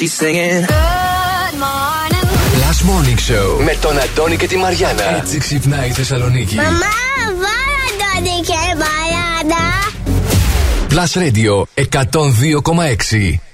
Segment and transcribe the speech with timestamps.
[0.00, 0.64] She's singing.
[0.64, 2.26] Good morning.
[2.64, 5.16] Last Morning Show με τον Αντώνη και τη Μαριάνα.
[5.16, 6.54] Έτσι ξυπνάει η Θεσσαλονίκη.
[6.54, 6.70] Μαμά,
[7.26, 9.62] βάλα Αντώνη και Μαριάνα.
[10.90, 11.64] Plus Radio
[13.32, 13.49] 102,6.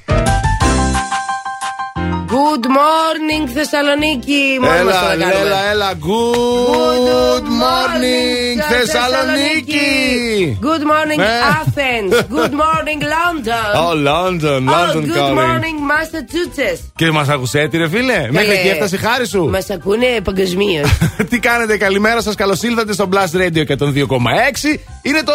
[2.46, 4.58] Good morning Θεσσαλονίκη.
[4.78, 5.92] έλα, έλα, έλα.
[5.92, 10.58] Good, morning, Θεσσαλονίκη.
[10.62, 11.40] Good morning ναι.
[11.60, 12.12] Athens.
[12.38, 13.70] Good morning London.
[13.84, 16.90] Oh, London, London oh, Good morning Massachusetts.
[16.96, 20.98] Και μας ακούσε έτσι, ρε φίλε; Μέχρι εκεί έφτασε η χάρη σου; Μας ακούνε παγκοσμίως.
[21.30, 22.34] Τι κάνετε, καλημέρα σας.
[22.34, 24.78] Καλώς ήλθατε στο Blast Radio 102,6.
[25.02, 25.32] Είναι το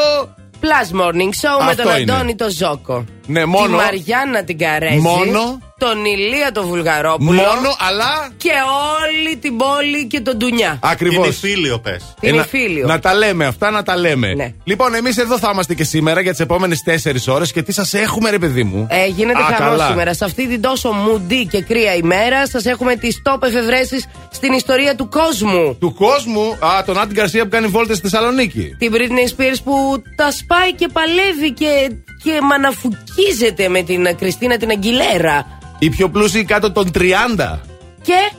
[0.61, 3.05] Plus Morning Show με τον Αντώνη το Ζόκο.
[3.31, 3.65] Ναι, μόνο.
[3.65, 4.97] Τη Μαριάννα την Καρέζη.
[4.97, 7.31] Μόνο τον Ηλία τον Βουλγαρόπουλο.
[7.31, 8.29] Μόνο, αλλά.
[8.37, 8.51] Και
[8.99, 10.79] όλη την πόλη και τον Ντουνιά.
[10.81, 11.25] Ακριβώς.
[11.25, 12.13] Είναι φίλιο, πες.
[12.21, 12.87] Είναι φίλιο.
[12.87, 14.33] Να τα λέμε αυτά, να τα λέμε.
[14.33, 14.53] Ναι.
[14.63, 17.93] Λοιπόν, εμείς εδώ θα είμαστε και σήμερα για τις επόμενες 4 ώρες και τι σας
[17.93, 20.13] έχουμε, ρε παιδί μου; Ε, γίνεται χαμό σήμερα.
[20.13, 24.95] Σε αυτή την τόσο μουντή και κρύα ημέρα, σας έχουμε τις top εφευρέσεις στην ιστορία
[24.95, 25.77] του κόσμου.
[25.79, 28.75] Του κόσμου, α, τον Άντι Γκαρσία που κάνει βόλτες στη Θεσσαλονίκη.
[28.77, 31.91] Την Britney Spears που τα σπάει και παλεύει και,
[32.23, 35.59] και μαναφουκίζεται με την Κριστίνα την Αγγιλέρα.
[35.79, 37.59] Οι πιο πλούσιοι κάτω των 30.
[38.01, 38.31] Και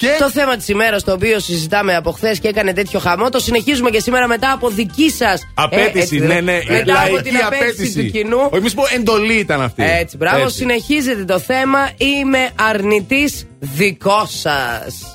[0.00, 0.16] και...
[0.18, 3.90] Το θέμα της ημέρας το οποίο συζητάμε από χθες και έκανε τέτοιο χαμό, το συνεχίζουμε
[3.90, 6.16] και σήμερα μετά από δική σας απέτηση.
[6.16, 8.48] Ε, ναι, ναι, μετά από την απέτηση, απέτηση του κοινού.
[8.50, 9.82] Όχι, μη πω εντολή ήταν αυτή.
[9.82, 10.56] Έτσι, μπράβο, έτσι.
[10.56, 11.90] συνεχίζεται το θέμα.
[11.96, 15.14] Είμαι αρνητής δικός σας.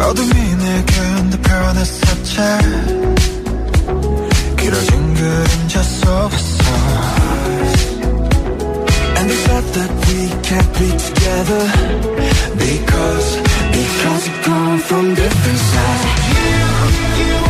[0.00, 0.96] 어둠이 내게
[1.42, 2.36] 변했었지
[4.56, 6.64] 길어진 그림자 속에서
[9.16, 11.64] And they thought that we can't be together
[12.58, 13.28] Because,
[13.72, 17.49] because we come from different sides You, you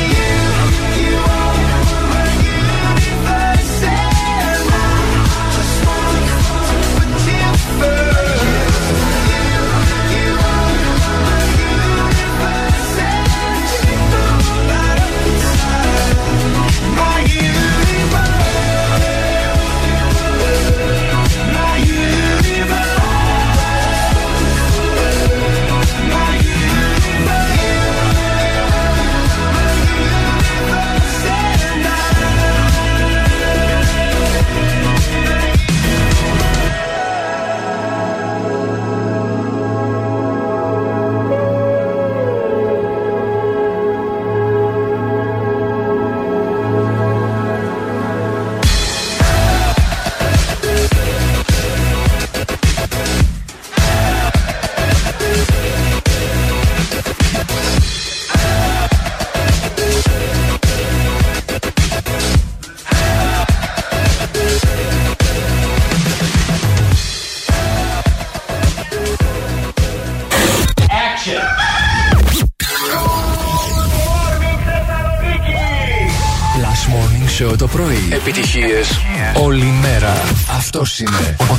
[78.51, 78.63] πρωί.
[78.63, 78.99] Επιτυχίες
[79.41, 80.13] όλη μέρα.
[80.57, 81.53] Αυτός είναι ο,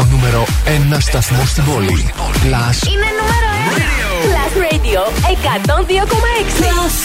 [0.00, 0.44] ο, νούμερο
[0.92, 2.12] 1 σταθμός στην πόλη.
[2.16, 2.88] Plus.
[2.92, 3.90] Είναι νούμερο 1.
[4.26, 6.00] Plus Radio 102,6.
[6.60, 6.96] Plus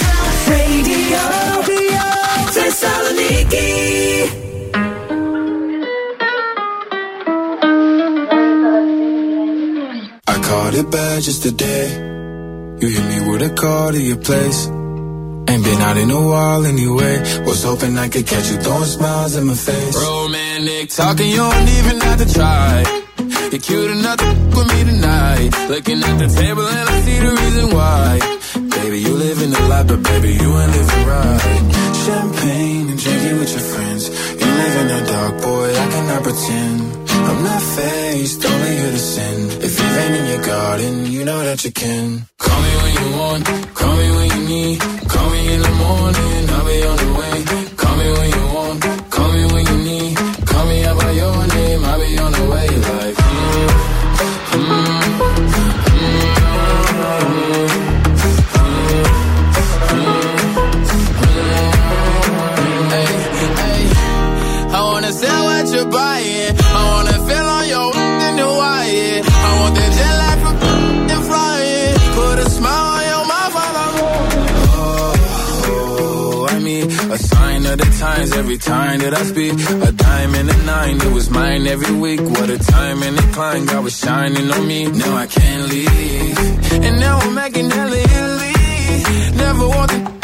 [0.51, 1.21] Radio.
[2.51, 3.73] Θεσσαλονίκη.
[10.27, 11.85] I caught it bad just today.
[12.79, 14.74] You hit me with a call to your place.
[15.55, 17.15] Ain't been out in a while anyway.
[17.47, 19.95] Was hoping I could catch you throwing smiles in my face.
[19.95, 22.83] Romantic talking, you don't even have to try.
[23.51, 25.49] You're cute enough to with me tonight.
[25.69, 28.19] Looking at the table and I see the reason why.
[28.75, 31.41] Baby, you live in the light, but baby, you ain't living right.
[32.03, 34.03] Champagne and drinking with your friends.
[34.09, 36.81] You live in the dark, boy, I cannot pretend.
[37.29, 39.37] I'm not faced, only here to sin.
[39.63, 42.27] If you've in your garden, you know that you can.
[42.39, 44.94] Call me when you want, call me when you need
[45.45, 45.74] you
[78.35, 79.53] every time that I speak.
[79.53, 82.21] A diamond and a nine, it was mine every week.
[82.21, 84.85] What a time and a climb, God was shining on me.
[84.85, 86.37] Now I can't leave.
[86.85, 87.95] And now I'm making hella.
[89.37, 90.14] Never want the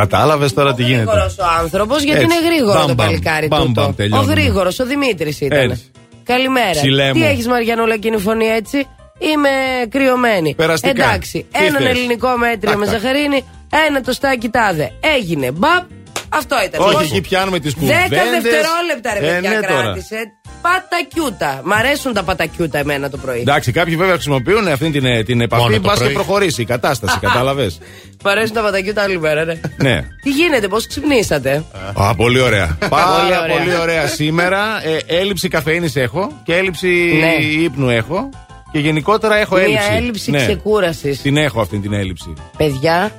[0.00, 1.02] Κατάλαβες τώρα τι γίνεται.
[1.02, 2.36] Γρήγορος ο άνθρωπος, γιατί Έτσι.
[2.38, 3.06] είναι γρήγορο Μπαμ, το μπαμ.
[3.06, 3.80] παλικάρι Μπαμ, τούτο.
[3.80, 4.32] μπαμ, Ο τελειώνουμε.
[4.32, 5.70] γρήγορος, ο Δημήτρης ήταν.
[5.70, 5.90] Έτσι.
[6.24, 6.70] Καλημέρα.
[6.70, 7.24] Ψηλέ Τι μου.
[7.24, 8.86] έχεις Μαριανούλα εκείνη η φωνή έτσι;
[9.18, 9.48] Είμαι
[9.88, 10.54] κρυωμένη.
[10.54, 11.04] Περαστικά.
[11.04, 12.94] Εντάξει, Τι έναν θες; ελληνικό μέτριο Τάκ, με τάκ.
[13.00, 13.44] ζαχαρίνη,
[13.88, 14.92] ένα το στάκι τάδε.
[15.16, 15.50] Έγινε.
[15.50, 15.82] Μπαπ.
[16.28, 16.80] Αυτό ήταν.
[16.86, 18.08] Όχι, Πώς- εκεί πιάνουμε τις κουβέντες.
[18.08, 19.82] Δέκα δευτερόλεπτα ρε ε, παιδιά ναι, τώρα.
[19.82, 20.16] κράτησε.
[20.62, 21.60] Πατακιούτα.
[21.64, 23.40] Μ' αρέσουν τα πατακιούτα εμένα το πρωί.
[23.40, 25.62] Εντάξει, κάποιοι βέβαια χρησιμοποιούν αυτή την, την επαφή.
[25.62, 26.12] Μόνο το Πα και πρωί.
[26.12, 27.78] προχωρήσει η κατάσταση, κατάλαβες;
[28.24, 29.60] Μ' αρέσουν τα πατακιούτα άλλη μέρα, ρε.
[29.76, 30.04] ναι.
[30.22, 31.64] Τι γίνεται, πώς ξυπνήσατε;
[31.94, 32.78] Α, πολύ ωραία.
[32.88, 33.56] Πάρα Πολύ ωραία.
[33.58, 34.06] πολύ ωραία.
[34.06, 36.88] Σήμερα ε, έλλειψη καφέινης έχω και έλλειψη
[37.20, 37.44] Ναι.
[37.62, 38.28] ύπνου έχω.
[38.72, 39.88] Και γενικότερα έχω Μία έλλειψη.
[39.92, 40.38] έλλειψη Ναι.
[40.38, 41.20] ξεκούρασης.
[41.22, 42.32] Την έχω αυτή την έλλειψη.
[42.56, 43.10] Παιδιά,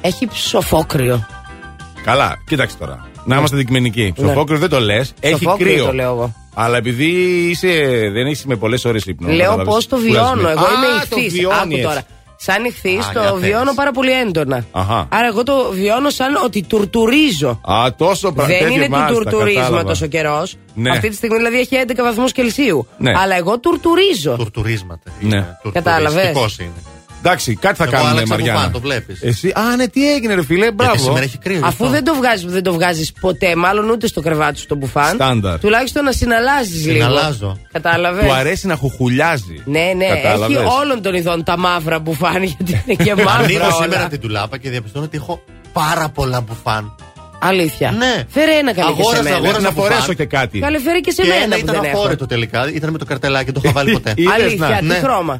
[0.00, 1.26] έχει ψοφόκριο.
[2.04, 3.06] Καλά, κοίταξε τώρα.
[3.24, 4.14] Να είμαστε δικημενικοί.
[4.16, 4.24] Ναι.
[4.26, 5.12] Ψοφόκριο δεν το λες.
[5.20, 5.84] Έχει Ψοφόκριο κρύο.
[5.86, 6.34] το λέω εγώ.
[6.54, 7.06] Αλλά επειδή
[7.50, 7.68] είσαι,
[8.12, 9.28] δεν έχει με πολλές ώρες ύπνο.
[9.28, 10.24] Λέω κατάλαβες, πώς το κουρασμένη.
[10.34, 10.48] βιώνω.
[10.48, 11.32] Εγώ Α, είμαι το ηχθής.
[11.32, 11.82] βιώνει Άκου έτσι.
[11.82, 12.02] τώρα.
[12.36, 13.48] Σαν ηχθής Α, για το πες.
[13.48, 14.64] βιώνω πάρα πολύ έντονα.
[14.70, 15.06] Αχα.
[15.10, 17.60] Άρα εγώ το βιώνω σαν ότι τουρτουρίζω.
[17.62, 20.04] Α, τόσο Δεν τέτοιο είναι του μάλιστα, τουρτουρίσματος κατάλαβα.
[20.04, 20.56] ο καιρός.
[20.74, 20.90] Ναι.
[20.90, 22.86] Αυτή τη στιγμή δηλαδή έχει 11 βαθμούς Κελσίου.
[22.98, 23.12] Ναι.
[23.22, 24.34] Αλλά εγώ τουρτουρίζω.
[24.36, 25.10] Τουρτουρίσματα.
[25.20, 25.46] Ναι.
[25.72, 26.12] Κατάλαβες.
[26.12, 26.82] Τουρτουριστικός είναι.
[27.26, 28.54] Εντάξει, κάτι θα Εγώ κάνουμε, άλλαξα Μαριάννα.
[28.60, 29.22] μπουφάν, το βλέπεις.
[29.22, 30.98] Εσύ, α, ναι, τι έγινε, ρε φίλε, Γιατί μπράβο.
[30.98, 31.56] σήμερα έχει κρύο.
[31.56, 31.88] γι' Αφού αυτό.
[31.88, 35.14] δεν το βγάζεις δεν το βγάζεις ποτέ, μάλλον ούτε στο κρεβάτι σου το μπουφάν.
[35.14, 35.58] Στάνταρ.
[35.58, 36.92] Τουλάχιστον να συναλλάζεις λίγο.
[36.94, 37.58] Συναλλάζω.
[37.72, 39.62] Κατάλαβες; Του αρέσει να χουχουλιάζει.
[39.64, 43.32] Ναι, ναι, Κατάλαβες; έχει όλων των ειδών τα μαύρα μπουφάν γιατί είναι και μαύρα.
[43.32, 43.74] Ανοίγω όλα.
[43.82, 46.94] σήμερα την τουλάπα και διαπιστώνω ότι έχω πάρα πολλά μπουφάν.
[47.38, 47.90] Αλήθεια.
[47.90, 48.24] Ναι.
[48.28, 49.36] Φέρε ένα καλή και σε Αγόρασα, μένα.
[49.36, 49.60] αγόρασα.
[49.60, 49.90] Να μπουφάν.
[49.90, 50.58] φορέσω και κάτι.
[50.58, 51.98] Καλέ φέρε και σε Και μένα ένα που ήταν δεν έχω.
[51.98, 52.70] αφόρετο τελικά.
[52.74, 54.12] Ήταν με το καρτελάκι, δεν το είχα βάλει ποτέ.
[54.16, 54.76] Είδες Αλήθεια, να.
[54.78, 54.94] τι ναι.
[54.94, 55.38] χρώμα.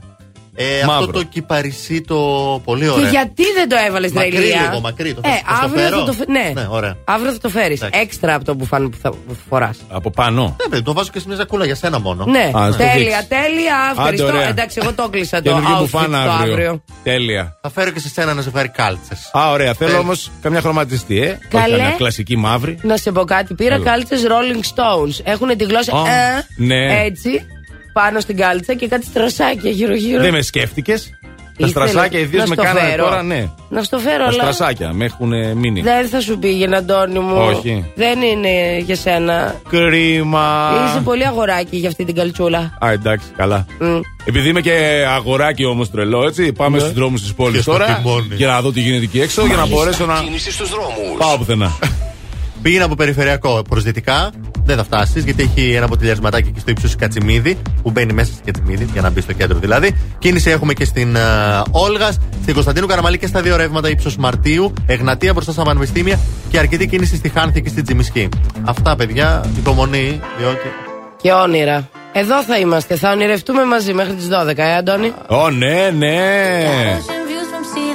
[0.57, 0.93] Ε, Μαύρο.
[0.95, 2.17] αυτό το κυπαρισί το
[2.65, 3.09] πολύ Και ωραίο.
[3.09, 4.61] γιατί δεν το έβαλες Μακρύ τρελία.
[4.61, 5.15] λίγο, μακρύ.
[5.15, 6.97] Το ε, θες- θες το αύριο φέρω; θα το φε- Ναι, Ναι, ωραία.
[7.05, 7.81] αύριο θα το φέρεις.
[7.81, 8.01] Εντάξει.
[8.01, 9.13] Έξτρα από το μπουφάν που θα
[9.49, 9.79] φοράς.
[9.89, 10.43] Από πάνω.
[10.43, 12.25] Ναι, παιδί, το βάζω και σε μια ζακούλα για σένα μόνο.
[12.25, 13.29] Ναι, Α, στο τέλεια, δείξεις.
[13.29, 13.77] τέλεια.
[13.91, 14.27] Άντε, Ευχαριστώ.
[14.27, 14.49] ωραία.
[14.49, 16.53] Εντάξει, εγώ το κλείσα το Καινούργιο outfit μπουφάν το αύριο.
[16.53, 16.83] αύριο.
[17.03, 17.59] Τέλεια.
[17.63, 19.31] Θα φέρω και σε σένα ένα ζευγάρι κάλτσες.
[19.33, 19.75] Α, ωραία.
[19.75, 19.99] Θέλω Ε.
[19.99, 21.39] όμως καμιά χρωματιστή, ε.
[21.49, 21.65] Καλέ.
[21.65, 22.79] Όχι καμιά κλασική μαύρη.
[22.83, 23.55] Να σε πω κάτι.
[23.55, 23.85] Πήρα Έλα.
[23.85, 25.21] κάλτσες Rolling Stones.
[25.25, 27.03] Έχουν τη γλώσσα Α, ε, ναι.
[27.05, 27.47] έτσι
[27.95, 30.21] πάνω στην κάλτσα και κάτι στρασάκια γύρω-γύρω.
[30.23, 31.11] Δεν με σκέφτηκες;
[31.59, 33.49] Τα στρασάκια, ιδίω με κάνανε τώρα, ναι.
[33.69, 34.43] Να στο φέρω, Τα αλλά...
[34.43, 35.81] στρασάκια με έχουν μείνει.
[35.81, 37.37] Δεν θα σου πήγαινε, Αντώνη μου.
[37.37, 37.85] Όχι.
[37.95, 39.55] Δεν είναι για σένα.
[39.69, 40.73] Κρίμα.
[40.89, 42.79] Είσαι πολύ αγοράκι για αυτή την καλτσούλα.
[42.85, 43.67] Α, εντάξει, καλά.
[43.81, 44.01] Mm.
[44.25, 46.53] Επειδή είμαι και αγοράκι όμως τρελό, έτσι.
[46.53, 46.83] Πάμε ναι.
[46.83, 48.03] στους δρόμους της πόλης τώρα.
[48.37, 49.63] Για να δω τι γίνεται εκεί έξω, Μάλιστα.
[49.63, 50.15] για να μπορέσω να.
[51.19, 51.79] Πάω πουθενά.
[52.65, 54.31] Πήγαινε από περιφερειακό προ δυτικά.
[54.65, 58.33] Δεν θα φτάσεις γιατί έχει ένα ποτηλιασματάκι και στο ύψος τη Κατσιμίδη που μπαίνει μέσα
[58.33, 59.97] στη Κατσιμίδη για να μπει στο κέντρο δηλαδή.
[60.19, 61.21] Κίνηση έχουμε και στην ε,
[61.71, 66.19] Όλγας, στην Κωνσταντίνου Καραμαλή και στα δύο ρεύματα ύψος Μαρτίου, Εγνατία μπροστά στα Πανεπιστήμια
[66.51, 68.29] και αρκετή κίνηση στη Χάνθη και στην Τζιμισκή.
[68.65, 70.69] Αυτά παιδιά, υπομονή, διότι.
[71.23, 71.89] Και όνειρα.
[72.13, 77.14] Εδώ θα είμαστε, θα ονειρευτούμε μαζί μέχρι τις 12, ε, Αντώνη; Ω, ναι, ναι.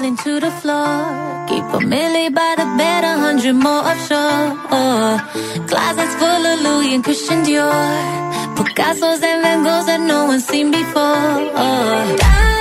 [0.09, 1.45] falling to the floor.
[1.47, 4.57] Keep a million by the bed, a hundred more offshore.
[5.67, 8.55] Closets full of Louis and Christian Dior.
[8.55, 12.58] Picasso's and Van Goghs that no one's seen before.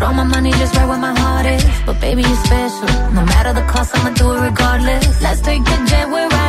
[0.00, 1.62] Put all my money just right where my heart is.
[1.84, 2.88] But baby, you're special.
[3.12, 5.20] No matter the cost, I'ma do it regardless.
[5.20, 6.39] Let's take the jet, we're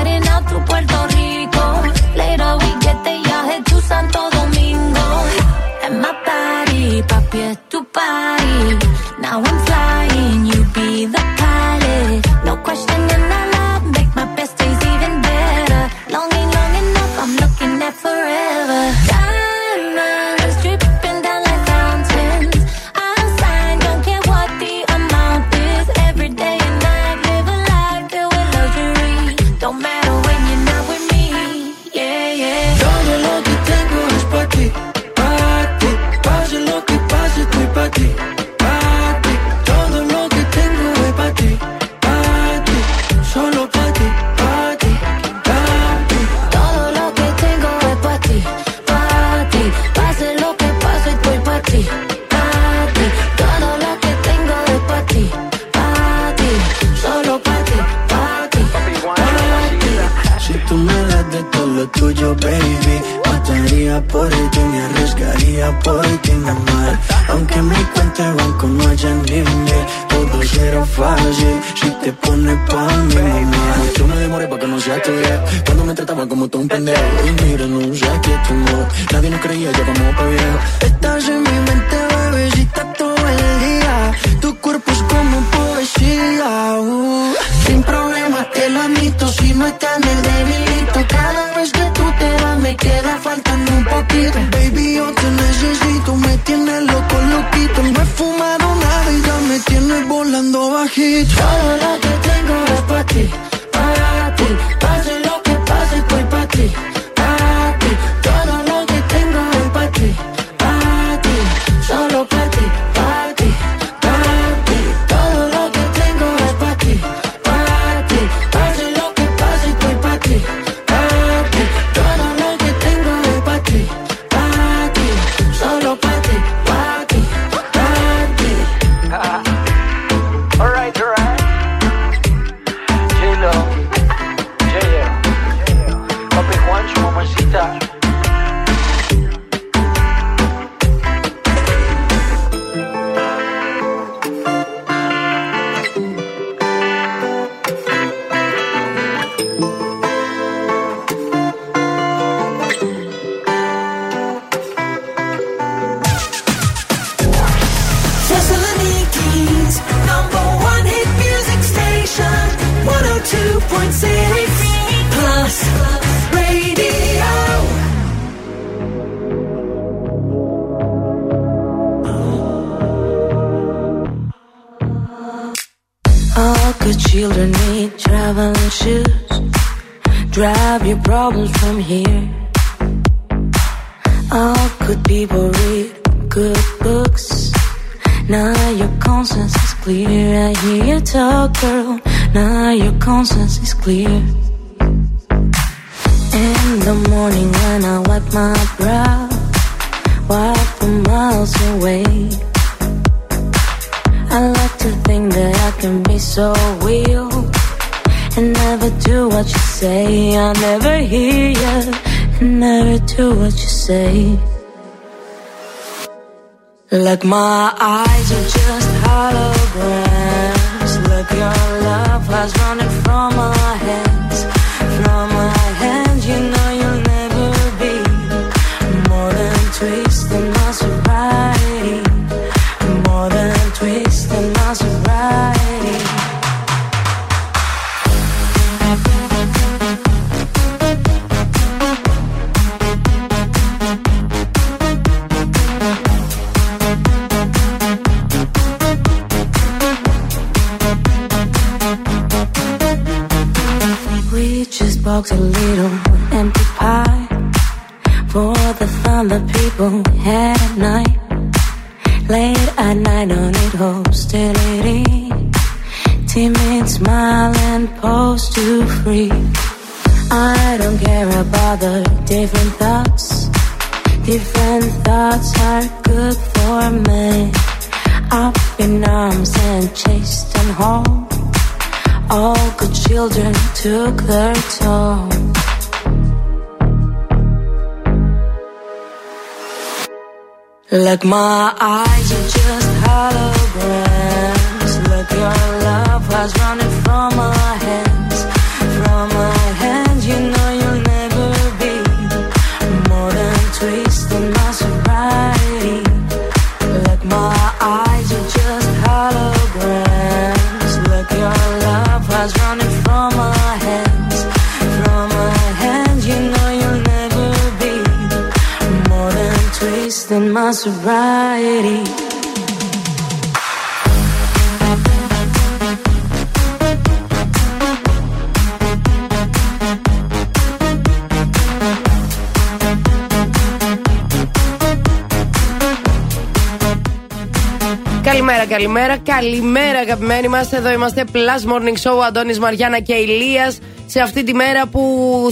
[340.41, 340.71] καλημέρα αγαπημένοι μας.
[340.71, 343.73] Εδώ είμαστε Plus Morning Show, Αντώνης Μαριάννα και Ηλία.
[344.05, 345.01] Σε αυτή τη μέρα που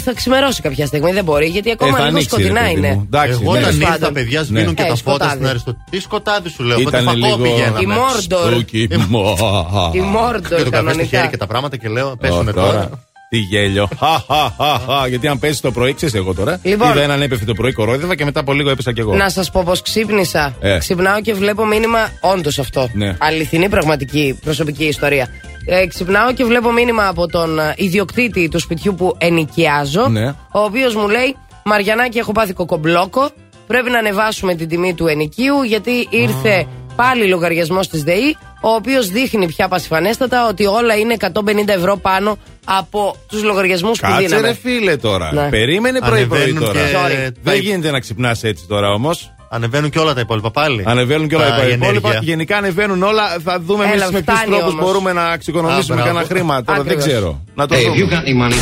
[0.04, 1.12] θα ξημερώσει κάποια στιγμή.
[1.12, 2.94] Δεν μπορεί, γιατί ακόμα Ε, θα λίγο ανοίξει, ρε σκοτεινά παιδί είναι.
[2.94, 3.04] μου.
[3.06, 3.58] Εντάξει, Εγώ ναι.
[3.60, 4.14] όταν Τέλος ήρθα, πάντων.
[4.14, 5.32] παιδιά, σβήνουν και Ε, τα φώτα σκοτάδι.
[5.36, 5.84] στην Αριστοτέλη.
[5.90, 7.80] Τι σκοτάδι σου λέω, από Ήταν το φακό λίγο- πηγαίναμε.
[7.82, 8.52] Η Μόρντορ.
[8.52, 8.82] Στούκι.
[8.82, 11.04] Η Και Μόρντορ το καφέ στο κανονικά.
[11.18, 12.90] χέρι και τα πράγματα και λέω, Ω, πέσουνε τώρα.
[13.30, 13.90] Τι γέλιο.
[14.00, 15.08] Χα, χα, χα, χα.
[15.08, 16.60] Γιατί αν πέσει το πρωί, ξέρεις εγώ τώρα.
[16.64, 16.92] Λοιπόν.
[16.92, 19.16] Είδα έναν έπεφτε το πρωί, κορόιδευα και μετά από λίγο έπεσα κι εγώ.
[19.16, 20.56] Να σας πω πως ξύπνησα.
[20.60, 20.78] Ε.
[20.78, 22.10] Ξυπνάω και βλέπω μήνυμα.
[22.22, 22.90] Όντως αυτό.
[22.94, 23.16] Ναι.
[23.20, 25.28] Αληθινή πραγματική προσωπική ιστορία.
[25.66, 30.08] Ε, ξυπνάω και βλέπω μήνυμα από τον ε, ιδιοκτήτη του σπιτιού που ενοικιάζω.
[30.08, 30.28] Ναι.
[30.52, 33.30] Ο οποίος μου λέει: Μαριανάκη, έχω πάθει κοκομπλόκο.
[33.68, 38.38] Πρέπει να ανεβάσουμε την τιμή του ενοικίου γιατί ήρθε πάλι λογαριασμός της ΔΕΗ.
[38.62, 42.38] Ο οποίος δείχνει πια πασιφανέστατα ότι όλα είναι 150 ευρώ πάνω
[42.78, 44.48] από τους λογαριασμούς που Κάτσε δίναμε.
[44.48, 45.34] ρε φίλε τώρα.
[45.34, 45.50] Ναι.
[45.50, 46.80] Περίμενε πρωί-πρωί Ανεβαίνουν τώρα.
[46.80, 47.32] και Sorry.
[47.34, 49.34] τα Δεν υπ- γίνεται να ξυπνάς έτσι τώρα όμως.
[49.52, 50.84] Ανεβαίνουν και όλα τα υπόλοιπα πάλι.
[50.88, 51.88] Ανεβαίνουν και όλα Τα τα υπόλοιπα.
[52.10, 52.20] ενέργεια.
[52.24, 53.24] Γενικά ανεβαίνουν όλα.
[53.44, 54.86] Θα δούμε Έλα, εμεί με ποιους φτάνει τρόπους όμως.
[54.86, 56.10] μπορούμε να εξοικονομήσουμε Α, μπράβο.
[56.10, 56.64] κανένα χρήμα.
[56.64, 57.06] Τώρα δεν Ακριβώς.
[57.06, 57.42] ξέρω.
[57.56, 58.24] Να το Hey, if you δούμε.
[58.26, 58.58] got any money;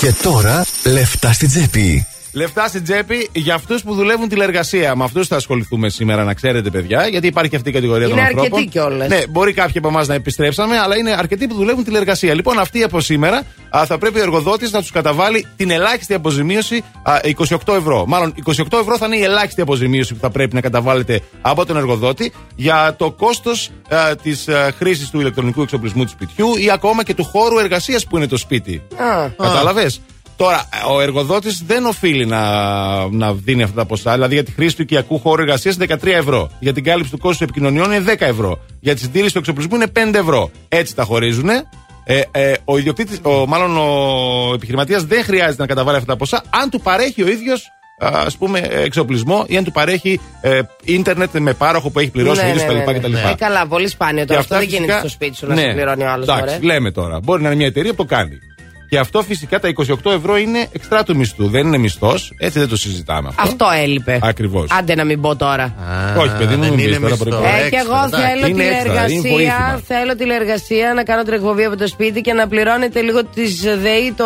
[0.00, 2.06] Και τώρα λεφτά στην τσέπη.
[2.34, 4.96] Λεφτά στην τσέπη για αυτούς που δουλεύουν τηλεργασία.
[4.96, 8.14] Με αυτούς θα ασχοληθούμε σήμερα, να ξέρετε, παιδιά, γιατί υπάρχει και αυτή η κατηγορία Είναι
[8.14, 8.52] των ανθρώπων.
[8.52, 9.08] αρκετοί κιόλας.
[9.08, 12.34] Ναι, μπορεί κάποιοι από εμάς να επιστρέψαμε, αλλά είναι αρκετοί που δουλεύουν τηλεργασία.
[12.34, 13.42] Λοιπόν, αυτοί από σήμερα
[13.76, 17.14] α, θα πρέπει ο εργοδότης να τους καταβάλει την ελάχιστη αποζημίωση α,
[17.66, 18.04] 28 ευρώ.
[18.06, 21.76] Μάλλον 28 ευρώ θα είναι η ελάχιστη αποζημίωση που θα πρέπει να καταβάλλετε από τον
[21.76, 23.70] εργοδότη για το κόστος
[24.22, 28.26] της χρήσης του ηλεκτρονικού εξοπλισμού του σπιτιού ή ακόμα και του χώρου εργασίας που είναι
[28.26, 28.82] το σπίτι.
[28.96, 29.28] Α.
[29.28, 30.00] Κατάλαβες;
[30.42, 32.40] Τώρα, ο εργοδότης δεν οφείλει να,
[33.10, 34.12] να δίνει αυτά τα ποσά.
[34.12, 36.50] Δηλαδή, για τη χρήση του οικιακού χώρου εργασίας είναι 13 ευρώ.
[36.60, 38.58] Για την κάλυψη του κόστους επικοινωνιών είναι 10 ευρώ.
[38.80, 40.50] Για τη συντήρηση του εξοπλισμού είναι 5 ευρώ.
[40.68, 41.48] Έτσι τα χωρίζουν.
[42.04, 46.42] Ε, ε, ο ιδιοκτήτης, ο, μάλλον ο επιχειρηματίας δεν χρειάζεται να καταβάλει αυτά τα ποσά
[46.50, 47.62] αν του παρέχει ο ίδιος
[47.98, 52.48] α πούμε εξοπλισμό ή αν του παρέχει ε, ίντερνετ με πάροχο που έχει πληρώσει ο
[52.48, 53.14] ίδιο κτλ.
[53.14, 54.40] Ε, καλά, πολύ σπάνιο Και τώρα.
[54.40, 55.60] αυτά Αυτό δεν γίνεται φυσικά- στο σπίτι σου να Ναι.
[55.60, 56.28] σε πληρώνει ο άλλος.
[56.28, 57.20] Εντάξει, λέμε τώρα.
[57.22, 58.38] Μπορεί να είναι μια εταιρεία που το κάνει.
[58.92, 59.72] Και αυτό φυσικά τα
[60.04, 61.48] 28 ευρώ είναι εξτρά του μισθού.
[61.48, 62.32] Δεν είναι μισθός.
[62.38, 63.42] Έτσι δεν το συζητάμε αυτό.
[63.42, 64.18] Αυτό έλειπε.
[64.22, 64.66] Ακριβώς.
[64.78, 65.74] Άντε να μην πω τώρα.
[66.18, 67.24] Όχι, παιδί μου, δεν μην είναι πεις τώρα μισθό.
[67.24, 68.26] πρέπει- Ε, και εγώ εντάξει.
[68.26, 69.30] θέλω Είναι έξτρα, είναι τηλεεργασία.
[69.30, 69.80] βοήθημα.
[69.86, 73.46] Θέλω τηλεεργασία να κάνω την εκπομπή από το σπίτι και να πληρώνετε λίγο τη
[73.82, 74.24] ΔΕΗ το.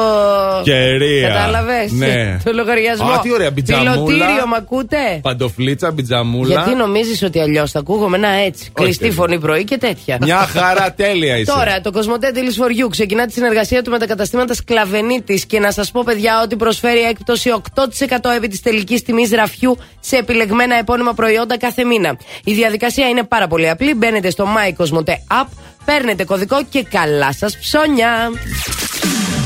[0.64, 1.28] Κερία.
[1.28, 2.14] Κατάλαβες; Ναι.
[2.44, 3.08] Το λογαριασμό.
[3.10, 3.92] Α, τι ωραία, μπιτζαμούλα.
[3.92, 6.48] Πιλωτήριο, μ' ακούτε; Παντοφλίτσα, μπιτζαμούλα.
[6.54, 8.70] Γιατί νομίζεις ότι αλλιώς θα ακούγομαι; Ένα έτσι.
[8.72, 9.14] Κλειστή παιδί.
[9.14, 10.18] φωνή πρωί και τέτοια.
[10.20, 11.52] Μια χαρά τέλεια είσαι.
[11.52, 15.90] Τώρα, το Κοσμοτέ Φοριού ξεκινά τη συνεργασία του με τα καταστήματα Σκλαβενίτη και να σας
[15.90, 21.58] πω, παιδιά, ότι προσφέρει έκπτωση 8% επί της τελικής τιμής ραφιού σε επιλεγμένα επώνυμα προϊόντα
[21.58, 22.18] κάθε μήνα.
[22.44, 23.94] Η διαδικασία είναι πάρα πολύ απλή.
[23.94, 25.46] Μπαίνετε στο My Cosmote App,
[25.84, 28.30] παίρνετε κωδικό και καλά σας ψώνια.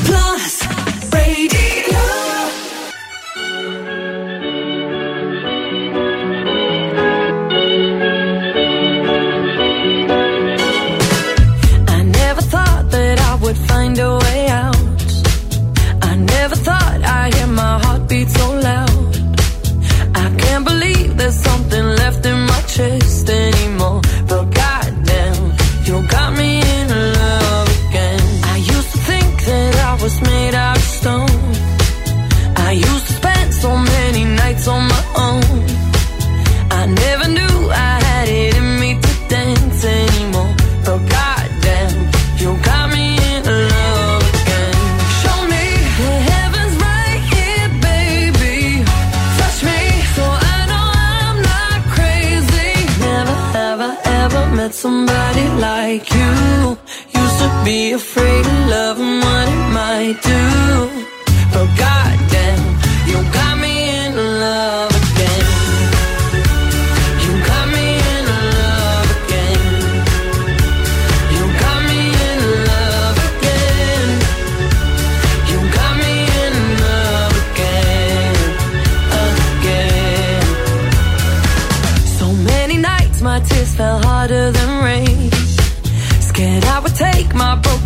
[0.07, 0.90] Plus
[21.21, 24.01] there's something left in my chest anymore.
[54.71, 56.77] Ever somebody like you.
[57.21, 60.90] Used to be afraid of love and what it might do.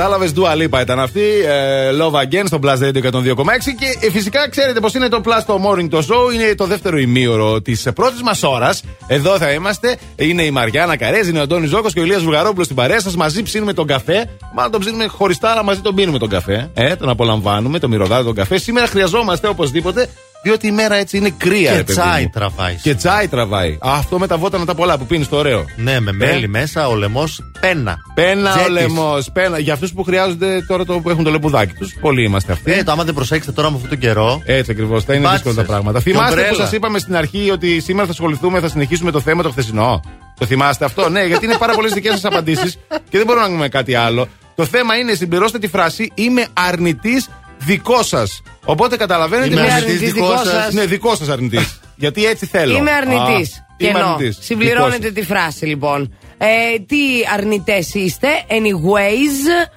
[0.00, 1.20] κατάλαβες, Dua Lipa ήταν αυτή.
[1.46, 3.74] ε, Love Again στο Plus Radio 102,6.
[3.78, 6.34] Και ε, φυσικά ξέρετε πως είναι το Plus το Morning το Show.
[6.34, 8.82] Είναι το δεύτερο ημίωρο της πρώτης μας ώρας.
[9.06, 9.96] Εδώ θα είμαστε.
[10.16, 13.16] Είναι η Μαριάννα Καρέζ, είναι ο Αντώνης Ζώκος και ο Ηλίας Βουγαρόπουλος στην παρέα σας.
[13.16, 14.30] Μαζί ψήνουμε τον καφέ.
[14.54, 16.70] Μάλλον τον ψήνουμε χωριστά, αλλά μαζί τον πίνουμε τον καφέ.
[16.74, 18.58] Ε, τον απολαμβάνουμε, τον μυρωδάτε τον καφέ.
[18.58, 20.08] Σήμερα χρειαζόμαστε οπωσδήποτε
[20.42, 22.30] Διότι η μέρα έτσι είναι κρύα, Και ρε παιδί τσάι μου.
[22.32, 22.74] τραβάει.
[22.74, 23.70] Και τσάι τραβάει.
[23.80, 25.64] Α, Αυτό με τα βότανα τα πολλά που πίνεις το ωραίο.
[25.76, 26.48] Ναι, με μέλι Ε.
[26.48, 27.96] μέσα, ο λαιμός πένα.
[28.14, 28.72] Πένα ο Τζέτης.
[28.72, 29.30] λαιμός.
[29.32, 29.58] Πένα.
[29.58, 31.94] Για αυτούς που χρειάζονται τώρα το, που έχουν το λεπουδάκι τους.
[32.00, 32.72] Πολλοί είμαστε αυτοί.
[32.72, 34.42] Ε, το άμα δεν προσέξετε τώρα με αυτόν τον καιρό.
[34.44, 35.04] Έτσι ακριβώς.
[35.04, 35.42] Θα είναι Μπάτσες.
[35.42, 35.98] δύσκολα τα πράγματα.
[35.98, 36.62] Και Θυμάστε που ομπρέλα.
[36.64, 40.00] σας είπαμε στην αρχή ότι σήμερα θα ασχοληθούμε, θα συνεχίσουμε το θέμα το χθεσινό;
[40.38, 43.52] Το θυμάστε αυτό, ναι, γιατί είναι πάρα πολλές δικές σας απαντήσεις και δεν μπορούμε να
[43.52, 44.28] πούμε κάτι άλλο.
[44.54, 47.28] Το θέμα είναι συμπληρώστε τη φράση Είμαι αρνητής
[47.64, 48.42] δικό σας.
[48.64, 49.52] Οπότε καταλαβαίνετε.
[49.52, 50.72] Είμαι μια- αρνητής δικό σας.
[50.72, 51.80] Ναι, δικό σας αρνητής.
[51.96, 52.76] γιατί έτσι θέλω.
[52.76, 53.56] Είμαι αρνητής.
[53.58, 54.06] Α, Είμαι Κενό.
[54.06, 54.38] αρνητής.
[54.40, 56.14] Συμπληρώνετε Δικός τη φράση λοιπόν.
[56.38, 56.46] Ε,
[56.86, 56.96] τι
[57.34, 59.68] αρνητές είστε, anyways.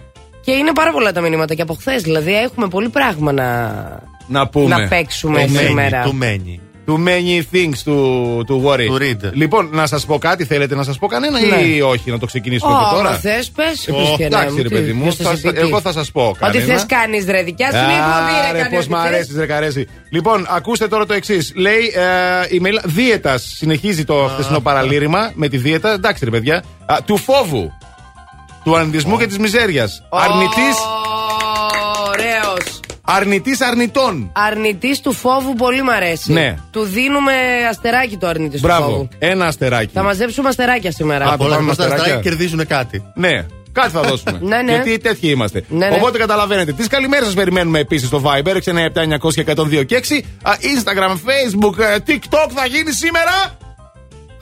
[0.41, 2.02] Και είναι πάρα πολλά τα μηνύματα και από χθες.
[2.02, 4.10] Δηλαδή έχουμε πολύ πράγμα να, σας.
[4.28, 4.76] Να πούμε.
[4.78, 6.02] να παίξουμε Του μένει, σήμερα.
[6.02, 6.62] του μένει.
[6.88, 7.96] Too many things to,
[8.50, 8.88] to worry.
[8.89, 9.32] To read.
[9.34, 11.56] Λοιπόν, να σας πω κάτι, θέλετε να σας πω κανένα Ναι.
[11.56, 14.26] ή όχι, να το ξεκινήσουμε από Ω, τώρα; μα θες, πες, Ε, πες και ναι,
[14.26, 15.60] εντάξει, ρε τι, παιδί μου, ποιος θα θα- σε πει τι.
[15.60, 16.65] εγώ θα σας πω Ό,τι κανένα.
[16.74, 17.43] θες κάνεις, ρε.
[17.43, 18.48] Δικιά σου είναι η εκπομπή, ρε.
[18.50, 19.13] Άρε, κάνεις πώς μ' ό,τι θες.
[19.13, 19.88] αρέσει, ρε καρέση.
[20.10, 21.52] Λοιπόν, ακούστε τώρα το εξής.
[21.56, 22.80] Λέει ε, η Μελ...
[22.84, 23.54] Δίαιτας.
[23.58, 25.91] Συνεχίζει το χθεσινό παραλήρημα με τη δίαιτα.
[25.93, 26.63] Εντάξει, ρε παιδιά.
[26.86, 27.72] Α, του φόβου.
[28.63, 30.04] Του αρνητισμού και της μιζέριας.
[30.10, 30.76] Αρνητής
[33.08, 33.22] Ωραίος.
[33.22, 34.30] αρνητής αρνητών.
[34.34, 36.34] Αρνητής του φόβου πολύ μ' αρέσει.
[36.34, 36.56] Ναι.
[36.72, 37.34] Του δίνουμε
[37.70, 38.89] αστεράκι το αρνητή του Μπράβο.
[38.89, 39.08] φόβου.
[39.20, 39.92] Ένα αστεράκι.
[39.94, 41.26] Θα μαζέψουμε αστεράκια σήμερα.
[41.26, 42.16] Α, Από όλα πάμε αυτά τα αστεράκια.
[42.16, 43.04] αστεράκια κερδίζουν κάτι.
[43.16, 44.39] Ναι, κάτι θα δώσουμε.
[44.52, 44.72] Ναι, ναι.
[44.72, 45.63] Γιατί τέτοιοι είμαστε.
[45.70, 45.96] Ναι, ναι.
[45.96, 46.72] Οπότε καταλαβαίνετε.
[46.72, 49.86] Τις καλημέρες σας περιμένουμε επίσης στο Viber 697-900-1026.
[49.86, 50.22] και 6.
[50.42, 53.32] Α, Instagram, Facebook, ε, TikTok θα γίνει σήμερα.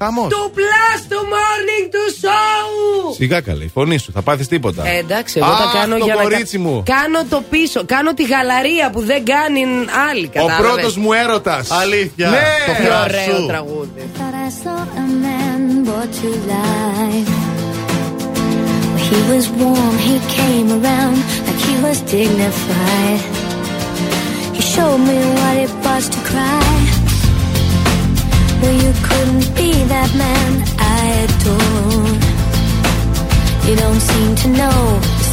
[0.03, 0.27] Χαμός.
[0.27, 3.15] Του plus του morning του show!
[3.15, 4.87] Σιγά καλέ, η φωνή σου, θα πάθεις τίποτα.
[4.87, 6.21] Ε, εντάξει, εγώ Αχ, τα κάνω το για να.
[6.21, 6.83] κορίτσι μου.
[6.85, 7.83] Κάνω το πίσω.
[7.85, 9.65] Κάνω τη γαλαρία που δεν κάνει
[10.09, 10.25] άλλη.
[10.25, 10.71] Ο Κατάλαβες.
[10.71, 11.71] πρώτος μου έρωτας.
[11.71, 12.29] Αλήθεια.
[12.29, 12.37] Ναι.
[12.67, 13.31] Το Τι φράσου.
[13.33, 14.09] ωραίο τραγούδι.
[14.17, 17.29] Thought I saw a man brought to life.
[19.07, 23.21] He was warm, he came around like he was dignified.
[24.57, 26.69] He showed me what it was to cry.
[28.62, 32.13] Well, you couldn't be that man I adore.
[33.67, 34.78] You don't seem to know,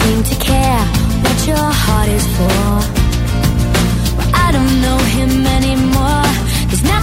[0.01, 0.85] seem to care
[1.25, 2.69] what your heart is for.
[4.17, 6.25] Well, I don't know him anymore.
[6.69, 6.98] There's nothing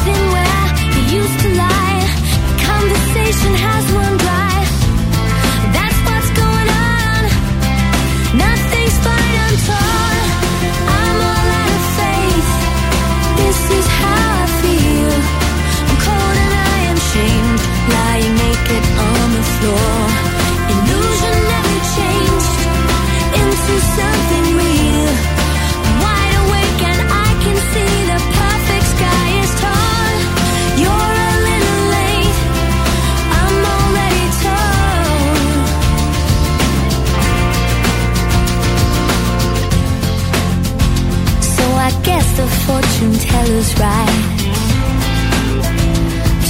[42.45, 44.23] the fortune teller's right.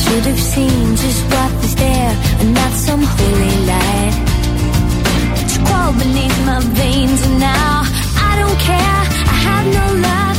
[0.01, 4.15] Should have seen just what was there and not some holy light.
[5.35, 7.83] But you crawl beneath my veins and now
[8.29, 9.01] I don't care.
[9.33, 10.34] I have no luck.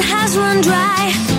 [0.00, 1.33] has run dry.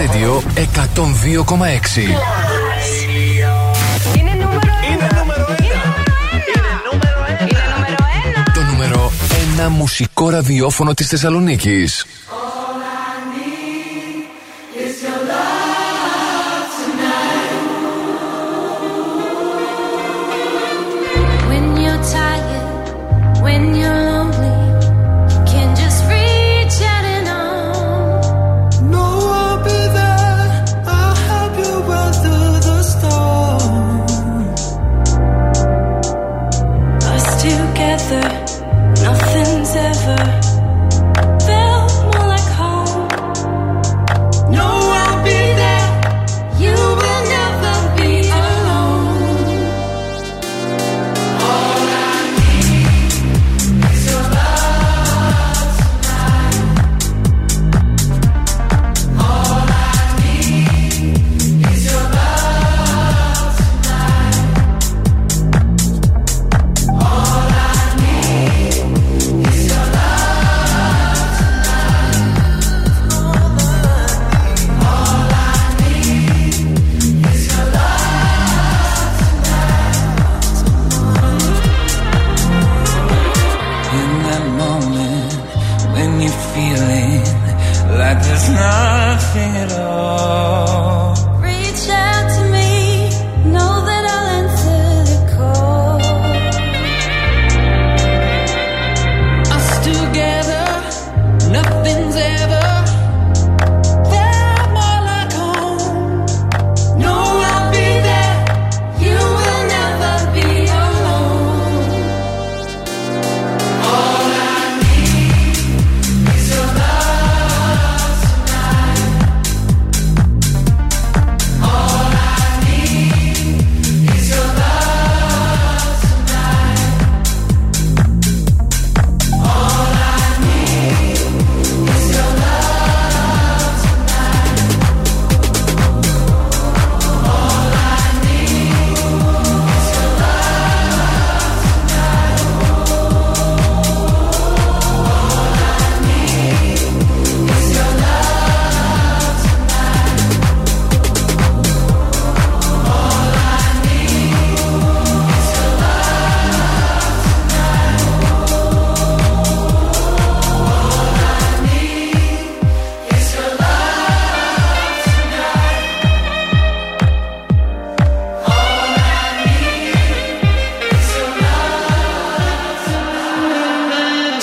[0.00, 1.98] Radio 102,6.
[4.18, 4.60] Είναι νούμερο
[8.54, 9.12] Το νούμερο
[9.66, 12.06] 1 μουσικό ραδιόφωνο της Θεσσαλονίκης.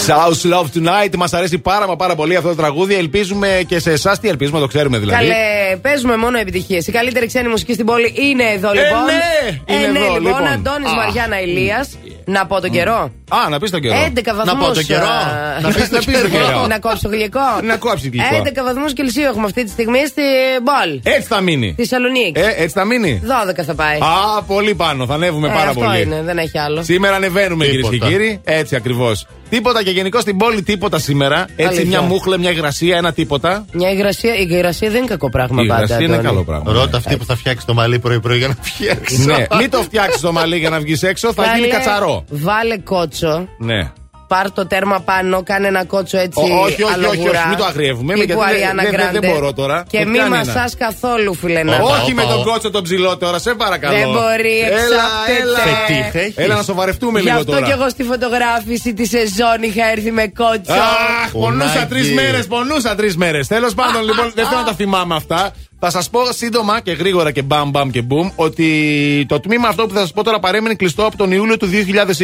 [0.07, 1.15] South Love Tonight.
[1.17, 2.95] Μας αρέσει πάρα μα πάρα πολύ αυτό το τραγούδι.
[2.95, 4.19] Ελπίζουμε και σε εσάς.
[4.19, 5.23] Τι ελπίζουμε, το ξέρουμε δηλαδή.
[5.27, 6.87] Καλέ, παίζουμε μόνο επιτυχίες.
[6.87, 9.03] Η καλύτερη ξένη μουσική στην πόλη είναι εδώ λοιπόν.
[9.05, 10.21] ναι, είναι ε, ναι, εδώ, λοιπόν.
[10.23, 10.47] λοιπόν.
[10.47, 10.93] Αντώνης Α.
[10.95, 11.89] Μαριάννα Ηλίας.
[12.25, 13.11] Να πω τον καιρό.
[13.29, 13.95] Α, να πεις τον καιρό.
[14.15, 14.65] 11 βαθμού.
[14.65, 15.05] πω τον καιρό.
[15.61, 16.67] Να πεις- να πεις τον καιρό.
[16.67, 17.39] Να κόψω γλυκό.
[17.63, 18.41] Να κόψεις γλυκό.
[18.43, 20.21] 11 βαθμούς Κελσίου έχουμε αυτή τη στιγμή στην
[20.63, 20.99] πόλη.
[21.03, 21.69] Έτσι θα μείνει.
[21.71, 22.39] Στη Θεσσαλονίκη.
[22.39, 23.21] Ε, έτσι θα μείνει.
[23.25, 23.97] 12 θα πάει.
[23.97, 25.05] Α, πολύ πάνω.
[25.05, 26.01] Θα ανέβουμε Ε, πάρα αυτό πολύ.
[26.01, 26.83] είναι, δεν έχει άλλο.
[26.83, 28.11] Σήμερα ανεβαίνουμε κυρίες και Τίποτα.
[28.11, 28.41] κύριοι.
[28.43, 29.27] Έτσι ακριβώς.
[29.49, 31.45] Τίποτα και γενικώ στην πόλη τίποτα σήμερα.
[31.55, 31.85] Έτσι Αλήθεια.
[31.85, 33.65] μια μούχλα, μια υγρασία, ένα τίποτα.
[33.71, 35.83] Μια υγρασία, η υγρασία δεν είναι κακό πράγμα Η πάντα.
[35.83, 36.27] υγρασία είναι Αντώνη.
[36.27, 36.71] καλό πράγμα.
[36.71, 39.25] Ρώτα αυτή που θα φτιάξει το μαλλί πρωί-πρωί για να φτιάξει.
[39.25, 42.23] Ναι, μην το φτιάξεις το μαλλί για να βγεις έξω, θα γίνει Βάλε- κατσαρό.
[42.29, 43.47] Βάλε κότσο.
[43.57, 43.91] Ναι.
[44.27, 46.39] Πάρ το τέρμα πάνω, κάνε ένα κότσο έτσι.
[46.39, 49.09] Ω, όχι, όχι, όχι, αλογουρά, όχι, μην το αγριεύουμε, τύπου γιατί δεν- Ariana δεν- δεν-
[49.11, 49.33] δεν Grande.
[49.33, 49.83] μπορώ τώρα.
[49.89, 50.85] Και Μου μη κάνει μασάς ένα.
[50.87, 51.75] καθόλου, φιλενά.
[51.81, 52.51] Όπα, Όχι με όπα, τον όπα.
[52.51, 53.97] κότσο τον ψηλό τώρα, σε παρακαλώ.
[53.97, 55.41] Δεν μπορεί, Έλα, εξάπτεται.
[55.41, 55.57] έλα.
[55.59, 57.65] Φετίχ έχεις; Έλα να σοβαρευτούμε Γι' λίγο αυτό τώρα.
[57.65, 60.73] και εγώ στη φωτογράφηση τη σεζόν είχα έρθει με κότσο.
[60.73, 61.85] Αχ, πονούσα Πονάκι.
[61.93, 63.47] τρει μέρες, πονούσα τρεις μέρες.
[63.47, 65.51] Τέλος πάντων, λοιπόν, δεν θέλω να τα θυμάμαι αυτά.
[65.79, 69.85] Θα σας πω σύντομα και γρήγορα και μπαμ μπαμ και μπουμ ότι το τμήμα αυτό
[69.87, 71.69] που θα σας πω τώρα παρέμεινε κλειστό από τον Ιούλιο του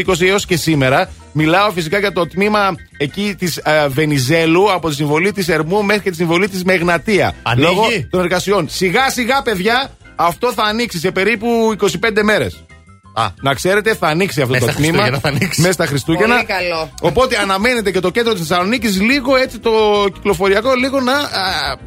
[0.05, 1.09] 2020 έως και σήμερα.
[1.31, 6.09] Μιλάω φυσικά για το τμήμα εκεί της Βενιζέλου από τη συμβολή της Ερμού μέχρι και
[6.09, 7.33] τη συμβολή της Μεγνατία.
[7.43, 8.69] Ανοίγει; Λόγω των εργασιών.
[8.69, 11.87] Σιγά σιγά, παιδιά, αυτό θα ανοίξει σε περίπου 25
[12.23, 12.63] μέρες.
[13.13, 14.93] Α, Να ξέρετε, θα ανοίξει αυτό Μέσα το στα τμήμα.
[14.97, 15.61] Χριστούγεννα θα ανοίξει.
[15.61, 16.33] Μέσα στα Χριστούγεννα.
[16.35, 16.89] Πολύ καλό.
[17.01, 19.71] Οπότε αναμένεται και το κέντρο της Θεσσαλονίκης λίγο έτσι το
[20.13, 21.21] κυκλοφοριακό λίγο να, α,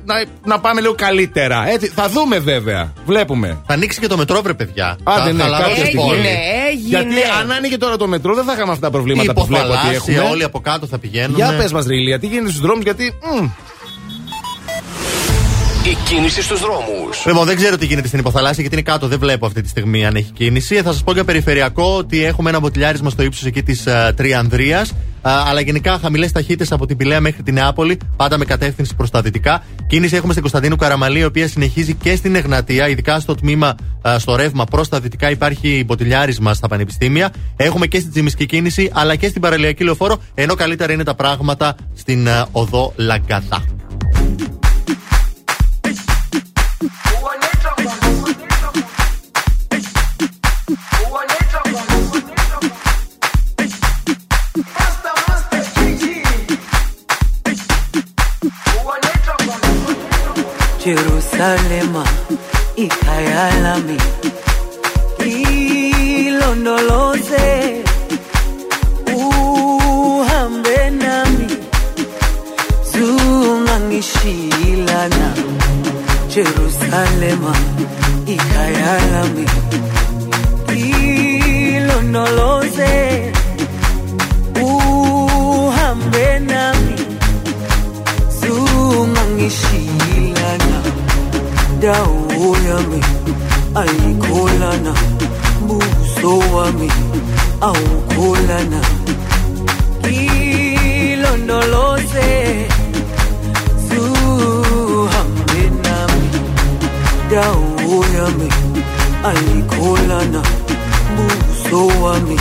[0.05, 1.69] να, να πάμε λίγο καλύτερα.
[1.69, 2.93] Έτσι, θα δούμε βέβαια.
[3.07, 3.63] Βλέπουμε.
[3.67, 4.99] θα ανοίξει και το μετρό, βρε παιδιά.
[5.03, 6.07] Άντε, Θα ναι, χαλαρώσει κάποια η στιγμή.
[6.09, 6.19] πόλη.
[6.19, 6.39] Έγινε,
[6.71, 6.89] έγινε.
[6.89, 9.73] Γιατί αν άνοιγε τώρα το μετρό δεν θα είχαμε αυτά τα προβλήματα που βλέπω ότι
[9.73, 10.31] Υποθαλάσσια, έχουμε.
[10.31, 11.35] όλοι από κάτω θα πηγαίνουν.
[11.37, 13.15] Για πες μας, Ρίλια, τι γίνεται στους δρόμους, γιατί.
[13.41, 13.47] μμ,
[15.91, 17.27] Η κίνηση στους δρόμους.
[17.27, 19.09] Λοιπόν, δεν ξέρω τι γίνεται στην υποθαλάσσια γιατί είναι κάτω.
[19.09, 20.75] Δεν βλέπω αυτή τη στιγμή αν έχει κίνηση.
[20.75, 24.87] Θα σας πω για περιφερειακό ότι έχουμε ένα μποτιλιάρισμα στο ύψος εκεί της Τριανδρία.
[25.23, 29.21] αλλά γενικά χαμηλές ταχύτητες από την Πηλαία μέχρι την Νεάπολη, πάντα με κατεύθυνση προς τα
[29.21, 29.63] δυτικά.
[29.87, 33.75] Κίνηση έχουμε στην Κωνσταντίνου Καραμαλή, η οποία συνεχίζει και στην Εγνατία, ειδικά στο τμήμα
[34.09, 37.33] α, στο ρεύμα προς τα δυτικά υπάρχει μποτιλιάρισμα στα πανεπιστήμια.
[37.57, 41.77] Έχουμε και στην Τζιμισκή κίνηση, αλλά και στην παραλιακή λεωφόρο, ενώ καλύτερα είναι τα πράγματα
[41.95, 43.65] στην α, οδό Λαγκαδά.
[60.85, 62.05] Jerusalema
[62.77, 63.97] ikhaya lami
[66.27, 67.47] ilondoloze
[69.17, 71.47] uhambe nami
[72.93, 75.29] zungangishilana
[76.37, 77.53] Jerusalema
[78.27, 79.47] ikhaya lami
[81.77, 82.93] ilondoloze
[84.63, 86.95] uhambe nami.
[88.41, 90.79] Zungangishilana
[91.81, 93.01] dawo yami
[93.81, 94.93] ayikholana
[95.67, 96.91] buso wami
[97.61, 98.81] awukholana.
[101.13, 102.29] Ilondoloze
[107.31, 107.63] Dau
[108.17, 108.49] yami
[109.25, 110.43] Alikolana
[111.17, 112.39] Buso wami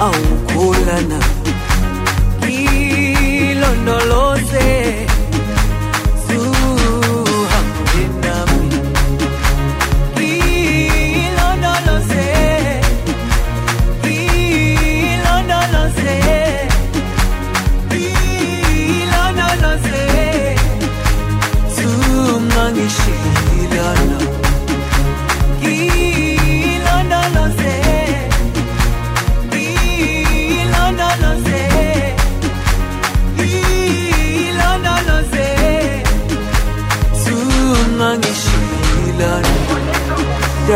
[0.00, 1.18] Aukolana
[2.48, 2.66] Ilondolose
[3.46, 5.06] Ilondolose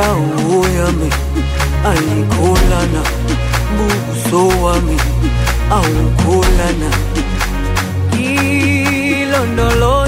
[0.00, 1.10] dawo yami
[1.90, 3.02] ayikholana
[3.76, 4.96] buso wami
[5.76, 6.90] awukholana
[8.28, 9.99] ilondoloze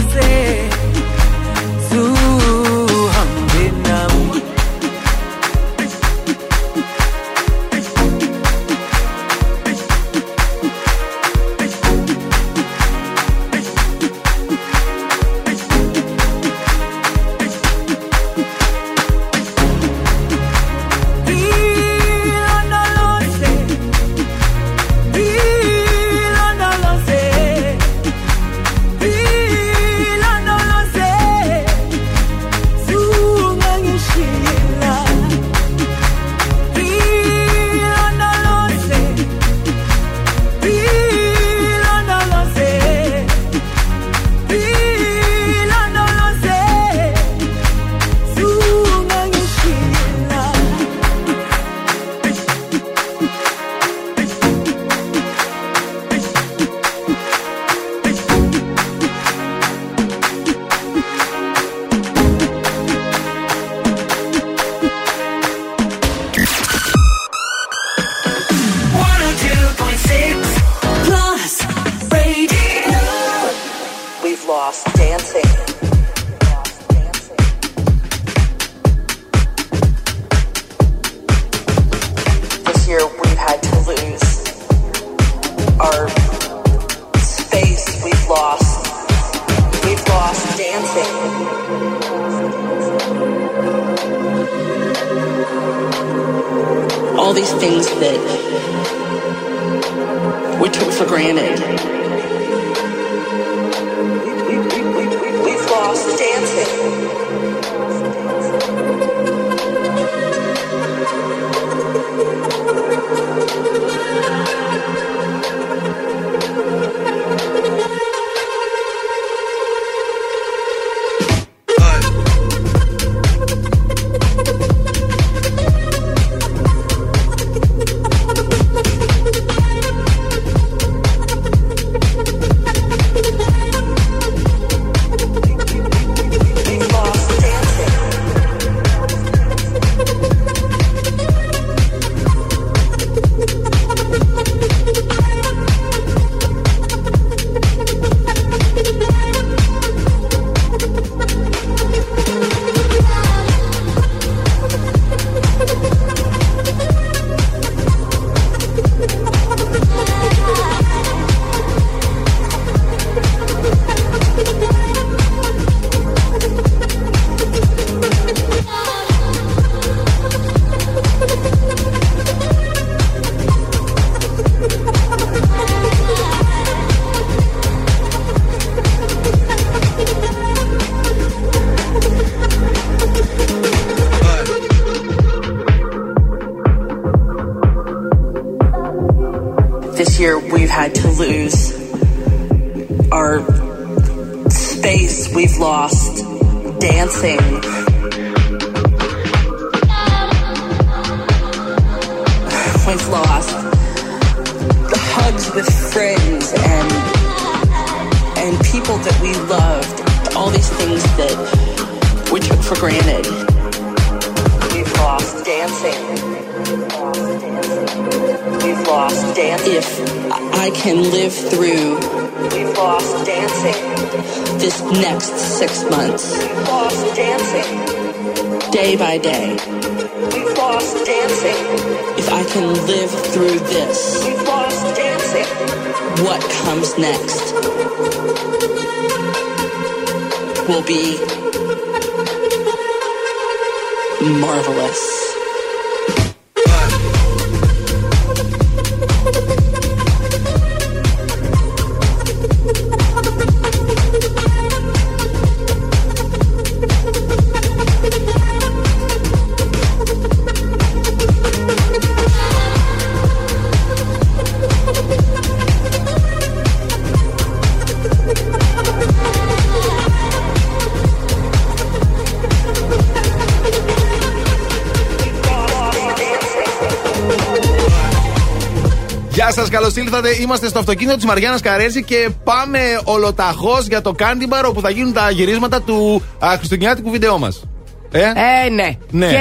[280.93, 285.83] αυτοκίνητο της Μαριάννας Καρέζη και πάμε ολοταχώς για το Κάντιμπαρ όπου θα γίνουν τα γυρίσματα
[285.83, 287.65] του α, χριστουγεννιάτικου βίντεο μας.
[288.13, 288.97] Ε; Ε, ναι.
[289.11, 289.27] Ναι.
[289.29, 289.37] Και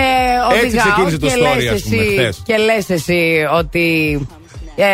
[0.53, 2.41] Έτσι οδηγάω ξεκίνησε το και story, λες ας πούμε, εσύ- χθες.
[2.45, 4.27] Και λες εσύ ότι...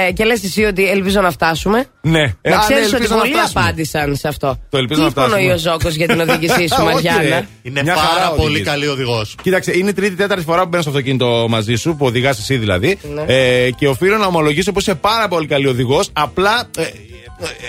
[0.08, 1.86] Ε, και λες εσύ ότι ελπίζω να φτάσουμε.
[2.02, 2.22] Ναι.
[2.42, 3.62] Ε, Να α, ναι, ξέρεις ότι ελπίζω να πολλοί φτάσουμε.
[3.64, 4.60] απάντησαν σε αυτό.
[4.70, 5.36] Το ελπίζω Τι να φτάσουμε.
[5.42, 7.48] υπονοεί ο Ζώκος για την οδήγησή σου, Όχι, Μαριάννα; ρε.
[7.62, 8.68] Είναι Μια πάρα χαρά πολύ οδηγείς.
[8.68, 9.36] καλή οδηγός.
[9.42, 12.98] Κοίταξε, είναι η τρίτη-τέταρτη φορά που μπαίνω στο αυτοκίνητο μαζί σου, που οδηγάς εσύ δηλαδή.
[13.16, 13.24] Ναι.
[13.28, 16.10] Ε, και οφείλω να ομολογήσω πως είσαι πάρα πολύ καλή οδηγός.
[16.14, 16.84] Απλά ε,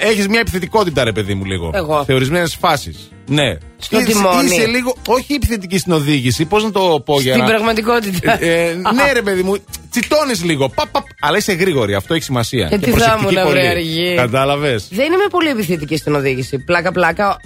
[0.08, 1.70] έχεις μια επιθετικότητα, ρε παιδί μου, λίγο.
[1.74, 2.02] Εγώ.
[2.06, 3.10] Σε ορισμένε φάσεις.
[3.30, 3.56] Ναι.
[3.78, 4.44] Στο Είσαι- τιμόνι.
[4.54, 4.94] Είσαι λίγο.
[5.06, 8.44] Όχι επιθετική στην οδήγηση, πώς να το πω για Στην να- πραγματικότητα.
[8.44, 9.56] Ε, ε, ναι, ρε παιδί μου,
[9.90, 10.68] τσιτώνεις λίγο.
[10.68, 12.68] Παπ, παπ, αλλά είσαι γρήγορη, αυτό έχει σημασία.
[12.68, 13.58] Και τι θα προσεκτική ήμουν, πολύ.
[13.58, 14.14] βρε, αργή.
[14.16, 16.58] Κατάλαβες; Δεν είμαι πολύ επιθετική στην οδήγηση.
[16.58, 17.36] Πλάκα-πλάκα.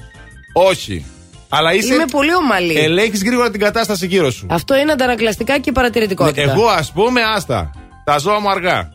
[0.52, 1.06] Όχι.
[1.48, 1.94] Αλλά είσαι.
[1.94, 2.78] Είμαι πολύ ομαλή.
[2.78, 4.46] Ελέγχεις γρήγορα την κατάσταση γύρω σου.
[4.50, 6.42] Αυτό είναι αντανακλαστικά και παρατηρητικότητα.
[6.42, 7.70] Εγώ, ας πούμε, άστα.
[8.04, 8.92] Τα ζώα μου αργά.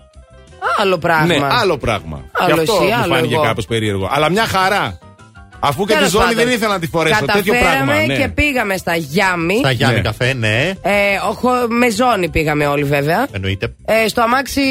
[0.79, 1.25] Άλλο πράγμα.
[1.25, 2.23] Ναι, άλλο πράγμα.
[2.31, 3.43] Άλλος Γι' αυτό εσύ, μου άλλο φάνηκε εγώ.
[3.43, 4.09] κάπως περίεργο.
[4.11, 4.97] Αλλά μια χαρά.
[5.67, 7.25] Αφού και τη Τέλος ζώνη πάντων, δεν ήθελα να τη φορέσω.
[7.25, 8.05] Τέτοιο καταφέραμε πράγμα.
[8.05, 8.17] Ναι.
[8.17, 9.57] και πήγαμε στα Γιάμι.
[9.57, 10.01] Στα Γιάννη Ναι.
[10.01, 10.71] καφέ, ναι.
[10.81, 10.91] Ε,
[11.29, 13.27] οχο- με ζώνη πήγαμε όλοι βέβαια.
[13.31, 13.73] Εννοείται.
[13.85, 14.61] Ε, στο αμάξι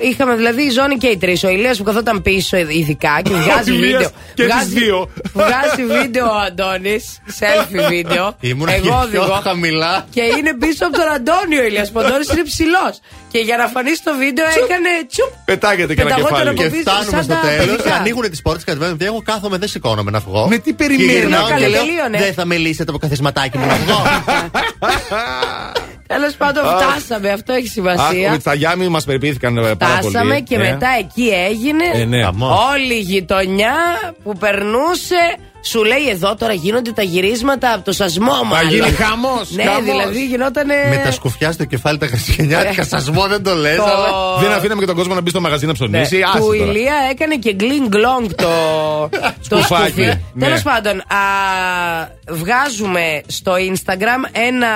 [0.00, 1.44] είχαμε δηλαδή η ζώνη και οι τρεις.
[1.44, 4.10] Ο Ηλίας που καθόταν πίσω ειδικά και βγάζει Ο Ηλίας βίντεο.
[4.34, 5.08] και τις βγάζει, δύο.
[5.34, 7.04] Βγάζει βίντεο ο Αντώνης.
[7.38, 8.36] Selfie βίντεο.
[8.40, 9.40] Ήμουν Εγώ και πιο οδηγώ.
[9.42, 10.06] χαμηλά.
[10.10, 11.90] Και είναι πίσω από τον Αντώνη ο Ηλίας.
[11.94, 12.94] Ο Αντώνης είναι ψηλός.
[13.32, 15.30] Και για να φανείς στο βίντεο έκανε τσουπ.
[15.44, 16.48] Πετάγεται και ένα Πεταγόταν κεφάλι.
[16.58, 17.94] από Και πίσω φτάνουμε σαν στο τα τέλος και παιδικά.
[17.94, 18.98] ανοίγουν τις πόρτες και κατεβαίνουν.
[19.00, 20.46] Εγώ κάθομαι, δεν σηκώνομαι να βγω.
[20.48, 21.12] Με τι Και περιμένει.
[21.12, 22.18] γυρνάω Καλέ, και λέω, τελείωνε.
[22.18, 24.02] Δεν θα με λύσετε το καθισματάκι μου να βγω.
[26.16, 27.30] Τέλος πάντων, φτάσαμε.
[27.30, 28.30] Αυτό έχει σημασία.
[28.30, 30.10] Άκου, στα Γιάμι μας περιποιήθηκαν ε, πάρα πολύ.
[30.10, 30.58] Φτάσαμε και Ε.
[30.58, 32.22] μετά εκεί έγινε Ε, ναι.
[32.22, 32.58] Χαμός.
[32.72, 33.74] όλη η γειτονιά
[34.22, 35.36] που περνούσε.
[35.64, 38.70] Σου λέει εδώ τώρα γίνονται τα γυρίσματα από το σασμό Θα μάλλον.
[38.70, 39.82] γίνει χαμός, Ναι, χαμός.
[39.84, 40.74] δηλαδή γινότανε.
[40.90, 42.84] Με τα σκουφιά στο κεφάλι τα χριστουγεννιάτικα.
[42.84, 44.38] Σα πω δεν το λες, Το- αλλά.
[44.40, 46.22] Δεν αφήναμε και τον κόσμο να μπει στο μαγαζί να Ναι, ψωνίσει.
[46.22, 46.70] άσε του τώρα.
[46.70, 48.48] Ηλία έκανε και γκλινγκ γκλονγκ το,
[49.48, 50.06] το Σκουφάκι, σκουφί.
[50.34, 50.44] ναι.
[50.46, 51.22] Τέλος πάντων, α,
[52.30, 54.68] βγάζουμε στο Instagram ένα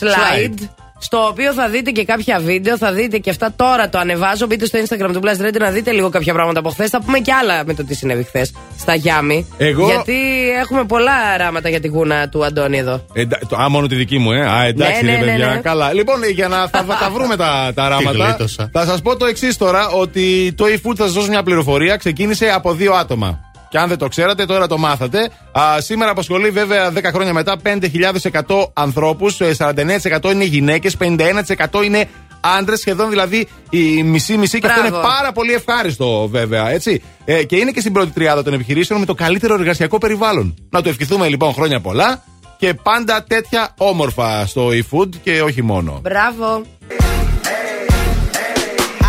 [0.00, 0.48] slide.
[0.48, 0.68] Slide.
[0.98, 4.46] Στο οποίο θα δείτε και κάποια βίντεο, θα δείτε και αυτά τώρα το ανεβάζω.
[4.46, 6.90] Μπείτε στο Instagram του Blast Radio να δείτε λίγο κάποια πράγματα από χθες.
[6.90, 9.46] Θα πούμε και άλλα με το τι συνέβη χθες στα Γιάμι.
[9.58, 10.14] Εγώ- Γιατί
[10.60, 13.04] έχουμε πολλά ράματα για τη γούνα του Αντώνη εδώ.
[13.12, 14.40] Εντά- το- Α, μόνο τη δική μου, ε.
[14.50, 15.46] Α, εντάξει, Ναι, ρε ναι, ναι, παιδιά.
[15.46, 15.56] ναι.
[15.60, 15.92] Καλά.
[15.92, 18.24] Λοιπόν, ε, για να θα, θα τα βρούμε τα, τα ράματα.
[18.24, 18.68] γλίτωσα.
[18.72, 21.96] θα σας πω το εξής τώρα: Ότι το eFood θα σας δώσω μια πληροφορία.
[21.96, 23.40] Ξεκίνησε από δύο άτομα.
[23.72, 25.30] Και αν δεν το ξέρατε, τώρα το μάθατε.
[25.52, 29.36] Α, σήμερα απασχολεί βέβαια 10 χρόνια μετά 5.100 ανθρώπους.
[29.36, 32.08] 49% είναι γυναίκες, 51% είναι
[32.40, 34.58] άντρες, σχεδόν δηλαδή η μισή-μισή.
[34.58, 34.96] Και αυτό Μπράβο.
[34.96, 37.02] είναι πάρα πολύ ευχάριστο βέβαια, έτσι.
[37.24, 40.54] Ε, και είναι και στην πρώτη τριάδα των επιχειρήσεων με το καλύτερο εργασιακό περιβάλλον.
[40.70, 42.22] Να το ευχηθούμε λοιπόν χρόνια πολλά
[42.56, 46.00] και πάντα τέτοια όμορφα στο eFood και όχι μόνο.
[46.02, 46.62] Μπράβο.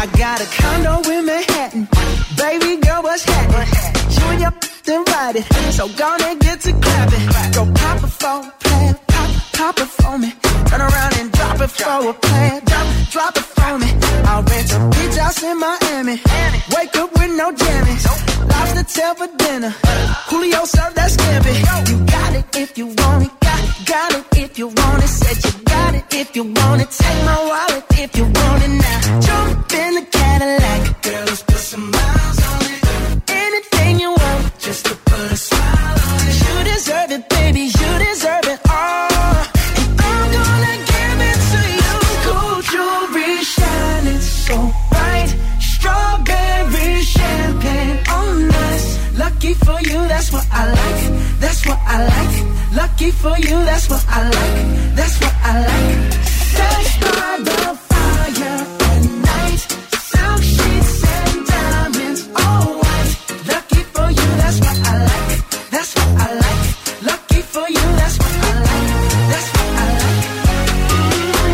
[0.01, 2.12] I got a condo in Manhattan.
[2.38, 3.68] Baby girl, what's happening?
[4.16, 4.54] You and your
[5.00, 7.26] invited, so gonna get to clapping.
[7.54, 10.34] Go pop a plan, pop, pop it for me.
[10.68, 13.90] Turn around and drop it for a plan, drop, drop it for me.
[14.26, 16.22] I'll rent a beach house in Miami.
[16.76, 18.06] Wake up with no jammies.
[18.50, 19.74] Lobster tail for dinner.
[20.30, 21.90] Julio served that scampi.
[21.90, 23.43] You got it if you want it.
[23.86, 26.91] Got it if you want it, said you got it if you want it.
[26.91, 29.19] Take my wallet if you want it now.
[29.19, 33.32] Jump in the Cadillac, girl, let's put some miles on it.
[33.32, 36.36] Anything you want, just to put a smile on it.
[36.45, 39.41] You deserve it, baby, you deserve it all.
[39.82, 41.93] And I'm gonna give it to you.
[42.28, 44.55] Gold jewelry shining so
[44.91, 49.17] bright, strawberry champagne oh, on us.
[49.17, 51.39] Lucky for you, that's what I like.
[51.39, 54.95] That's what I like Lucky for you, that's what I like.
[54.95, 56.13] That's what I like.
[56.53, 59.61] Sex by the fire at night.
[60.09, 63.11] Silk sheets and diamonds, all white.
[63.47, 65.30] Lucky for you, that's what I like.
[65.69, 66.61] That's what I like.
[67.09, 68.89] Lucky for you, that's what I like.
[69.32, 70.24] That's what I like.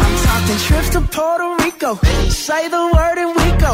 [0.05, 1.91] I'm talking trips to Puerto Rico.
[2.29, 3.71] Say the word and we go.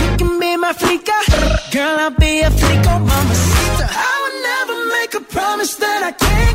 [0.00, 1.18] You can be my flica.
[1.72, 3.86] Girl, I'll be a flico, mamacita.
[3.90, 6.45] I would never make a promise that I can't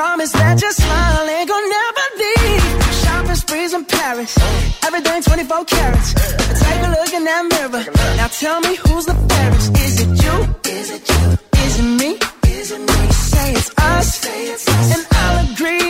[0.00, 2.64] promise that your smile ain't gonna never leave.
[3.02, 4.32] Shopping sprees in Paris.
[4.86, 6.08] Everything 24 carats.
[6.62, 7.84] Take a look in that mirror.
[8.16, 9.68] Now tell me who's the fairest.
[9.84, 10.36] Is it you?
[10.78, 11.22] Is it you?
[11.64, 12.10] Is it me?
[12.58, 13.00] Is it me?
[13.32, 14.08] Say it's us.
[14.94, 15.89] And I'll agree,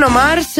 [0.00, 0.50] Bruno Mars,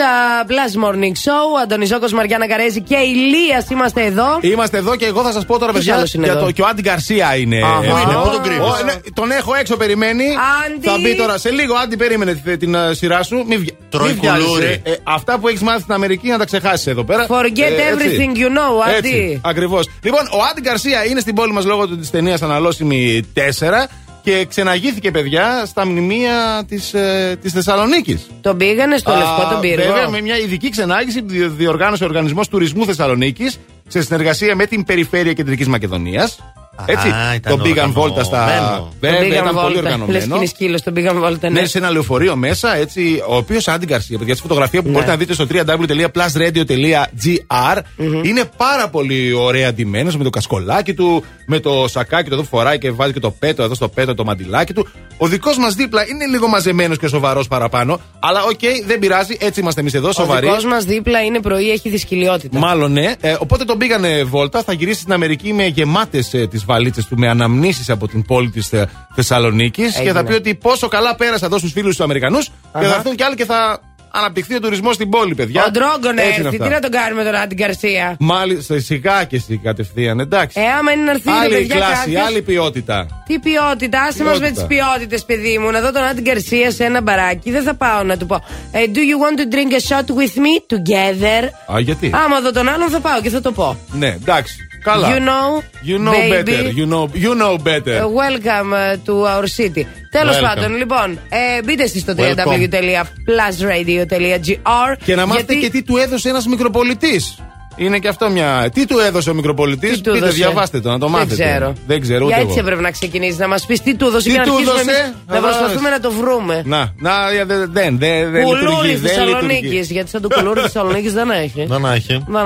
[0.50, 4.38] Plus Morning Show, Αντωνιζόκο Μαριάννα Καρέζη και Ηλία είμαστε εδώ.
[4.40, 5.96] Είμαστε εδώ και εγώ θα σας πω τώρα, Ποιος παιδιά.
[5.98, 7.56] άλλος είναι για εδώ; το, και ο Άντι Γκαρσία είναι.
[7.64, 7.84] Αχα.
[7.84, 7.98] εδώ.
[8.00, 10.24] Είναι, πού τον κρύβεις; Ο, ναι, τον έχω έξω, περιμένει.
[10.66, 10.86] Άντι.
[10.86, 11.74] Θα μπει τώρα σε λίγο.
[11.74, 13.44] Άντι, περίμενε τη- την, ε, σειρά σου.
[13.48, 14.46] Μην, βγει- Τρώει μην βιάζεσαι.
[14.48, 14.80] κουλούρι.
[14.84, 17.26] Ε, αυτά που έχεις μάθει στην Αμερική να τα ξεχάσεις εδώ πέρα.
[17.28, 17.96] Forget Ε, έτσι.
[17.96, 19.08] everything you know, Άντι.
[19.08, 19.88] Έτσι, ακριβώς.
[20.02, 23.88] Λοιπόν, ο Άντι Γκαρσία είναι στην πόλη μας λόγω της ταινίας Αναλώσιμη 4
[24.28, 26.94] και ξεναγήθηκε, παιδιά, στα μνημεία της
[27.42, 28.26] της Θεσσαλονίκης.
[28.40, 29.86] Τον πήγανε στο Λευκό τον Πύργο.
[29.86, 33.58] Βέβαια, με μια ειδική ξενάγηση που διο- διοργάνωσε ο Οργανισμός Τουρισμού Θεσσαλονίκης
[33.88, 36.38] σε συνεργασία με την Περιφέρεια Κεντρικής Μακεδονίας.
[36.86, 37.08] Έτσι.
[37.08, 38.42] ήταν τον πήγαν βόλτα στα.
[38.44, 38.92] οργανωμένο.
[39.00, 39.80] Βέβαια, Τον πήγαν ήταν πολύ βόλτα.
[39.80, 40.26] Λες οργανωμένο.
[40.32, 41.50] και είναι σκύλος, τον πήγαν βόλτα.
[41.50, 41.60] Ναι.
[41.60, 44.92] Ναι, σε ένα λεωφορείο μέσα, έτσι, ο οποίος Άντι Γκαρσία, παιδιά, στη φωτογραφία που Ναι.
[44.92, 47.78] μπορείτε να δείτε στο www.plusradio.gr
[48.22, 52.48] είναι πάρα πολύ ωραία ντυμένος με το κασκολάκι του, με το σακάκι του εδώ που
[52.48, 54.88] φοράει και βάζει και το πέτο εδώ στο πέτο το μαντιλάκι του.
[55.16, 59.60] Ο δικός μας δίπλα είναι λίγο μαζεμένος και σοβαρός παραπάνω, αλλά οκ, δεν πειράζει, έτσι
[59.60, 60.46] είμαστε εμείς εδώ, Ο σοβαροί.
[60.46, 62.58] δικός μας δίπλα είναι πρωί, έχει δυσκολιότητα.
[62.58, 63.12] Μάλλον ναι.
[63.20, 64.62] Ε, οπότε τον πήγανε βόλτα.
[64.62, 68.50] Θα γυρίσει στην Αμερική με γεμάτες ε, τις βαλίτσε του, με αναμνήσεις από την πόλη
[68.50, 69.92] της ε, Θεσσαλονίκης.
[69.92, 70.12] Και Έγινε.
[70.12, 72.46] θα πει ότι πόσο καλά πέρασα εδώ στους φίλους τους Αμερικανούς.
[72.46, 72.88] Και Αχα.
[72.88, 75.64] θα έρθουν κι άλλοι και θα αναπτυχθεί ο τουρισμός στην πόλη, παιδιά.
[75.66, 76.64] Ο Ντρόγκον Έτσι είναι έρθει, αυτά.
[76.64, 80.60] τι να τον κάνουμε τώρα την Καρσία; Μάλιστα, σιγά και εσύ κατευθείαν, εντάξει.
[80.60, 83.06] Ε, άμα είναι να έρθει, ρε άλλη παιδιά, κλάση, κάποιος- άλλη ποιότητα.
[83.26, 84.88] Τι ποιότητα, άσε μας με τις Ποιότητα.
[84.90, 85.70] ποιότητες, παιδί μου.
[85.70, 87.50] Να δω τον Άντι Γκαρσία σε ένα μπαράκι.
[87.50, 88.34] Δεν θα πάω να του πω.
[88.72, 91.74] ε, do you want to drink a shot with me together?
[91.74, 93.76] Α, γιατί; Άμα δω τον άλλον θα πάω και θα το πω.
[93.92, 94.56] Ναι, εντάξει.
[94.92, 95.08] Καλά.
[95.08, 95.48] You know,
[95.88, 96.52] You know baby.
[96.52, 96.70] better.
[96.80, 97.96] You know, you know better.
[98.02, 99.82] Uh, welcome uh, to our city.
[100.10, 100.42] Τέλος Welcome.
[100.42, 102.46] πάντων, λοιπόν, ε, μπείτε εσεί στο Welcome.
[102.46, 104.96] www.plusradio.gr.
[105.04, 107.38] Και να μάθετε γιατί- και τι του έδωσε ένας μικροπολιτής.
[107.80, 108.70] Είναι και αυτό μια.
[108.74, 111.34] Τι του έδωσε ο μικροπολιτής, Τι του πείτε, έδωσε; διαβάστε το, να το μάθετε.
[111.34, 111.72] Δεν ξέρω.
[111.86, 112.66] Δεν ξέρω Για ούτε έτσι εγώ.
[112.66, 115.00] έπρεπε να ξεκινήσεις, να μας πεις τι του έδωσε Τι και να του αρχίσουμε έδωσε;
[115.00, 116.62] εμείς να Α, προσπαθούμε να το βρούμε.
[116.64, 117.10] Να, να,
[117.40, 118.64] ε, δεν, δεν, δεν, δεν λειτουργεί.
[118.66, 119.62] Κουλούρι δεν Θεσσαλονίκης.
[119.62, 119.92] λειτουργεί.
[119.92, 121.66] Γιατί σαν το κουλούρι Θεσσαλονίκης δεν έχει.
[121.68, 121.84] Δεν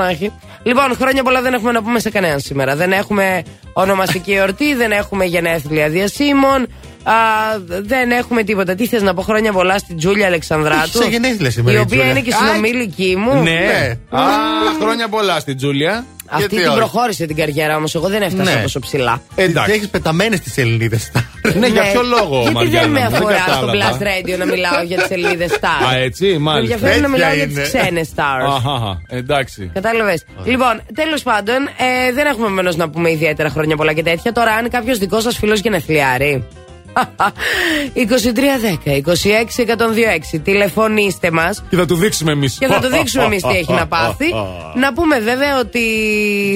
[0.08, 0.32] έχει.
[0.64, 0.86] Δεν έχει.
[0.86, 2.76] Λοιπόν, χρόνια πολλά δεν έχουμε να πούμε σε κανέναν σήμερα.
[2.76, 3.42] Δεν έχουμε
[3.72, 6.66] ονομαστική εορτή, δεν έχουμε γενέθλια διασύμων.
[7.04, 7.12] Α,
[7.82, 8.74] δεν έχουμε τίποτα.
[8.74, 10.80] Τι θες να πω χρόνια πολλά στην Τζούλια Αλεξανδράτου.
[10.98, 12.10] Έχει σε γενέθλια σήμερα Η η οποία Τζούλια.
[12.10, 13.42] είναι και Α, συνομήλικη μου.
[13.42, 13.98] Ναι.
[14.10, 14.20] Α,
[14.80, 16.04] χρόνια πολλά στην Τζούλια.
[16.34, 17.94] Αυτή Γιατί την όχι; προχώρησε την καριέρα όμως.
[17.94, 18.62] Εγώ δεν έφτασα Ναι.
[18.62, 19.22] τόσο ψηλά.
[19.34, 19.72] Εντάξει.
[19.72, 20.98] Έχεις πεταμένες τις Ελληνίδε.
[21.58, 23.98] Ναι, για ποιο λόγο, Γιατί Μαριάννα δεν με μου, δεν αφορά στο κατάλαβα.
[23.98, 25.92] Blast Radio να μιλάω για τις σελίδες Star.
[25.92, 26.74] Α, έτσι, Με μάλιστα.
[26.74, 27.62] ενδιαφέρει να Τέτοια μιλάω για είναι.
[27.62, 28.54] τι ξένες stars.
[28.56, 29.70] Αχα, εντάξει.
[29.74, 30.24] Κατάλαβες.
[30.44, 31.56] Λοιπόν, τέλος πάντων,
[32.08, 34.32] ε, δεν έχουμε επομένω να πούμε ιδιαίτερα χρόνια πολλά και τέτοια.
[34.32, 36.44] Τώρα, αν κάποιος δικός σας φίλος γενεθλιάρει.
[37.94, 40.40] 2310-26-126.
[40.42, 42.56] Τηλεφωνήστε μας Και θα του δείξουμε εμείς.
[42.58, 44.26] και θα το δείξουμε εμείς τι έχει να πάθει.
[44.74, 45.80] να πούμε βέβαια ότι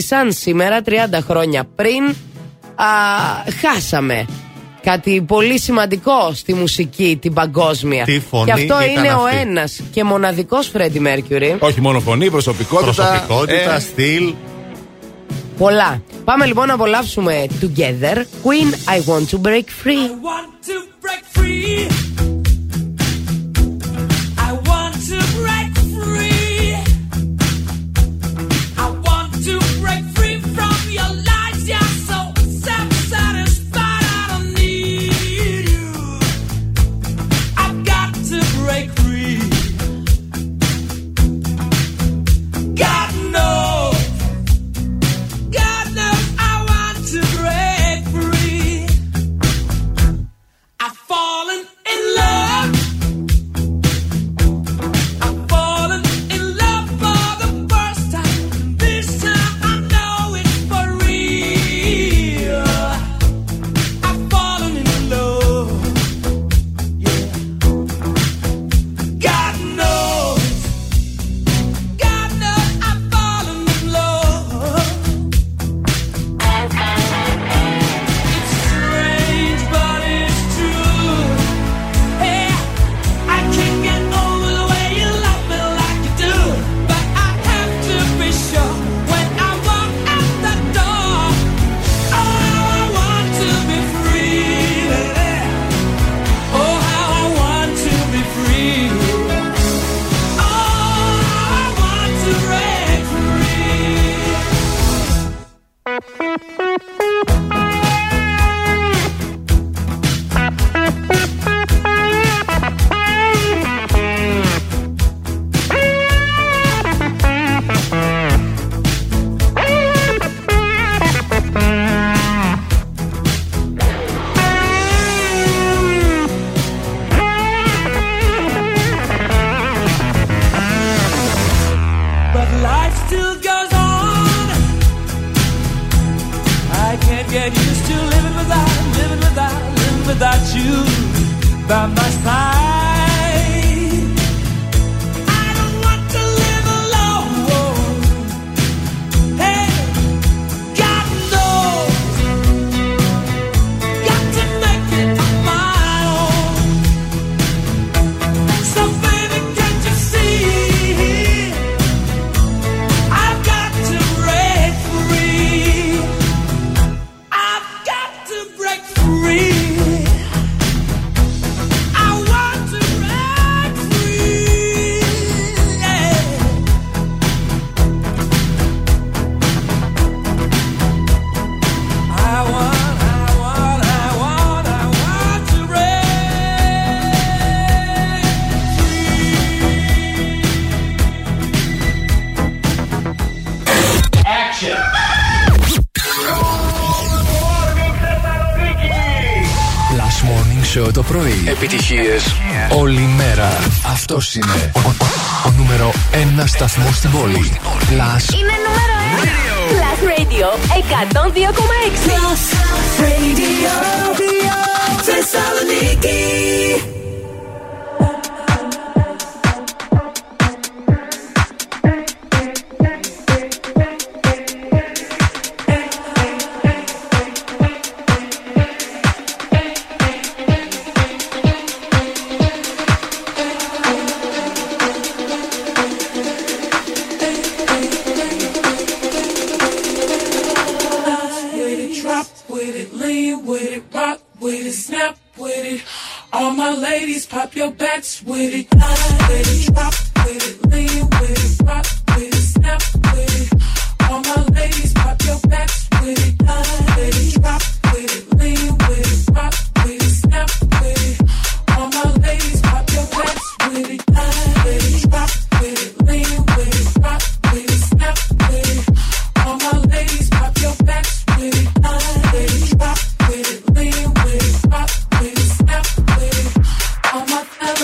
[0.06, 0.90] σαν σήμερα, 30
[1.28, 2.04] χρόνια πριν,
[2.74, 2.84] α,
[3.60, 4.26] χάσαμε
[4.82, 8.04] κάτι πολύ σημαντικό στη μουσική, την παγκόσμια.
[8.04, 11.56] Τι φωνή και αυτό ήταν είναι ο αυτή; ένας και μοναδικός Φρέντι Μέρκιουρι.
[11.58, 12.92] Όχι μόνο φωνή, προσωπικότητα.
[12.92, 14.32] Προσωπικότητα, Ε, στυλ.
[15.58, 16.02] Πολλά.
[16.24, 20.06] Πάμε λοιπόν να απολαύσουμε Together Queen I Want to Break Free.
[20.28, 22.35] want to break free.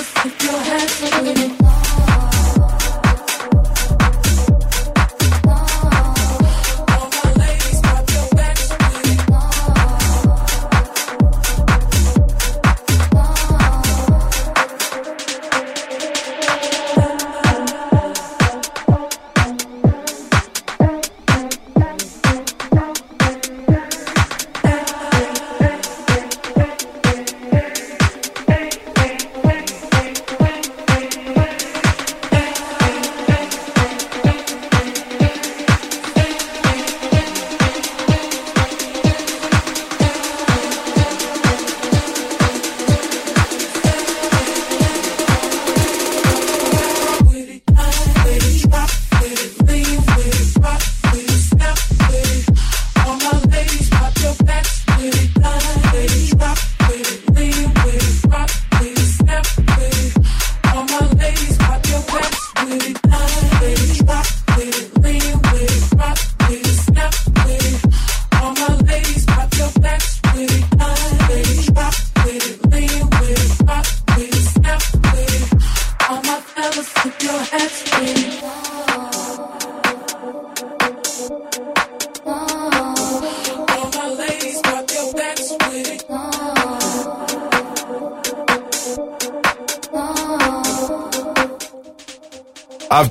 [0.04, 1.61] If your hands are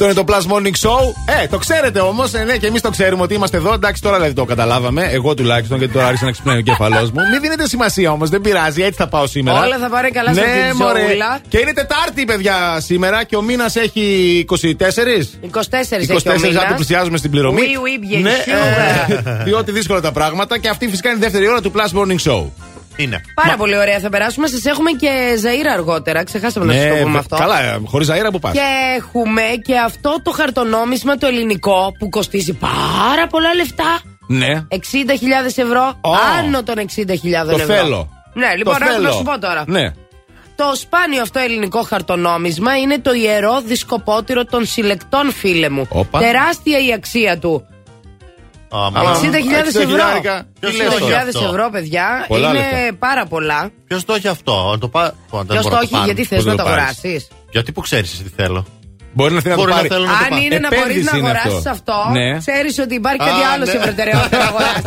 [0.02, 1.00] Αυτό είναι το Plus Morning Show.
[1.44, 2.34] Ε, το ξέρετε όμως.
[2.34, 3.74] Ε, ναι, και εμείς το ξέρουμε ότι είμαστε εδώ.
[3.74, 5.08] Εντάξει, τώρα δηλαδή το καταλάβαμε.
[5.12, 7.20] Εγώ τουλάχιστον, γιατί τώρα άρχισε να ξυπνάει ο κεφαλός μου.
[7.32, 8.82] Μην δίνετε σημασία όμως, δεν πειράζει.
[8.82, 9.62] Έτσι θα πάω σήμερα.
[9.64, 11.06] Όλα θα πάρει καλά σε ναι, αυτή τη μωρέ.
[11.08, 11.40] ζωούλα.
[11.48, 14.56] Και είναι Τετάρτη, παιδιά, σήμερα και ο μήνας έχει 24.
[14.56, 14.58] 24
[15.90, 16.68] έχει ο 24 αν μήνας.
[16.68, 17.62] το πλησιάζουμε στην πληρωμή.
[17.62, 19.30] Oui, oui, bien ναι, sûr.
[19.40, 20.58] ε, διότι δύσκολα τα πράγματα.
[20.58, 22.46] Και αυτή φυσικά είναι η δεύτερη ώρα του Plus Morning Show.
[23.02, 23.22] Είναι.
[23.34, 24.48] Πάρα πολύ ωραία θα περάσουμε.
[24.48, 26.24] Σας έχουμε και Ζαήρα αργότερα.
[26.24, 27.36] Ξεχάσαμε να σας το πούμε βε- αυτό.
[27.36, 28.52] Ναι, Καλά, χωρίς αέρα που πας.
[28.54, 28.60] Και
[28.98, 34.00] έχουμε και αυτό το χαρτονόμισμα το ελληνικό που κοστίζει πάρα πολλά λεφτά.
[34.28, 34.66] Ναι.
[34.68, 35.98] 60.000 ευρώ.
[36.02, 36.10] Ω.
[36.40, 36.86] Άνω των 60.000
[37.50, 37.74] Το ευρώ.
[37.76, 38.10] θέλω.
[38.34, 39.12] Ναι, λοιπόν, Το άκου να θέλω.
[39.12, 39.64] σου πω τώρα.
[39.68, 39.92] Ναι.
[40.56, 45.86] Το σπάνιο αυτό ελληνικό χαρτονόμισμα είναι το ιερό δισκοπότηρο των συλλεκτών, φίλε μου.
[45.90, 46.20] Όπα.
[46.20, 47.66] Τεράστια η αξία του.
[48.72, 50.04] 60.000 ευρώ.
[50.62, 52.26] 60.000 ευρώ, παιδιά.
[52.28, 52.96] Πολλά είναι λεφτά.
[53.00, 53.70] πάρα πολλά.
[53.88, 55.14] Ποιος το έχει αυτό, να το πά...
[55.48, 58.66] Ποιος το έχει, γιατί θες να το αγοράσεις; Γιατί που ξέρεις τι θέλω.
[59.14, 59.88] Μπορεί να θέλει να Μπορεί το να πάρει.
[59.94, 60.42] θέλω να το Αν πάρω.
[60.42, 61.92] είναι να μπορείς Επένδυση να είναι αγοράσεις αυτό.
[61.94, 62.38] αυτό, Ναι.
[62.38, 63.72] ξέρεις ότι υπάρχει κάτι Α, άλλο ναι.
[63.72, 64.84] σε προτεραιότητα να αγοράσεις.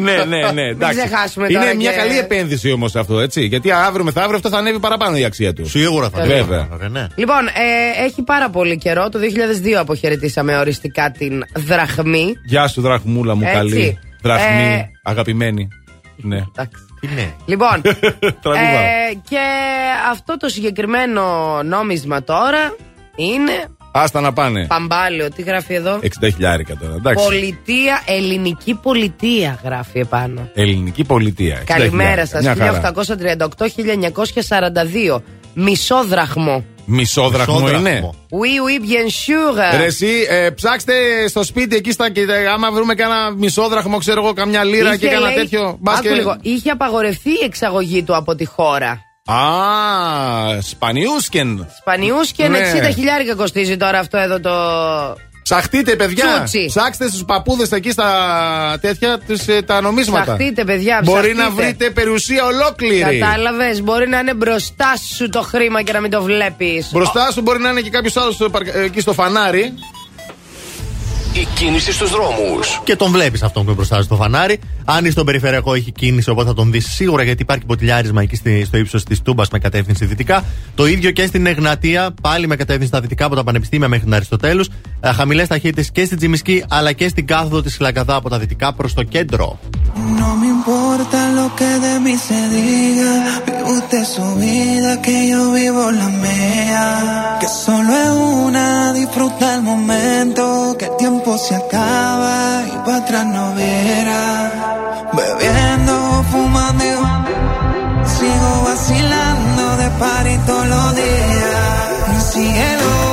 [0.00, 0.62] Ναι, ναι, ναι.
[0.62, 0.98] εντάξει.
[0.98, 3.44] ξεχάσουμε Είναι τώρα μια και- καλή επένδυση όμως αυτό, έτσι.
[3.44, 5.68] Γιατί αύριο μεθαύριο αυτό θα ανέβει παραπάνω η αξία του.
[5.68, 6.68] Σίγουρα θα Βέβαια.
[6.72, 7.06] ανέβει, ναι.
[7.16, 9.08] Λοιπόν, ε, έχει πάρα πολύ καιρό.
[9.08, 12.32] Το 2002 αποχαιρετήσαμε οριστικά την δραχμή.
[12.44, 13.54] Γεια σου, δραχμούλα μου, Έτσι.
[13.56, 13.98] καλή.
[14.22, 15.68] Δραχμή, Ε, αγαπημένη.
[16.16, 16.40] Ναι.
[17.00, 17.34] Τι ναι.
[17.46, 17.80] Λοιπόν,
[18.42, 18.82] Τραγουδάω.
[18.82, 19.38] ε, και
[20.10, 21.22] αυτό το συγκεκριμένο
[21.62, 22.76] νόμισμα τώρα
[23.16, 23.52] είναι
[23.94, 24.66] Άστα να πάνε.
[24.66, 25.30] παμπάλαιο.
[25.30, 26.94] Τι γράφει εδώ; 60 χιλιάρικα τώρα.
[26.94, 27.24] Εντάξει.
[27.24, 30.48] Πολιτεία, ελληνική πολιτεία γράφει επάνω.
[30.54, 31.58] Ελληνική πολιτεία.
[31.60, 32.26] 60 Καλημέρα χιλιάρικα.
[32.26, 32.42] σας.
[32.42, 32.80] Μια χαρά.
[35.16, 35.22] 1838-1942.
[35.54, 36.64] Μισό δραχμό.
[36.84, 37.88] Μισόδραχμο Μισόδραχμο.
[37.88, 38.10] είναι.
[38.30, 38.34] Oui,
[38.66, 39.76] oui, bien sûr.
[39.78, 40.92] Ρε εσύ, ε, ψάξτε
[41.28, 42.10] στο σπίτι εκεί στα.
[42.10, 45.76] και, ε, άμα βρούμε κάνα μισόδραχμο, ξέρω εγώ, καμιά λίρα Είχε, και κάνα λέει, τέτοιο.
[45.80, 49.00] μπας άκου και- λίγο, είχε απαγορευτεί η εξαγωγή του από τη χώρα.
[49.26, 49.34] Α,
[50.60, 51.66] σπανιούσκεν.
[51.80, 52.58] Σπανιούσκεν Ναι.
[52.58, 54.50] 60 χιλιάρικα κοστίζει τώρα αυτό εδώ το.
[55.42, 56.24] Ψαχτείτε, παιδιά.
[56.34, 56.66] Τσούτσι.
[56.66, 60.24] Ψάξτε στους παππούδες εκεί στα τέτοια τους, ε, τα νομίσματα.
[60.24, 61.42] Ψαχτείτε, παιδιά, Μπορεί ψαχτείτε.
[61.42, 63.18] να βρείτε περιουσία ολόκληρη.
[63.18, 66.88] Κατάλαβες, μπορεί να είναι μπροστά σου το χρήμα και να μην το βλέπεις.
[66.92, 68.38] Μπροστά σου μπορεί να είναι και κάποιος άλλος
[68.74, 69.74] εκεί στο φανάρι.
[71.34, 72.80] Η κίνηση στους δρόμους.
[72.84, 74.58] Και τον βλέπεις αυτόν που είναι μπροστά στο φανάρι.
[74.84, 78.36] Αν είσαι στον περιφερειακό, έχει κίνηση, οπότε θα τον δεις σίγουρα γιατί υπάρχει ποτηλιάρισμα εκεί
[78.36, 80.44] στη- στο ύψος της Τούμπας με κατεύθυνση δυτικά.
[80.74, 84.14] Το ίδιο και στην Εγνατία, πάλι με κατεύθυνση στα δυτικά από τα πανεπιστήμια μέχρι την
[84.14, 84.68] Αριστοτέλους.
[85.14, 88.94] Χαμηλές ταχύτητες και στην Τζιμισκή αλλά και στην κάθοδο της Λαγκαδά από τα δυτικά προς
[88.94, 89.58] το κέντρο.
[90.22, 93.12] No me importa lo que de mí se diga.
[93.46, 96.86] Vive usted su vida, que yo vivo la mía.
[97.40, 98.12] Que solo es
[98.44, 98.66] una,
[99.00, 100.44] disfruta el momento.
[100.78, 104.50] Que el tiempo se acaba y para atrás no viera.
[105.12, 112.22] Bebiendo, fumando, y sigo vacilando de party todos los días.
[112.32, 112.32] Síguelo.
[112.32, 113.11] Síguelo.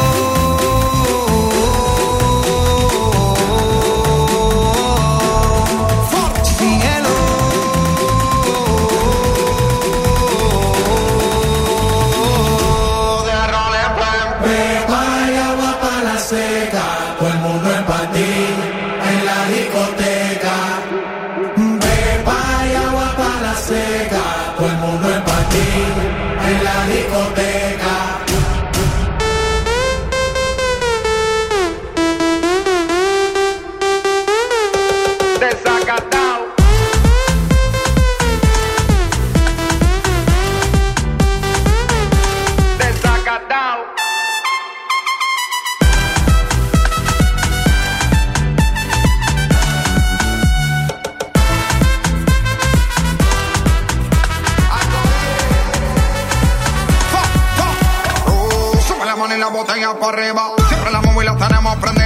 [59.69, 60.51] Botella para arriba.
[60.67, 61.98] Siempre la móvil la tenemos prendida.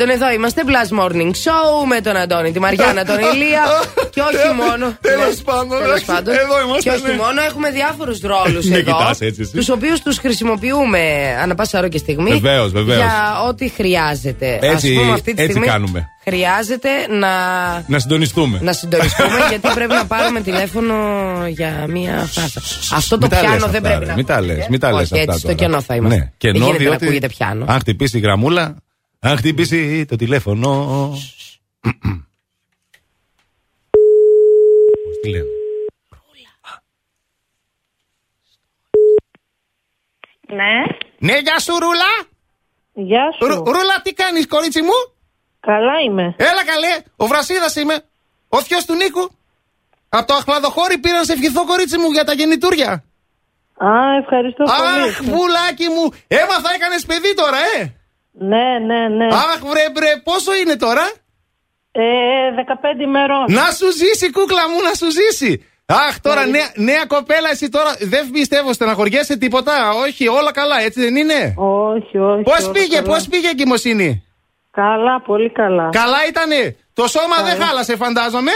[0.00, 0.62] Πάντων, εδώ είμαστε.
[0.70, 3.62] Blast Morning Show με τον Αντώνη, τη Μαριάννα, τον Ηλία.
[4.14, 4.84] και όχι μόνο.
[5.00, 6.34] Τέλος Ναι, πάντων, τέλος εντάξει, πάντων.
[6.34, 7.22] εδώ είμαστε, Και όχι ναι.
[7.22, 8.96] μόνο, έχουμε διάφορους ρόλους Μην εδώ.
[8.96, 9.52] κοιτάς έτσι εσύ.
[9.52, 11.00] Τους οποίους τους χρησιμοποιούμε
[11.42, 12.30] ανά πάσα ώρα και στιγμή.
[12.30, 12.98] Βεβαίως, βεβαίως.
[12.98, 14.58] Για ό,τι χρειάζεται.
[14.62, 16.08] Έτσι- Ας πούμε, αυτή τη έτσι στιγμή κάνουμε.
[16.24, 17.30] Χρειάζεται να
[17.86, 18.58] Να συντονιστούμε.
[18.62, 20.94] να συντονιστούμε γιατί πρέπει να πάρουμε τηλέφωνο
[21.48, 22.60] για μία φάσα.
[22.96, 24.06] Αυτό το Μην τα λες πιάνο δεν αυτά, πρέπει ρε.
[24.06, 24.66] να Μην τα λες, ακούγεται.
[24.70, 25.58] μην τα λες Όχι, αυτά έτσι στο τώρα.
[25.60, 26.18] κενό θα είμαστε.
[26.18, 27.64] Ναι, κενό, δεν γίνεται διότι να ακούγεται πιάνο.
[27.68, 28.76] Αν χτυπήσει η γραμμούλα,
[29.20, 31.08] αν χτυπήσει το τηλέφωνο.
[35.04, 35.44] Πώς τη λένε;
[40.48, 40.74] Ναι.
[41.18, 42.12] Ναι, γεια σου, Ρούλα.
[42.92, 43.46] Γεια σου.
[43.46, 44.96] Ρου- Ρούλα, τι κάνεις, κορίτσι μου;
[45.60, 46.34] Καλά είμαι.
[46.38, 48.02] Έλα καλέ, ο Βρασίδας είμαι.
[48.48, 49.30] Ο θειός του Νίκου.
[50.08, 53.04] Από το αχλαδοχώρι πήρα να σε ευχηθώ, κορίτσι μου, για τα γεννητούρια.
[53.84, 53.90] Α,
[54.20, 55.08] ευχαριστώ πολύ.
[55.08, 56.12] Αχ, πουλάκι μου.
[56.26, 57.99] Έμαθα, έκανες παιδί τώρα, ε.
[58.32, 59.26] Ναι, ναι, ναι.
[59.26, 61.10] Αχ, βρε, βρε, πόσο είναι τώρα;
[61.92, 62.02] Ε,
[62.98, 63.44] 15 ημερών.
[63.48, 65.64] Να σου ζήσει, κούκλα μου, να σου ζήσει.
[65.86, 69.90] Αχ, τώρα νέα, νέα κοπέλα, εσύ τώρα δεν πιστεύω, στεναχωριέσαι τίποτα.
[69.90, 72.42] Όχι, όλα καλά, έτσι δεν είναι; Όχι, όχι.
[72.42, 73.08] Πώς όλα πήγε, καλά.
[73.08, 74.24] πώς πήγε η εγκυμοσύνη.
[74.70, 75.88] Καλά, πολύ καλά.
[75.92, 78.52] Καλά ήτανε; Το σώμα δεν χάλασε, φαντάζομαι;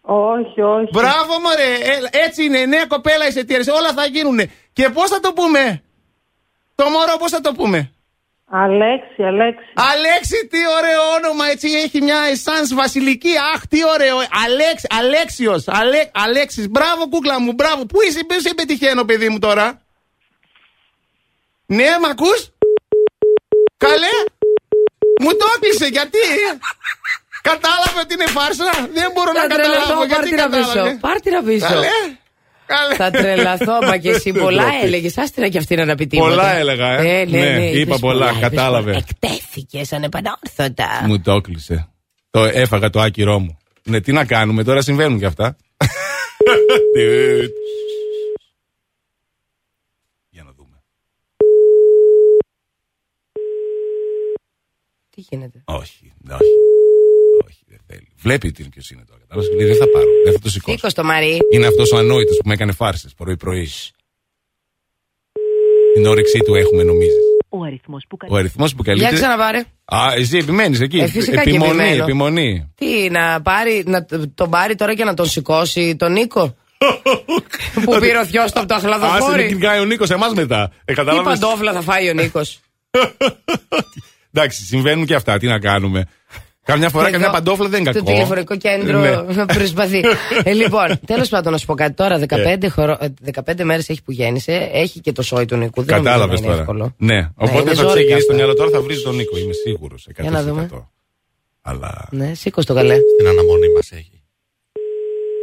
[0.00, 0.88] Όχι, όχι.
[0.92, 1.72] Μπράβο, μωρέ.
[1.72, 4.50] Ε, έτσι είναι, νέα κοπέλα είσαι, τι αρέσει, όλα θα γίνουνε.
[4.72, 5.82] Και πώς θα το πούμε;
[6.74, 7.92] Το μωρό, πώς θα το πούμε;
[8.52, 9.64] Αλέξη, Αλέξη.
[9.74, 13.32] Αλέξη, τι ωραίο όνομα, έτσι έχει μια εσάνς βασιλική.
[13.54, 14.16] Αχ, τι ωραίο.
[14.44, 16.68] Αλέξ, Αλέξιος, Αλέ, Αλέξης.
[16.68, 17.86] Μπράβο, κούκλα μου, μπράβο.
[17.86, 19.80] Πού είσαι, πού σε πετυχαίνω, παιδί μου τώρα;
[21.66, 22.50] Ναι, μ' ακούς;
[23.76, 24.14] Καλέ;
[25.20, 26.18] Μου το έκλεισε, γιατί;
[27.42, 30.00] Κατάλαβε ότι είναι φάρσα; Δεν μπορώ να Θα τρελαθώ, καταλάβω.
[30.00, 30.66] πάρ' Γιατί την να πίσω.
[30.66, 30.98] κατάλαβε.
[31.00, 31.66] Πάρ' την να πίσω.
[31.66, 31.98] Καλέ;
[32.70, 32.94] Καλέ.
[32.96, 34.86] Θα τρελαθώ, μα και εσύ πολλά Ντροπή.
[34.86, 35.18] έλεγες.
[35.18, 36.28] Άστερα και αυτή να να πει τίποτα.
[36.28, 37.20] Πολλά έλεγα, ε.
[37.20, 38.92] Ε, ναι, Ναι, ναι, είπα είπες πολλά, είπες κατάλαβε.
[38.92, 39.04] πολλά.
[39.08, 41.02] Εκτέθηκες ανεπανόρθωτα.
[41.06, 41.88] Μου το έκλεισε.
[42.30, 43.58] Το έφαγα το άκυρό μου.
[43.82, 45.56] Ναι, τι να κάνουμε, τώρα συμβαίνουν και αυτά.
[50.30, 50.82] Για να δούμε.
[55.10, 55.98] Τι γίνεται; Όχι, όχι.
[56.02, 56.50] Όχι, δεν θέλει.
[58.22, 59.20] Βλέπει τι ποιος είναι τώρα.
[59.20, 60.76] Κατάλαβες; Και λέει: Δεν θα πάρω, δεν θα το σηκώσω.
[60.76, 61.38] Σήκω το Μαρί.
[61.52, 63.90] Είναι αυτός ο ανόητος που με έκανε φάρσες πρωί-πρωίς.
[65.94, 67.24] Την όρεξή του έχουμε, νομίζεις.
[67.48, 69.08] Ο αριθμός που Ο αριθμός που καλύπτει.
[69.08, 69.58] Για ξαναπάρε.
[69.84, 70.98] Α, εσύ επιμένεις εκεί.
[70.98, 72.02] Ε, φυσικά και επιμονή, επιμένω.
[72.02, 72.72] επιμονή.
[72.74, 76.56] Τι, να, πάρει, να τον πάρει τώρα και να τον σηκώσει τον Νίκο;
[77.84, 79.46] που πήρε ο θειός του από το Άσε να αχλαδοφόρι.
[79.46, 80.62] κυνηγάει ο Νίκος εμάς μετά.
[80.62, 82.60] Ε, Τι κατάλαβες; παντόφλα θα φάει ο Νίκος;
[84.32, 85.38] Εντάξει, συμβαίνουν και αυτά.
[85.38, 86.04] Τι να κάνουμε;
[86.64, 88.10] Καμιά φορά Εδώ, καμιά παντόφλα δεν είναι Το κακό.
[88.12, 89.44] τηλεφωνικό κέντρο Ναι.
[89.46, 90.00] προσπαθεί.
[90.44, 92.20] ε, λοιπόν, τέλος πάντων, να σου πω κάτι τώρα.
[92.28, 92.98] 15, χωρο...
[93.00, 93.08] ε,
[93.46, 94.68] 15 μέρες έχει που γέννησε.
[94.72, 95.82] Έχει και το σόι του Νίκου.
[95.82, 96.60] Δεν νομίζω Κατάλαβες να είναι τώρα.
[96.60, 96.94] εύκολο.
[96.98, 98.26] Ναι, οπότε είναι θα ζόρι ξεκινήσει αυτά.
[98.26, 99.38] το μυαλό τώρα θα βρεις τον Νίκο.
[99.38, 100.06] Είμαι σίγουρος.
[100.20, 100.68] Για να δούμε.
[101.62, 102.94] Αλλά Ναι, σήκω το καλέ.
[103.14, 104.22] Στην αναμονή μας έχει.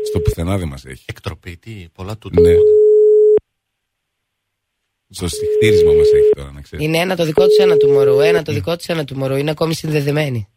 [0.07, 1.03] στο πουθενά δεν μας έχει.
[1.07, 2.41] Εκτροπή, τι, πολλά τούτα.
[2.41, 2.53] Ναι.
[5.10, 6.85] Στο στιχτήρισμα μας έχει τώρα, να ξέρεις.
[6.85, 8.19] Είναι ένα το δικό του, ένα του μωρού.
[8.19, 9.35] Ένα το δικό του, ένα του μωρού.
[9.35, 10.48] Είναι ακόμη συνδεδεμένοι.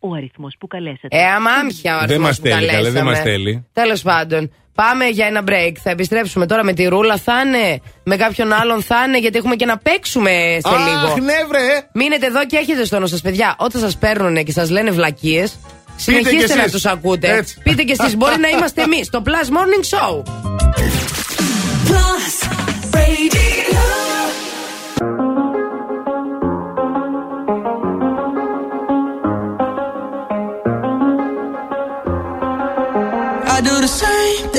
[0.00, 1.16] Ο αριθμός που καλέσατε.
[1.16, 3.10] Ε, αμάμια ο Δεν αριθμός μας που θέλει, καλέ, δεν καλέσαμε.
[3.10, 3.66] μας θέλει.
[3.72, 5.72] Τέλος πάντων, πάμε για ένα break.
[5.82, 7.16] Θα επιστρέψουμε τώρα με τη ρούλα.
[7.16, 10.30] Θα είναι με κάποιον άλλον, θα είναι γιατί έχουμε και να παίξουμε
[10.60, 11.16] σε Αχ, λίγο.
[11.24, 11.88] ναι, βρε!
[11.92, 13.54] Μείνετε εδώ και έχετε στο νου σας, παιδιά.
[13.58, 15.58] Όταν σας παίρνουν και σας λένε βλακίες,
[15.96, 16.72] συνεχίστε κι να εσείς.
[16.72, 17.36] τους ακούτε.
[17.36, 17.58] Έτσι.
[17.62, 19.10] Πείτε κι εσείς, μπορεί να είμαστε εμείς.
[19.10, 20.22] Το Plus Morning Show.
[21.88, 22.35] Plus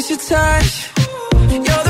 [0.00, 0.90] miss your touch.
[1.50, 1.89] You're the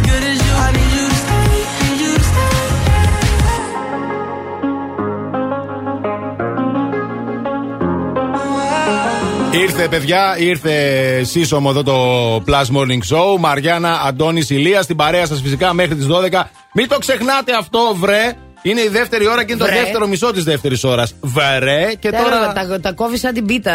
[9.53, 10.73] Ήρθε, παιδιά, ήρθε
[11.23, 13.37] σύσσωμο εδώ το Plus Morning Show.
[13.39, 16.49] Μαριάννα, Αντώνης, Ηλίας, στην παρέα σας φυσικά μέχρι τις 12.
[16.73, 18.35] Μην το ξεχνάτε αυτό, βρε.
[18.63, 19.73] Είναι η δεύτερη ώρα και είναι Βρε.
[19.75, 21.13] το δεύτερο μισό της δεύτερης ώρας.
[21.21, 22.53] Βρε, και Θέλω, τώρα.
[22.53, 23.73] τα, τα κόβεις σαν την πίτα,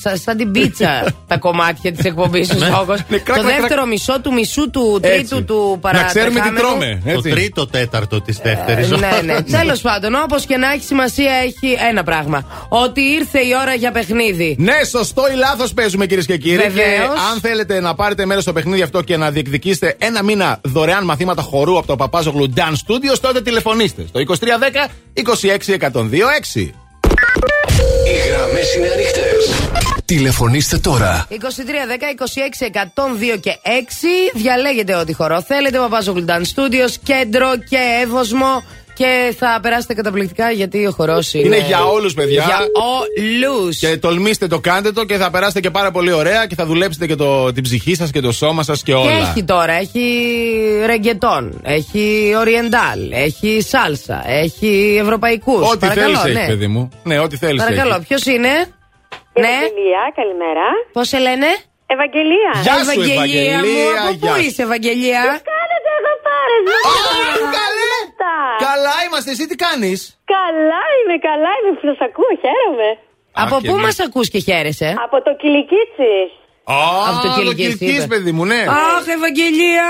[0.00, 2.66] σαν, σαν την πίτσα τα κομμάτια της εκπομπής σου, Ναι.
[2.66, 3.00] Σόκος.
[3.08, 5.28] Ναι, κρακ, Το κρακ, δεύτερο μισό του μισού του Έτσι.
[5.28, 6.58] τρίτου του Να ξέρουμε τι παρατρεχάμενου.
[6.58, 7.02] τρώμε.
[7.04, 7.30] Το Έτσι.
[7.30, 8.90] τρίτο τέταρτο της δεύτερης.
[8.90, 9.42] Ναι, ναι.
[9.42, 12.66] Τέλος πάντων, όπως και να έχει σημασία, έχει ένα πράγμα.
[12.68, 14.56] Ότι ήρθε η ώρα για παιχνίδι.
[14.58, 16.56] Ναι, σωστό ή λάθος παίζουμε κυρίες και κύριοι.
[16.56, 16.74] Βεβαίως.
[16.86, 21.04] Και αν θέλετε να πάρετε μέρος στο παιχνίδι αυτό και να διεκδικήσετε ένα μήνα δωρεάν
[21.04, 26.70] μαθήματα χορού από το Παπάζογλου Dance Studios, τότε τηλεφωνήστε στο 2310 26126.
[28.06, 29.70] Οι γραμμές είναι ανοιχτές.
[30.04, 31.26] Τηλεφωνήστε τώρα.
[31.30, 31.36] 23, 10,
[32.60, 32.66] 26,
[33.34, 33.68] 102 και 6.
[34.34, 35.78] Διαλέγετε ό,τι χορό θέλετε.
[35.78, 38.64] Παπάζο Dance Studios, κέντρο και εύωσμο.
[38.94, 41.46] Και θα περάσετε καταπληκτικά γιατί ο χορός είναι.
[41.46, 42.44] Είναι για όλους, παιδιά.
[42.44, 42.58] Για
[43.42, 43.78] όλους.
[43.78, 47.06] Και τολμήστε το, κάντε το και θα περάσετε και πάρα πολύ ωραία και θα δουλέψετε
[47.06, 49.10] και το, την ψυχή σας και το σώμα σας και Και όλα.
[49.10, 50.02] έχει τώρα, έχει
[50.86, 55.70] ρεγκετόν, έχει οριεντάλ, έχει σάλσα, έχει ευρωπαϊκούς.
[55.72, 56.88] Ό,τι θέλεις έχει, παιδί μου.
[57.04, 57.62] Ναι, ό,τι θέλεις.
[57.62, 58.48] Παρακαλώ, ποιος είναι;
[59.42, 60.66] Ναι, Ευαγγελία, καλημέρα.
[60.92, 61.46] πώς σε λένε;
[61.94, 62.52] Ευαγγελία.
[62.62, 64.44] Γεια σου, Ευαγγελία μου, Ευαγγελία, από γεια πού σου.
[64.46, 65.22] είσαι, Ευαγγελία;
[65.52, 66.54] Κάνετε εδώ πάρε.
[68.22, 68.56] Καλέ.
[68.68, 69.98] Καλά είμαστε, εσύ τι κάνεις;
[70.36, 72.90] Καλά είμαι, καλά είμαι που σας ακούω, χαίρομαι.
[73.44, 73.84] Από και πού εμείς.
[73.86, 76.14] μας ακούς και χαίρεσαι; Από το Κιλικίτσι.
[77.08, 78.14] Από το Κιλικίες, Κιλικίες, είπε.
[78.14, 78.60] παιδί μου, ναι.
[78.68, 79.88] Αχ, Ευαγγελία!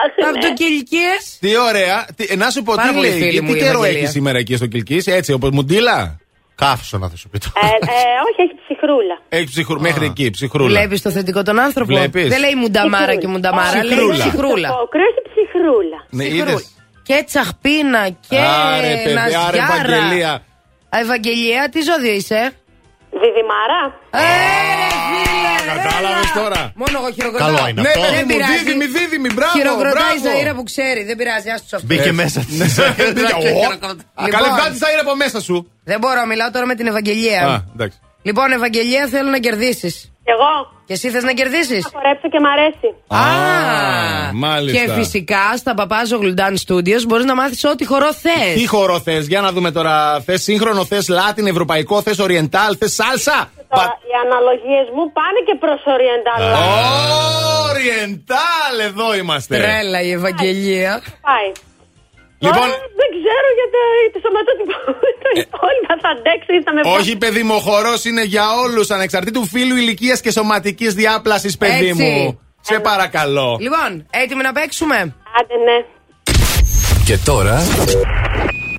[0.00, 0.42] Αχ, Από ναι.
[0.46, 1.12] το Κιλικίε.
[1.40, 1.96] Τι ωραία.
[2.16, 3.98] Τι, ε, να σου πω, Πάρα τι, πολύ λέει, φίλη τι μου η καιρό Ευαγγελία.
[3.98, 5.98] έχεις σήμερα εκεί στο Κιλκή, έτσι, όπως μουντίλα;
[6.54, 7.46] Καύσωνα θα σου πει το.
[7.54, 7.70] Ε, ε,
[8.28, 9.16] όχι, έχει ψυχρούλα.
[9.28, 10.68] Έχει ψυχρού, μέχρι εκεί, ψυχρούλα.
[10.68, 11.94] Βλέπεις το θετικό τον άνθρωπο.
[11.94, 12.28] Βλέπεις.
[12.28, 14.18] Δεν λέει μουνταμάρα και μουνταμάρα, λέει Ψυχρούλα.
[14.18, 14.68] ψυχρούλα.
[14.68, 15.98] Το κρύο έχει ψυχρούλα.
[16.10, 16.60] Ναι, Ψυχρούλα.
[17.06, 17.18] Είδες.
[17.18, 19.56] Και τσαχπίνα και Άρε, παιδί, άρε, ναζιάρα.
[19.56, 20.32] Ευαγγελία.
[20.94, 22.52] Α, Ευαγγελία, τι ζώδιο είσαι;
[23.22, 23.80] Διδυμάρα.
[24.10, 24.24] Ε,
[25.10, 26.42] φίλε, Κατάλαβε έλα.
[26.42, 26.72] τώρα.
[26.74, 27.54] Μόνο εγώ χειροκροτάω.
[27.54, 28.00] Καλό είναι Ναι, αυτό.
[28.00, 28.52] παιδί Δεν μου, πειράζει.
[28.58, 29.52] δίδυμη, δίδυμη, μπράβο.
[29.58, 30.36] Χειροκροτάει η μπράβο.
[30.36, 31.04] Ζαήρα που ξέρει.
[31.04, 31.86] Δεν πειράζει, άστο αυτό.
[31.88, 32.54] Μπήκε μέσα τη.
[34.34, 35.72] Καλέ, βγάλει τα από μέσα σου.
[35.84, 37.40] Δεν μπορώ, μιλάω τώρα με την Ευαγγελία.
[37.46, 37.98] Α, εντάξει.
[38.22, 40.11] Λοιπόν, Ευαγγελία, θέλω να κερδίσεις.
[40.24, 40.52] Εγώ.
[40.86, 42.88] Και εσύ θες να κερδίσεις; Θα χορέψω και μ' αρέσει.
[43.06, 44.84] Α, μάλιστα.
[44.84, 48.54] Και φυσικά στα Παπάζο Gludan Studios μπορείς να μάθεις ό,τι χορό θες.
[48.54, 50.20] Τι χορό θες, για να δούμε τώρα.
[50.20, 55.56] Θες σύγχρονο, θες Λάτιν, ευρωπαϊκό, θες Οριεντάλ, θες Σάλσα; Τώρα, οι αναλογίες μου πάνε και
[55.62, 56.40] προς Οριεντάλ.
[57.70, 59.56] Οριεντάλ, εδώ είμαστε.
[59.56, 61.02] Τρέλα η Ευαγγελία.
[61.20, 61.52] Πάει.
[62.46, 63.80] Λοιπόν, Τώρα δεν ξέρω για το,
[64.12, 64.74] το σωματότυπο.
[65.22, 68.90] Το υπόλοιπα θα αντέξω ή θα με όχι παιδί μου, ο χορός είναι για όλους,
[68.90, 72.02] ανεξαρτήτου φίλου, ηλικίας και σωματικής διάπλασης, παιδί Έτσι.
[72.02, 72.40] μου.
[72.60, 73.56] Σε παρακαλώ.
[73.60, 74.96] Λοιπόν, έτοιμοι να παίξουμε;
[75.38, 75.78] Άντε ναι.
[77.06, 77.62] Και τώρα.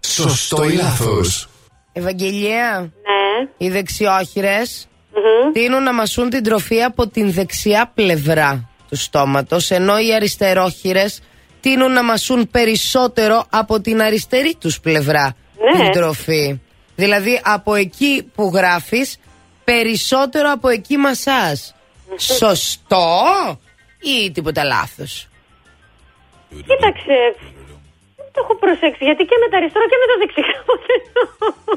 [0.06, 1.48] Σωστό ή λάθος.
[1.94, 3.50] Ευαγγελία, Ναι.
[3.58, 5.52] οι δεξιόχειρες Μμμ.
[5.52, 11.22] τείνουν να μασούν την τροφή από την δεξιά πλευρά του στόματος, ενώ οι αριστερόχειρες
[11.64, 15.36] τείνουν να μασούν περισσότερο από την αριστερή τους πλευρά
[15.76, 15.84] Ναι.
[15.84, 16.62] την τροφή.
[16.96, 19.18] Δηλαδή από εκεί που γράφεις
[19.64, 21.76] περισσότερο από εκεί μασάς.
[22.18, 23.08] Σωστό
[24.00, 25.28] ή τίποτα λάθος;
[26.50, 27.18] Κοίταξε.
[28.16, 30.42] Δεν το έχω προσέξει γιατί και με τα αριστερό και με το δεξί.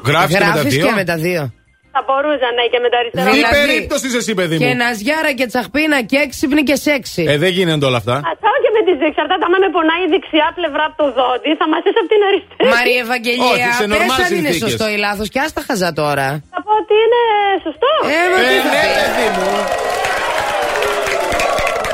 [0.09, 0.35] Γράφεις
[0.75, 1.53] και με τα Γράφεις δύο.
[2.01, 2.35] Και με τα δύο.
[2.35, 3.27] Θα μπορούσα ναι και με τα αριστερό.
[3.29, 4.75] Τι Δηλαδή- περίπτωσης είσαι εσύ, παιδί Και μου.
[4.83, 7.23] ναζιάρα και τσαχπίνα και έξυπνη και σεξι.
[7.33, 8.15] Ε, δεν γίνονται όλα αυτά.
[8.29, 9.07] Α, Τσάω και με τις δύο.
[9.11, 12.67] Εξαρτάται άμα με πονάει η δεξιά πλευρά από το δόντι, θα μασίσει από την αριστερή.
[12.75, 14.63] Μαρία Ευαγγελία, Όχι, σε πες νορμάλ αν είναι συνθήκες.
[14.65, 16.27] σωστό ή λάθος και άστα χαζά τώρα.
[16.53, 17.21] Θα πω ότι είναι
[17.65, 17.91] σωστό.
[18.15, 18.95] Ε, μα τι Ε, θα ναι, πεις.
[19.05, 19.49] παιδί μου.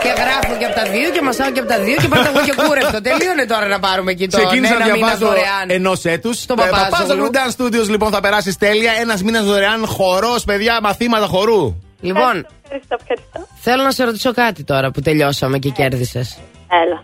[0.04, 2.42] Και γράφω και από τα δύο και μασάω και από τα δύο και πάω εγώ
[2.48, 3.02] και κούρευτο.
[3.02, 5.66] Τελείωνε τώρα να πάρουμε εκεί το Ξεκίνησα ένα να μήνα διαβάζω δωρεάν.
[5.68, 6.36] ενός έτους.
[6.42, 6.90] Στον Παπάζογλου.
[6.92, 8.92] Παπάζογλου Dance Studios λοιπόν θα περάσει τέλεια.
[9.02, 11.76] Ένας μήνας δωρεάν χορός, παιδιά, μαθήματα χορού.
[12.02, 13.48] Λοιπόν, Ευχαριστώ, ευχαριστώ.
[13.62, 16.38] θέλω να σε ρωτήσω κάτι τώρα που τελειώσαμε και κέρδισες.
[16.86, 17.02] Έλα.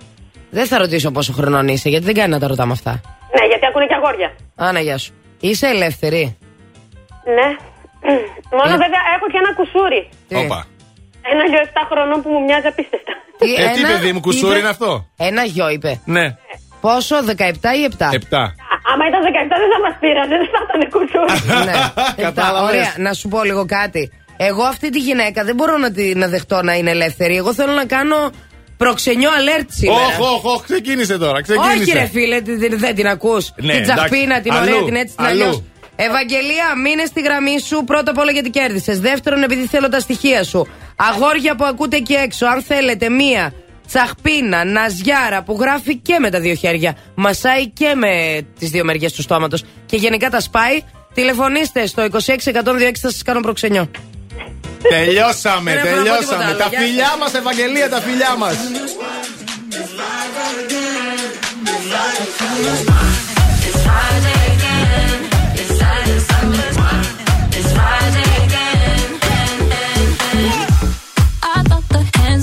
[0.49, 2.91] Δεν θα ρωτήσω πόσο χρονών είσαι, γιατί δεν κάνει να τα ρωτάμε αυτά.
[3.39, 4.31] Ναι, γιατί ακούνε και αγόρια.
[4.55, 5.13] Άνα, γεια σου.
[5.39, 6.37] Είσαι ελεύθερη;
[7.35, 7.47] Ναι.
[8.51, 8.77] Μόνο Ε.
[8.85, 10.09] βέβαια έχω και ένα κουσούρι.
[10.27, 10.65] Τι; Όπα.
[11.31, 13.13] Ένα γιο 7 χρονών που μου μοιάζει απίστευτα.
[13.37, 16.01] Τι, Ε, τι ένα, παιδί μου, κουσούρι είπε- είναι αυτό; Ένα γιο είπε.
[16.05, 16.35] Ναι,
[16.81, 18.09] Πόσο, 17 ή 7.
[18.13, 18.39] επτά.
[18.39, 18.51] Α,
[18.93, 21.65] Άμα ήταν 17 δεν θα μας πήραζε, δεν θα ήταν κουσούρι.
[21.65, 21.71] ναι.
[21.89, 22.15] Επτά.
[22.21, 22.69] Κατάλαβες.
[22.69, 24.11] Ωραία, να σου πω λίγο κάτι.
[24.37, 27.35] Εγώ αυτή τη γυναίκα δεν μπορώ να, τη, να δεχτώ να είναι ελεύθερη.
[27.35, 28.15] Εγώ θέλω να κάνω
[28.77, 29.99] προξενιό alert σήμερα.
[30.05, 31.41] Όχι, όχι, όχι, ξεκίνησε τώρα.
[31.41, 31.81] Ξεκίνησε.
[31.81, 33.51] Όχι, ρε φίλε, τι- τι- δεν την ακούς.
[33.55, 34.41] Ναι, την τσαχπίνα, εντάξει.
[34.41, 35.43] την ωραία, Αλλού, την έτσι, την αλλού.
[35.43, 35.63] αλλιώ.
[35.95, 37.83] Ευαγγελία, μείνε στη γραμμή σου.
[37.83, 38.99] Πρώτα απ' όλα γιατί κέρδισες.
[38.99, 40.67] Δεύτερον, επειδή θέλω τα στοιχεία σου.
[41.01, 43.53] Αγόρια που ακούτε εκεί έξω, αν θέλετε μία
[43.87, 46.95] τσαχπίνα, ναζιάρα που γράφει και με τα δύο χέρια.
[47.15, 49.63] Μασάει και με τις δύο μεριές του στόματος.
[49.85, 50.81] Και γενικά τα σπάει.
[51.13, 52.07] Τηλεφωνήστε στο 26
[52.51, 53.91] 126 θα σας κάνω προξενιό.
[54.89, 56.43] Τελειώσαμε, Δεν έχω να πω τίποτα τελειώσαμε.
[56.43, 56.57] άλλο.
[56.57, 58.55] Τα Γεια φιλιά μας, Ευαγγελία, τα φιλιά μας.
[63.91, 64.38] I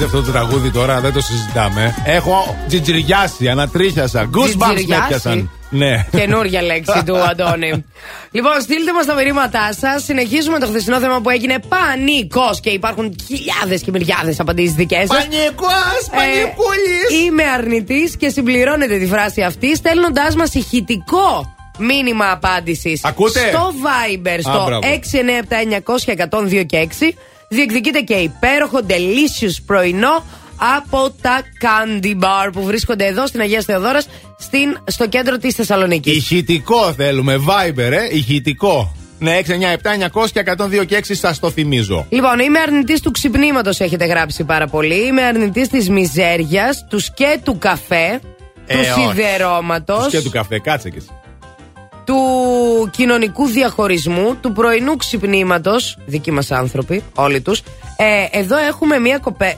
[0.00, 1.94] Θυμίζει αυτό το τραγούδι τώρα, δεν το συζητάμε.
[2.04, 4.30] Έχω τζιτζιριάσει, ανατρίχιασα.
[4.34, 5.50] Goosebumps με Τζιτζιριάσει; έπιασαν.
[5.70, 6.06] Ναι.
[6.10, 7.84] Καινούργια λέξη του Αντώνη.
[8.30, 10.04] λοιπόν, στείλτε μας τα μηνύματά σας.
[10.04, 15.26] Συνεχίζουμε το χθεσινό θέμα που έγινε πανικός και υπάρχουν χιλιάδες και μυριάδες απαντήσεις δικές σας.
[15.28, 17.24] Πανικός, πανικούλης.
[17.26, 23.04] είμαι αρνητής και συμπληρώνετε τη φράση αυτή στέλνοντα μας ηχητικό μήνυμα απάντησης.
[23.04, 24.80] Ακούτε; Στο Viber, Α, στο μπράβο.
[24.84, 27.12] 697-900-1026.
[27.60, 30.24] Διεκδικείτε και υπέροχο delicious πρωινό
[30.76, 34.06] από τα Candy Bar που βρίσκονται εδώ στην Αγία Θεοδόρας
[34.38, 36.16] στην, στο κέντρο της Θεσσαλονίκης.
[36.16, 38.94] Ηχητικό θέλουμε, Viber, ε, ηχητικό.
[39.18, 39.42] Ναι, 697
[40.12, 40.42] 900 και
[40.80, 42.06] 102 και 6 σας το θυμίζω.
[42.08, 45.06] Λοιπόν, είμαι αρνητής του ξυπνήματος, έχετε γράψει πάρα πολύ.
[45.06, 48.20] Είμαι αρνητής της μιζέριας, του σκέτου καφέ,
[48.66, 49.06] Ε, του όχι.
[49.08, 51.08] σιδερώματο, Τους Και του καφέ, κάτσε και εσύ.
[52.04, 52.16] Του
[52.92, 55.98] κοινωνικού διαχωρισμού, του πρωινού ξυπνήματος.
[56.06, 57.62] Δικοί μας άνθρωποι, όλοι τους.
[57.96, 59.56] Ε, εδώ έχουμε μία κοπέ.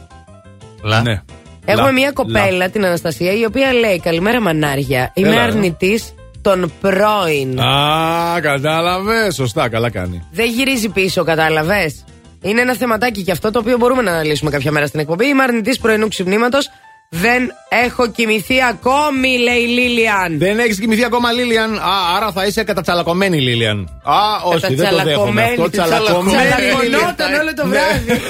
[1.03, 1.23] Ναι.
[1.65, 5.11] Έχουμε Λα- μία κοπέλα, την Αναστασία, η οποία λέει: Καλημέρα, μανάρια.
[5.15, 5.43] Είμαι Έλα, ρε.
[5.43, 7.61] αρνητής των πρώην.
[7.61, 9.35] Α, κατάλαβες.
[9.35, 10.23] Σωστά, καλά κάνει.
[10.33, 12.05] Δεν γυρίζει πίσω, κατάλαβες.
[12.43, 15.27] Είναι ένα θεματάκι και αυτό το οποίο μπορούμε να αναλύσουμε κάποια μέρα στην εκπομπή.
[15.27, 16.71] Είμαι αρνητής πρωινού ξυπνήματος.
[17.15, 20.39] Δεν έχω κοιμηθεί ακόμη, λέει η Λίλιαν.
[20.39, 21.75] Δεν έχεις κοιμηθεί ακόμα, Λίλιαν.
[21.75, 24.01] Α, άρα θα είσαι κατατσαλακωμένη, Λίλιαν.
[24.03, 24.15] Α,
[24.45, 25.71] όχι, δεν το δέχομαι αυτό.
[25.71, 26.37] Τσαλακωμένη.
[26.37, 28.21] Τσαλακωνόταν όλο το βράδυ.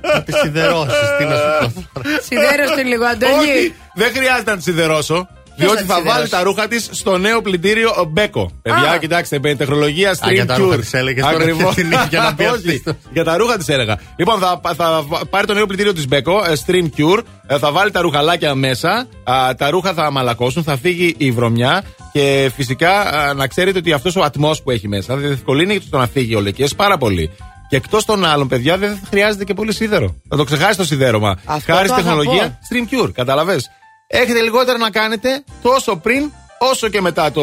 [0.00, 0.98] Να τη σιδερώσεις.
[1.18, 2.00] Τι να σου πω.
[2.22, 3.32] Σιδέρωσε λίγο, Αντώνη.
[3.34, 5.28] Όχι, δεν χρειάζεται να τη σιδερώσω.
[5.60, 8.50] Ποιος Διότι θα θα τη βάλει σιδερώσει; τα ρούχα της στο νέο πλυντήριο Μπέκο.
[8.62, 8.98] Παιδιά, Α.
[8.98, 10.80] κοιτάξτε, με τεχνολογία Α, Stream για τα ρούχα Cure.
[10.80, 11.74] της έλεγες τώρα Ακριβώς.
[11.74, 12.68] και την είχε για να πει αυτή.
[12.68, 12.82] Όχι,
[13.12, 13.98] Για τα ρούχα της έλεγα.
[14.16, 17.20] Λοιπόν, θα, θα πάρει το νέο πλυντήριο της Μπέκο, ε, Stream Cure.
[17.46, 19.06] ε, Θα βάλει τα ρουχαλάκια μέσα.
[19.24, 21.82] α, Τα ρούχα θα μαλακώσουν, θα φύγει η βρωμιά.
[22.12, 25.98] Και φυσικά α, να ξέρετε ότι αυτός ο ατμός που έχει μέσα θα διευκολύνει το
[25.98, 27.30] να φύγει ο λεκέ πάρα πολύ.
[27.68, 30.14] Και εκτός των άλλων, παιδιά, δεν χρειάζεται και πολύ σίδερο.
[30.28, 31.36] Θα το ξεχάσει το σιδέρωμα.
[31.44, 32.58] Αυτό Χάρη το στη τεχνολογία αγαπώ.
[32.70, 33.70] Stream Cure, κατάλαβες;
[34.12, 37.42] Έχετε λιγότερα να κάνετε τόσο πριν όσο και μετά το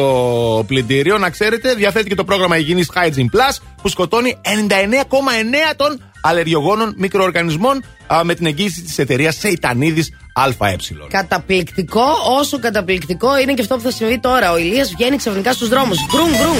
[0.66, 1.18] πλυντήριο.
[1.18, 7.84] Να ξέρετε, διαθέτει και το πρόγραμμα Υγιεινής Hygiene Plus που σκοτώνει 99,9 των αλλεργιογόνων μικροοργανισμών
[8.06, 10.76] α, με την εγγύηση της εταιρείας Σεϊτανίδης ΑΕ.
[11.08, 12.04] Καταπληκτικό,
[12.38, 14.52] όσο καταπληκτικό είναι και αυτό που θα συμβεί τώρα.
[14.52, 15.98] Ο Ηλίας βγαίνει ξαφνικά στους δρόμους.
[16.06, 16.56] Γκρουν, γκρουν.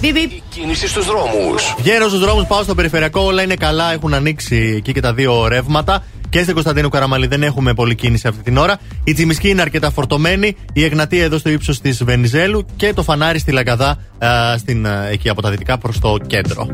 [0.00, 0.30] Μπιπ, μπιπ.
[0.50, 1.74] Κίνηση στους δρόμους.
[1.78, 5.48] Βγαίνω στους δρόμους, πάω στο περιφερειακό, όλα είναι καλά, έχουν ανοίξει εκεί και τα δύο
[5.48, 8.78] ρεύματα και στην Κωνσταντίνου Καραμαλή δεν έχουμε πολλή κίνηση αυτή την ώρα.
[9.04, 10.56] Η Τσιμισκή είναι αρκετά φορτωμένη.
[10.72, 13.98] Η Εγνατία εδώ στο ύψος της Βενιζέλου και το φανάρι στη Λαγκαδά
[14.58, 16.66] στην, εκεί από τα δυτικά προς το κέντρο.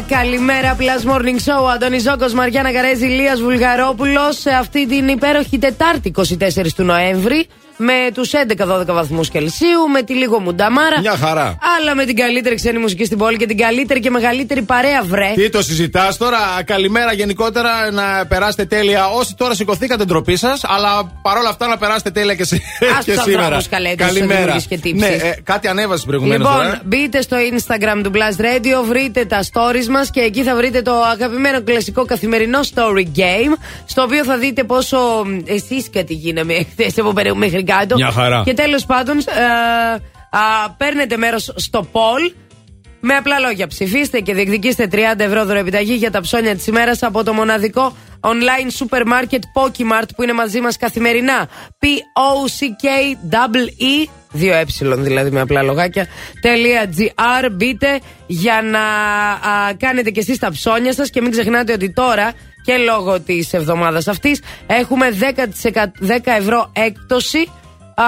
[0.00, 0.76] Καλημέρα, καλημέρα.
[0.78, 1.70] Plus Morning Show.
[1.74, 4.38] Αντώνης Ζόκο, Μαριάννα Καρέζη, Λίας Βουλγαρόπουλος.
[4.38, 7.46] Σε αυτή την υπέροχη Τετάρτη 24 του Νοέμβρη.
[7.76, 11.00] Με τους 11-12 βαθμούς Κελσίου, με τη λίγο μουνταμάρα.
[11.00, 11.58] Μια χαρά.
[11.80, 15.32] Αλλά με την καλύτερη ξένη μουσική στην πόλη και την καλύτερη και μεγαλύτερη παρέα, βρε.
[15.34, 19.06] Τι το συζητάς τώρα, καλημέρα γενικότερα, να περάσετε τέλεια.
[19.08, 22.62] Όσοι τώρα σηκωθήκατε ντροπή σας, αλλά παρόλα αυτά να περάσετε τέλεια και, σε,
[22.98, 23.42] Ας και τους σήμερα.
[23.42, 24.38] ανθρώπους καλέ, τους καλημέρα.
[24.40, 25.08] δημιουργείς και τύψεις.
[25.08, 26.48] Ναι, ε, κάτι ανέβασε προηγουμένως.
[26.48, 30.82] Λοιπόν, μπείτε στο Instagram του Blast Radio, βρείτε τα stories μας και εκεί θα βρείτε
[30.82, 33.56] το αγαπημένο κλασικό καθημερινό story game.
[33.86, 34.98] Στο οποίο θα δείτε πόσο
[35.44, 37.94] εσείς κάτι γίναμε χθες από πέρα μέχρι κάτω.
[37.94, 38.42] Μια χαρά.
[38.44, 39.22] Και τέλος πάντων, ε,
[40.32, 42.34] α, παίρνετε μέρος στο poll.
[43.04, 47.24] Με απλά λόγια, ψηφίστε και διεκδικήστε 30 ευρώ δωρεπιταγή για τα ψώνια της ημέρας από
[47.24, 51.48] το μοναδικό online supermarket Pokemart που είναι μαζί μας καθημερινά.
[51.78, 53.16] P-O-C-K-E,
[54.32, 54.64] δύο ε
[54.96, 56.06] δηλαδή με απλά λογάκια.
[56.96, 61.92] .gr, μπείτε για να α, κάνετε και εσείς τα ψώνια σας και μην ξεχνάτε ότι
[61.92, 62.32] τώρα
[62.64, 65.08] και λόγω της εβδομάδας αυτής έχουμε
[65.62, 67.48] 10%, 10 ευρώ έκπτωση
[67.94, 68.04] α,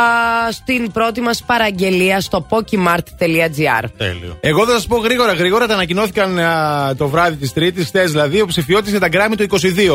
[0.52, 3.84] στην πρώτη μας παραγγελία στο pokemart.gr.
[3.96, 4.38] Τέλειο.
[4.40, 5.66] Εγώ θα σας πω γρήγορα, γρήγορα.
[5.66, 9.46] Τα ανακοινώθηκαν α, το βράδυ της Τρίτης, χθε δηλαδή, ο ψηφιώτης για τα Grammy του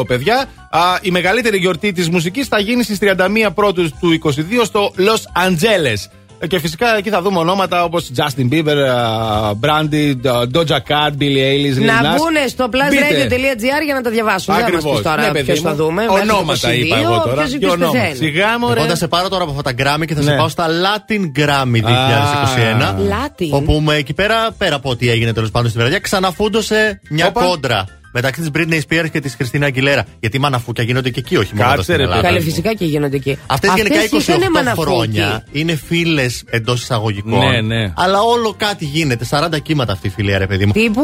[0.02, 0.08] 22.
[0.08, 4.32] Παιδιά, α, η μεγαλύτερη γιορτή της μουσικής θα γίνει στις 31 Πρώτου του 22
[4.64, 6.19] στο Los Angeles.
[6.42, 10.16] Ε, Και φυσικά εκεί θα δούμε ονόματα όπως Justin Bieber, α, Brandy,
[10.54, 12.16] Doja Cat, Billie Eilish, Lil Να Nas.
[12.18, 12.86] μπουν στο Μπείτε.
[12.88, 14.54] plusradio.gr για να τα διαβάσουν.
[14.56, 14.84] Δεν Ακριβώς.
[14.84, 15.68] μας πεις τώρα Ναι, παιδί ποιος μου.
[15.70, 16.04] θα δούμε.
[16.06, 17.36] μέχρι το Ονόματα 22, είπα εγώ τώρα.
[17.42, 17.98] ποιος Και ποιος ονόματα.
[18.00, 18.16] πεθαίνει.
[18.16, 20.38] Σιγά μου, Εγώ θα σε πάρω τώρα από αυτά τα Grammy και θα σε Ναι.
[20.38, 22.96] πάω στα Latin Grammy 2021.
[23.14, 23.48] Latin.
[23.52, 27.46] Όπου με εκεί πέρα, πέρα από ό,τι έγινε τέλος πάντων στη βραδιά, ξαναφούντωσε μια Όπα.
[27.46, 30.06] κόντρα μεταξύ της Britney Spears και της Χριστίνα Αγγιλέρα.
[30.20, 32.22] Γιατί οι μαναφούκια γίνονται και εκεί, όχι μόνο Κάτσε, εδώ στην ρε, Ελλάδα.
[32.22, 33.38] Καλή φυσικά και γίνονται εκεί.
[33.48, 34.88] Αυτές γενικά Αυτές είχανε 28 μαναφούκι.
[34.90, 37.50] χρόνια είναι φίλες εντός εισαγωγικών.
[37.50, 37.92] Ναι, ναι.
[37.96, 39.26] Αλλά όλο κάτι γίνεται.
[39.30, 40.72] 40 κύματα αυτή η φιλία, ρε παιδί μου.
[40.72, 41.02] Τύπου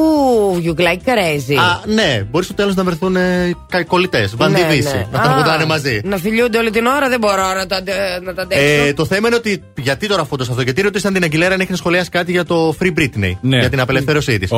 [0.62, 1.56] Βιουκλάκη Καρέζη.
[1.56, 3.56] Α, ναι, μπορείς στο τέλος να βρεθούν ε,
[3.88, 4.36] κολλητές.
[4.36, 4.96] Βανδιβίση.
[4.96, 6.02] Ναι, Να τραγουδάνε μαζί.
[6.04, 8.64] Να φιλιούνται όλη την ώρα, δεν μπορώ να τα, αντε- να τα αντέξω.
[8.64, 9.64] Ε, το θέμα είναι ότι.
[9.78, 12.76] Γιατί τώρα φώτο αυτό, Γιατί ρωτήσαν την Αγγιλέρα αν έχει να σχολιάσει κάτι για το
[12.82, 13.32] Free Britney.
[13.42, 13.58] Ναι.
[13.60, 14.50] Για την απελευθέρωσή της.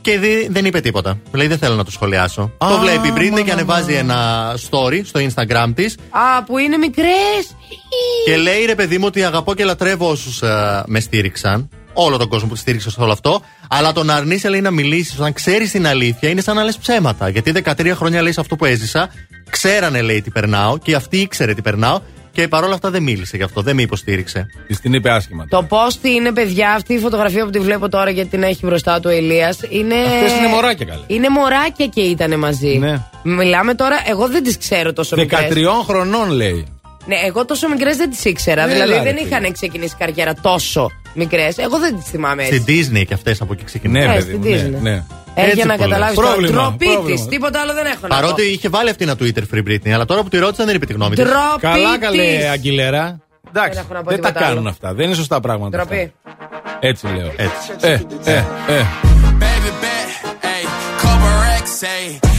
[0.00, 0.12] Οχ.
[0.12, 1.18] Και δι- δεν είπε τίποτα.
[1.32, 2.52] Λέει δεν θέλω να το σχολιάσω.
[2.58, 7.56] το βλέπει η Britney και ανεβάζει ένα story στο Instagram της Α, που είναι μικρές.
[8.24, 10.42] και λέει ρε παιδί μου ότι αγαπώ και λατρεύω όσους
[10.86, 11.68] με στήριξαν.
[11.92, 13.40] Όλο τον κόσμο που τη στήριξε σε όλο αυτό.
[13.68, 16.76] Αλλά το να αρνείσαι λέει να μιλήσεις όταν ξέρεις την αλήθεια είναι σαν να λες
[16.76, 17.28] ψέματα.
[17.28, 19.10] Γιατί 13 χρόνια λέει σε αυτό που έζησα,
[19.50, 22.00] ξέρανε λέει τι περνάω και αυτή ήξερε τι περνάω
[22.32, 24.46] και παρόλα αυτά δεν μίλησε γι' αυτό, δεν με υποστήριξε.
[24.66, 25.46] Της την είπε άσχημα.
[25.48, 29.00] Το post είναι παιδιά, αυτή η φωτογραφία που τη βλέπω τώρα γιατί την έχει μπροστά
[29.00, 29.94] του ο Ηλίας είναι.
[29.94, 31.00] Αυτές είναι μωράκια, καλέ.
[31.06, 32.78] Είναι μωράκια και ήταν μαζί.
[32.78, 33.02] Ναι.
[33.22, 35.40] Μιλάμε τώρα, εγώ δεν τις ξέρω τόσο μικρές.
[35.54, 36.66] 13 χρονών λέει.
[37.06, 38.66] Ναι, εγώ τόσο μικρές δεν τις ήξερα.
[38.66, 41.58] Ναι, δηλαδή έλα, δεν ρε, είχαν ξεκινήσει καριέρα τόσο μικρές.
[41.58, 42.58] Εγώ δεν τις θυμάμαι έτσι.
[42.60, 44.06] Στην Disney και αυτές από εκεί ξεκινάνε.
[44.06, 44.48] Ναι, Ε, παιδί στην μου.
[44.48, 44.82] Ναι, Disney.
[44.82, 45.04] ναι.
[45.34, 45.88] Έχει Έτσι να που λες.
[45.88, 47.20] καταλάβεις το Πρόβλημα, ντροπή πρόβλημα.
[47.20, 47.28] τη.
[47.28, 48.48] Τίποτα άλλο δεν έχω να Παρότι πω.
[48.48, 50.92] είχε βάλει αυτή ένα Twitter Free Britney, αλλά τώρα που τη ρώτησαν δεν είπε τη
[50.92, 51.24] γνώμη της.
[51.24, 51.98] Ντροπή Καλά, της.
[52.08, 53.20] καλέ, Αγγιλέρα.
[53.54, 54.68] Εντάξει, έχω να πω δεν τα τίποτα κάνουν άλλο.
[54.68, 54.94] αυτά.
[54.94, 55.80] Δεν είναι σωστά πράγματα.
[55.82, 55.94] αυτά.
[55.94, 56.12] Ντροπή.
[56.80, 57.32] Έτσι λέω.
[57.36, 57.70] Έτσι.
[57.80, 57.92] Ε,
[58.24, 58.84] ε, ε.
[59.40, 60.10] Baby bet,
[60.52, 60.66] ayy,
[61.02, 62.29] couple racks, ayy,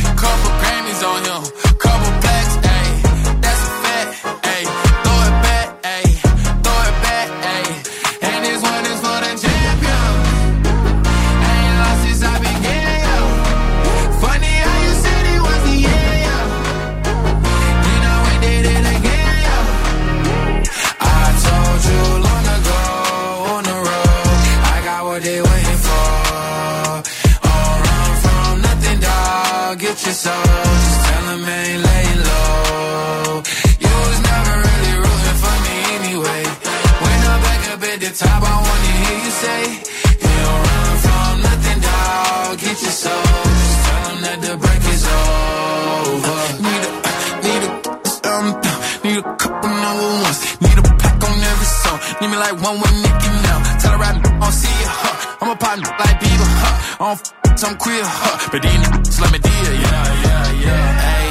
[52.52, 53.60] like one with Nicky now.
[53.80, 55.38] Tell her I don't see it, huh?
[55.42, 57.04] I'm a partner like Bieber, huh?
[57.04, 58.50] I don't f- some queer, huh?
[58.52, 60.88] But these niggas let me deal, yeah, yeah, yeah.
[61.08, 61.30] Hey,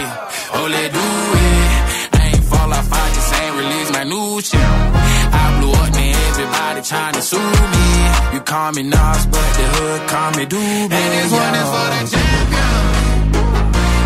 [0.57, 2.17] oh, let do it.
[2.17, 4.61] I ain't fall off, I just ain't release my new shit.
[4.61, 7.87] I blew up, man, everybody trying to sue me.
[8.35, 10.93] You call me Nas, but the hood call me Doobie.
[10.97, 12.71] And this one is for the champion.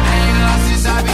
[0.02, 1.13] I Ain't lost since I began,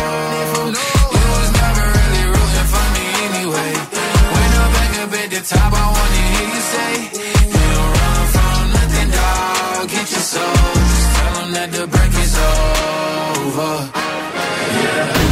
[5.43, 6.91] Top, I wanna hear you say,
[7.49, 9.89] You don't run from nothing, dog.
[9.89, 10.73] Get your soul.
[10.91, 13.89] Just tell 'em that the break is over.
[14.83, 15.31] Yeah.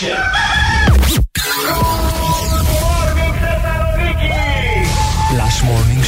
[0.00, 0.37] Action!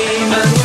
[0.00, 0.59] demons.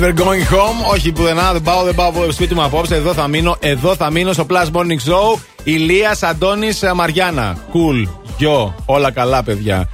[0.00, 0.92] Never going home.
[0.92, 2.94] Όχι πουθενά, δεν πάω, δεν πάω από το σπίτι μου απόψε.
[2.94, 5.38] Εδώ θα μείνω, εδώ θα μείνω στο Plus Morning Show.
[5.64, 7.56] Ηλίας Αντώνης Μαριάννα.
[7.72, 8.08] Cool.
[8.38, 8.74] Γιο.
[8.86, 9.88] Όλα καλά, παιδιά.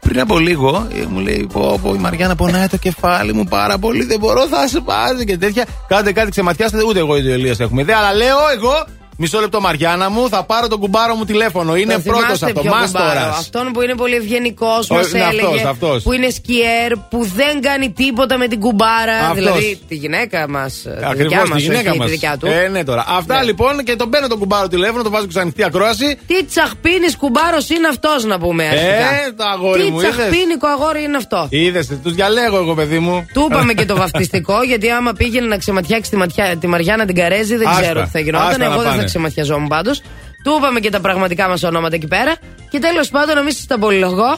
[0.00, 3.78] Πριν από λίγο ε, μου λέει: Πω, πω, η Μαριάννα πονάει το κεφάλι μου πάρα
[3.78, 4.04] πολύ.
[4.04, 5.64] Δεν μπορώ, θα σε πάζει και τέτοια.
[5.88, 6.84] Κάντε κάτι, ξεματιάστε.
[6.84, 7.98] Ούτε εγώ ή ο Ηλίας έχουμε ιδέα.
[7.98, 8.86] Αλλά λέω εγώ
[9.24, 11.76] Μισό λεπτό, Μαριάννα μου, θα πάρω τον κουμπάρο μου τηλέφωνο.
[11.76, 12.60] Είναι Το πρώτος θυμάστε αυτό.
[12.60, 13.28] ποιο κουμπάρο; Μάστορα.
[13.28, 15.46] Αυτόν που είναι πολύ ευγενικός, μας Ο- είναι έλεγε.
[15.46, 16.02] αυτός, αυτός.
[16.02, 19.16] Που είναι σκιέρ, που δεν κάνει τίποτα με την κουμπάρα.
[19.18, 19.34] Αυτός.
[19.36, 20.72] Δηλαδή τη γυναίκα μας.
[21.10, 22.06] Ακριβώς τη γυναίκα όχι μας.
[22.06, 22.46] τη δικιά του.
[22.46, 23.04] Ε, ναι, τώρα.
[23.08, 26.18] Αυτά λοιπόν και τον παίρνω τον κουμπάρο τηλέφωνο, τον βάζω και σε ανοιχτή ακρόαση.
[26.26, 28.86] Τι τσαχπίνης κουμπάρος είναι αυτός, να πούμε αρχικά.
[29.26, 32.98] Ε, το αγόρι Τι μου, είδες; τσαχπίνικο αγόρι είναι αυτό; Είδες, τους διαλέγω εγώ, παιδί
[32.98, 33.26] μου.
[33.32, 37.14] Του είπαμε και το βαφτιστικό, γιατί άμα πήγαινε να ξεματιάξει τη, ματιά, τη Μαριάννα την
[37.14, 37.80] Καρέζη, δεν Άστα.
[37.82, 38.46] ξέρω τι θα γινόταν.
[38.48, 39.28] Άστα να Εγώ δεν θα πάνε.
[39.28, 40.00] ξεματιαζόμουν πάντως.
[40.44, 42.34] Του είπαμε και τα πραγματικά μας ονόματα εκεί πέρα.
[42.70, 44.30] Και τέλος πάντων, να μην σα τα πολυλογώ.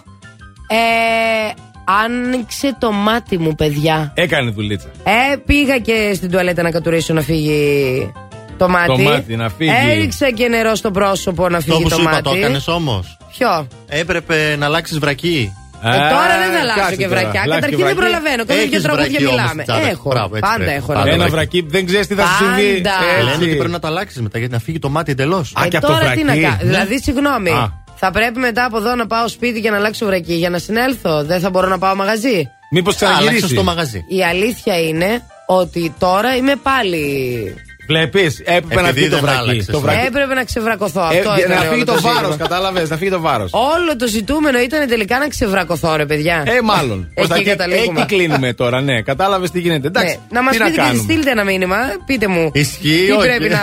[0.69, 1.53] Ε,
[1.85, 4.13] άνοιξε το μάτι μου, παιδιά.
[4.15, 4.87] Έκανε δουλίτσα.
[5.05, 8.13] Ε, πήγα και στην τουαλέτα να κατουρίσω να φύγει
[8.57, 8.87] το μάτι.
[8.87, 9.71] Το μάτι, να φύγει.
[9.91, 12.23] Έριξα και νερό στο πρόσωπο να Το φύγει που το σου είπα μάτι.
[12.23, 15.53] το έκανες όμως; Ποιο; Έπρεπε να αλλάξεις βρακί.
[15.87, 17.43] Ε, τώρα δεν θα αλλάξω και βρακιά.
[17.49, 18.45] Καταρχήν δεν προλαβαίνω.
[18.45, 19.65] Κάθε δύο τραγούδια μιλάμε.
[19.91, 20.09] Έχω.
[20.41, 21.31] Πάντα έχω να Ένα βρακί.
[21.31, 22.81] βρακί, δεν ξέρεις τι θα σου συμβεί.
[22.81, 22.91] Πάντα.
[23.17, 23.25] Έτσι.
[23.25, 25.55] Λένε ότι πρέπει να το αλλάξεις μετά γιατί να φύγει το μάτι εντελώς.
[25.65, 26.57] Ε, τώρα τι να κάνω.
[26.61, 27.51] Δηλαδή, συγγνώμη.
[27.51, 27.83] Α.
[27.97, 31.25] Θα πρέπει μετά από εδώ να πάω σπίτι και να αλλάξω βρακί για να συνέλθω.
[31.25, 32.49] Δεν θα μπορώ να πάω μαγαζί.
[32.71, 34.05] Μήπως Άλλαξε στο μαγαζί.
[34.09, 37.55] Η αλήθεια είναι ότι τώρα είμαι πάλι.
[37.87, 39.39] Βλέπεις, έπρεπε να Επειδή φύγει το δεν βρακί.
[39.39, 39.67] άλλαξες.
[39.67, 40.07] Το βρακί.
[40.07, 41.01] Έπρεπε να ξεβρακωθώ.
[41.01, 42.37] Ε, Αυτό για ήταν να φύγει όλο το βάρο, ζήτημα.
[42.37, 43.51] κατάλαβες, να φύγει το βάρος.
[43.53, 46.43] Όλο το ζητούμενο ήταν τελικά να ξεβρακωθώ, ρε παιδιά.
[46.47, 47.11] Ε, μάλλον.
[47.15, 48.01] Πώς θα Εκεί και- καταλήγουμε.
[48.01, 49.03] Εκεί κλείνουμε τώρα, ναι.
[49.03, 49.87] Κατάλαβες τι γίνεται.
[49.87, 50.15] Εντάξει.
[50.15, 51.77] Ναι, να μας τι πείτε και κάνουμε; στείλτε ένα μήνυμα.
[52.07, 52.51] Πείτε μου.
[52.53, 53.21] Ισχύει, Τι όχι.
[53.29, 53.63] πρέπει να.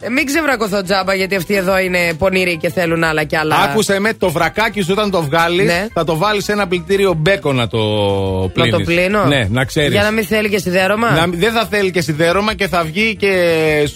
[0.00, 3.56] Ε, Μην ξεβρακωθώ τζάμπα, γιατί αυτοί εδώ είναι πονηροί και θέλουν άλλα κι άλλα.
[3.56, 5.86] Άκουσε με το βρακάκι σου όταν το βγάλεις, Ναι.
[5.92, 7.78] θα το βάλεις σε ένα πλυντήριο μπέκο να το
[8.42, 8.70] Να πλύνεις.
[8.72, 9.24] το πλύνω.
[9.24, 9.92] Ναι, να ξέρεις.
[9.92, 11.26] Για να μην θέλει και σιδέρωμα.
[11.32, 13.32] δεν θα θέλει και σιδέρωμα και θα βγει και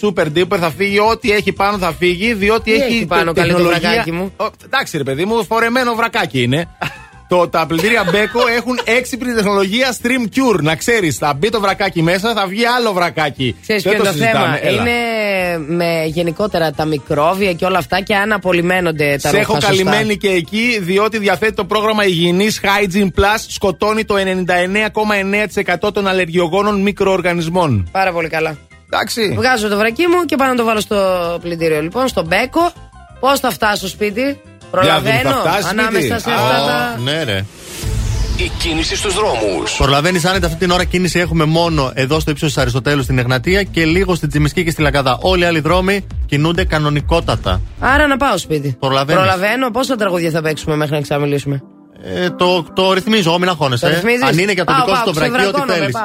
[0.01, 0.57] super duper.
[0.59, 2.93] Θα φύγει ό,τι έχει πάνω θα φύγει, διότι Τι έχει.
[2.95, 6.67] έχει πάνω, καλέ, το τεχνολογία- βρακάκι μου; Ο, εντάξει, ρε παιδί μου, φορεμένο βρακάκι είναι.
[7.29, 10.61] το, τα πλυντήρια μπέκο έχουν έξυπνη τεχνολογία Stream Cure.
[10.61, 13.55] Να ξέρεις, θα μπει το βρακάκι μέσα, θα βγει άλλο βρακάκι.
[13.61, 14.59] Ξέρεις Δεν ποιο είναι το θέμα; συζητάμε.
[14.61, 14.81] Έλα.
[14.81, 19.53] Είναι με γενικότερα τα μικρόβια και όλα αυτά και αν απολυμμένονται τα Σε ρούχα έχω
[19.53, 24.15] σωστά; καλυμμένη και εκεί, διότι διαθέτει το πρόγραμμα Υγιεινής Hygiene Plus, σκοτώνει το
[25.85, 27.89] 99,9% των αλλεργιογόνων μικροοργανισμών.
[27.91, 28.57] Πάρα πολύ καλά.
[28.93, 29.33] Εντάξει.
[29.37, 30.97] Βγάζω το βρακί μου και πάω να το βάλω στο
[31.41, 31.81] πλυντήριο.
[31.81, 32.71] Λοιπόν, στο μπέκο.
[33.19, 34.41] Πώς θα φτάσω σπίτι,
[34.71, 35.79] Προλαβαίνω θα φτάσεις σπίτι.
[35.79, 36.99] ανάμεσα σε αυτά τα.
[37.03, 37.45] Ναι, ρε.
[38.37, 39.75] Η κίνηση στους δρόμους.
[39.77, 43.63] Προλαβαίνεις άνετα αυτή την ώρα κίνηση έχουμε μόνο εδώ στο ύψος της Αριστοτέλους στην Εγνατία
[43.63, 45.17] και λίγο στην Τσιμισκή και στη Λακαδά.
[45.21, 47.61] Όλοι οι άλλοι δρόμοι κινούνται κανονικότατα.
[47.79, 48.75] Άρα να πάω σπίτι.
[48.79, 49.21] Προλαβαίνεις.
[49.21, 49.69] Προλαβαίνω.
[49.71, 51.63] Πόσα τραγούδια θα παίξουμε μέχρι να ξαμιλήσουμε.
[52.03, 53.85] Ε, το, το ρυθμίζω, μην αγχώνεσαι.
[53.85, 55.95] Το ρυθμίζεις; Αν είναι για το Πάω, δικό σου πάω, το βρακί, ό,τι ξεβρακώνομαι, θέλεις.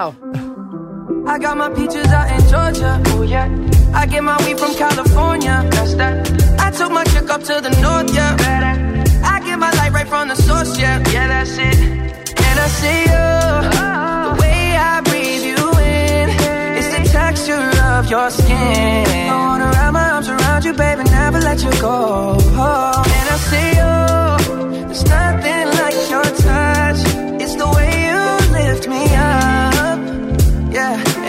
[1.27, 3.49] I got my peaches out in Georgia, oh yeah.
[3.95, 6.61] I get my weed from California, that's that.
[6.61, 8.37] I took my chick up to the north, yeah.
[8.37, 8.75] Better.
[9.25, 11.03] I get my light right from the source, yeah.
[11.11, 11.79] Yeah, that's it.
[11.79, 13.27] And I see you.
[14.31, 16.29] The way I breathe you in
[16.81, 19.29] is the texture of your skin.
[19.29, 22.37] I wanna wrap my arms around you, baby, never let you go.
[22.39, 23.03] Oh.
[23.19, 24.87] And I see you.
[24.87, 27.01] There's nothing like your touch.
[27.43, 28.23] It's the way you
[28.59, 29.99] lift me up,
[30.73, 31.06] yeah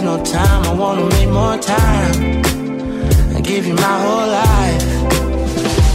[0.00, 2.14] There's no time, I wanna make more time.
[3.34, 4.84] And give you my whole life.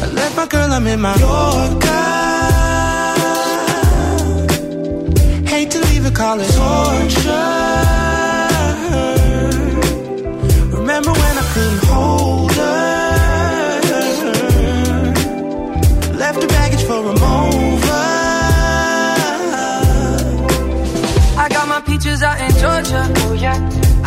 [0.03, 1.87] I left my girl, I'm in my Yorker.
[5.47, 7.47] Hate to leave it, call it torture.
[10.79, 12.73] Remember when I couldn't hold her?
[16.17, 18.03] Left her baggage for a mover.
[21.37, 23.09] I got my peaches out in Georgia.
[23.29, 23.82] Oh yeah.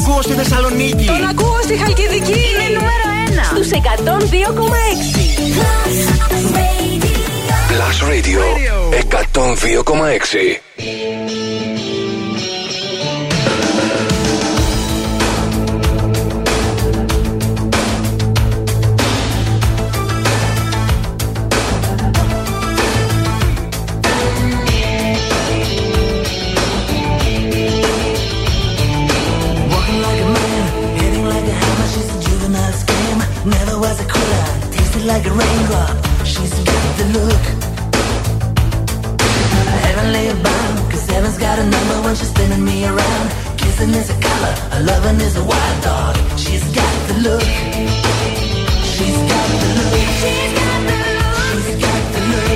[0.00, 1.06] Ακούω στη Θεσσαλονίκη.
[1.06, 2.32] Τον ακούω στη Χαλκιδική.
[2.32, 3.06] Είναι νούμερο
[3.42, 3.78] 1 στους 102,6.
[7.70, 8.40] Plus Radio
[8.92, 10.67] 102,6.
[35.08, 35.96] Like a raindrop.
[36.22, 37.44] She's got the look.
[39.86, 43.26] Heavenly bound, cause heaven's got a number when she's spinning me around.
[43.56, 46.14] Kissing is a color, a loving is a wild dog.
[46.36, 47.48] She's got the look.
[48.92, 49.96] She's got the look.
[50.20, 51.48] She's got the look.
[51.56, 52.46] She's got the look.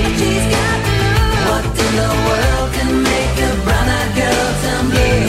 [1.49, 5.25] What in the world can make a brown-eyed girl turn blue?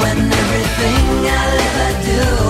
[0.00, 1.04] When everything
[1.38, 2.49] I'll ever do,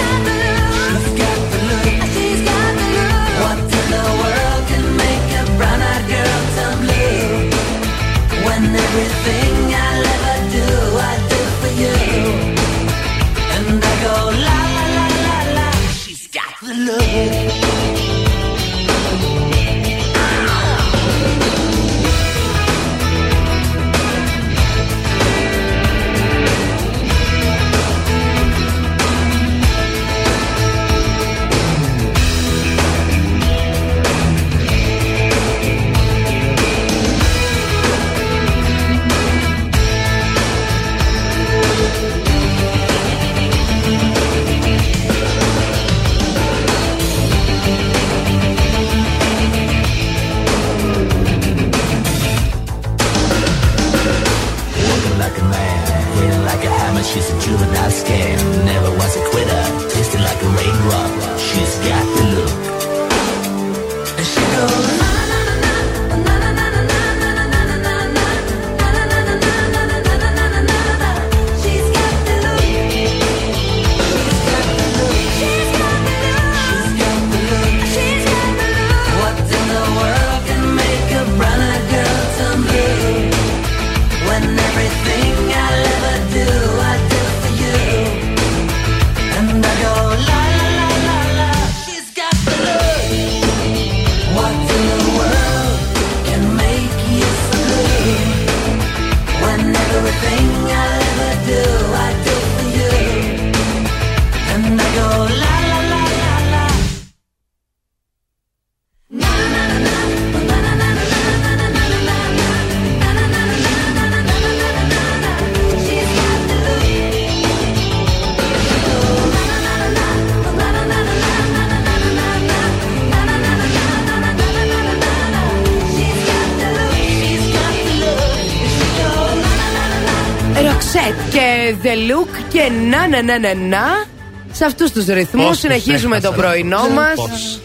[132.51, 134.19] Και The Look και να να να να να.
[134.53, 136.47] Σε αυτούς τους ρυθμούς Πώς συνεχίζουμε τους το έχασα.
[136.47, 137.13] πρωινό μας.
[137.15, 137.59] Πώς.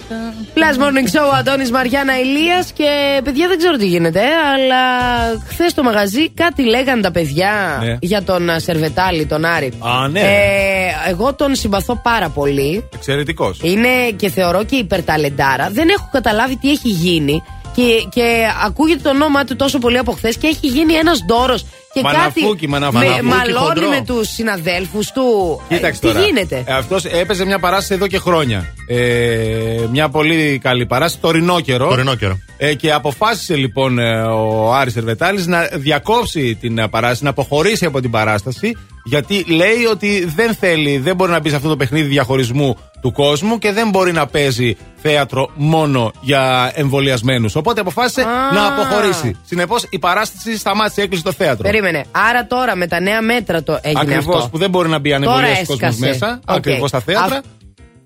[0.54, 4.20] Plus Morning Show, Αντώνης Μαριάννα Ηλίας και παιδιά δεν ξέρω τι γίνεται,
[4.54, 4.76] αλλά
[5.48, 7.96] χθες στο μαγαζί κάτι λέγαν τα παιδιά Ναι.
[8.00, 9.72] για τον α, Σερβετάλη, τον Άρη.
[9.78, 10.20] Α, ναι.
[10.20, 12.88] Ε, εγώ τον συμπαθώ πάρα πολύ.
[12.94, 13.58] Εξαιρετικός.
[13.62, 15.68] Είναι και θεωρώ και υπερταλεντάρα.
[15.72, 17.42] Δεν έχω καταλάβει τι έχει γίνει.
[17.74, 17.82] Και,
[18.14, 21.64] και ακούγεται το όνομά του τόσο πολύ από χθες και έχει γίνει ένας ντόρος
[21.96, 22.68] και Μαναφούκι, κάτι.
[22.68, 23.04] μαναφούκι.
[23.06, 23.88] με, μαλώνει χοντρό.
[23.88, 25.60] με τους συναδέλφους του.
[25.68, 26.26] Κοίταξε Ε, τι τώρα.
[26.26, 28.74] γίνεται; Αυτός έπαιζε μια παράσταση εδώ και χρόνια.
[28.88, 28.96] Ε,
[29.90, 31.88] μια πολύ καλή παράσταση, το ρινόκερο.
[31.88, 32.38] Το ρινόκερο.
[32.56, 37.84] Ε, και αποφάσισε λοιπόν ε, ο Άρης Ερβετάλης να διακόψει την ε, παράσταση, να αποχωρήσει
[37.84, 41.76] από την παράσταση, γιατί λέει ότι δεν θέλει, δεν μπορεί να μπει σε αυτό το
[41.76, 42.76] παιχνίδι διαχωρισμού
[43.06, 47.54] του κόσμου και δεν μπορεί να παίζει θέατρο μόνο για εμβολιασμένους.
[47.56, 48.52] Οπότε αποφάσισε Α.
[48.54, 49.36] να αποχωρήσει.
[49.44, 51.62] Συνεπώς η παράσταση σταμάτησε, έκλεισε το θέατρο.
[51.62, 52.04] Περίμενε.
[52.28, 54.48] Άρα τώρα με τα νέα μέτρα το έγινε Ακριβώς αυτό.
[54.48, 56.20] που δεν μπορεί να μπει Τώρα ανεμβολιαστικό κόσμο έσκασες.
[56.20, 56.40] μέσα.
[56.48, 56.56] Οκ.
[56.56, 57.36] Ακριβώς στα θέατρα.
[57.36, 57.44] Αυ-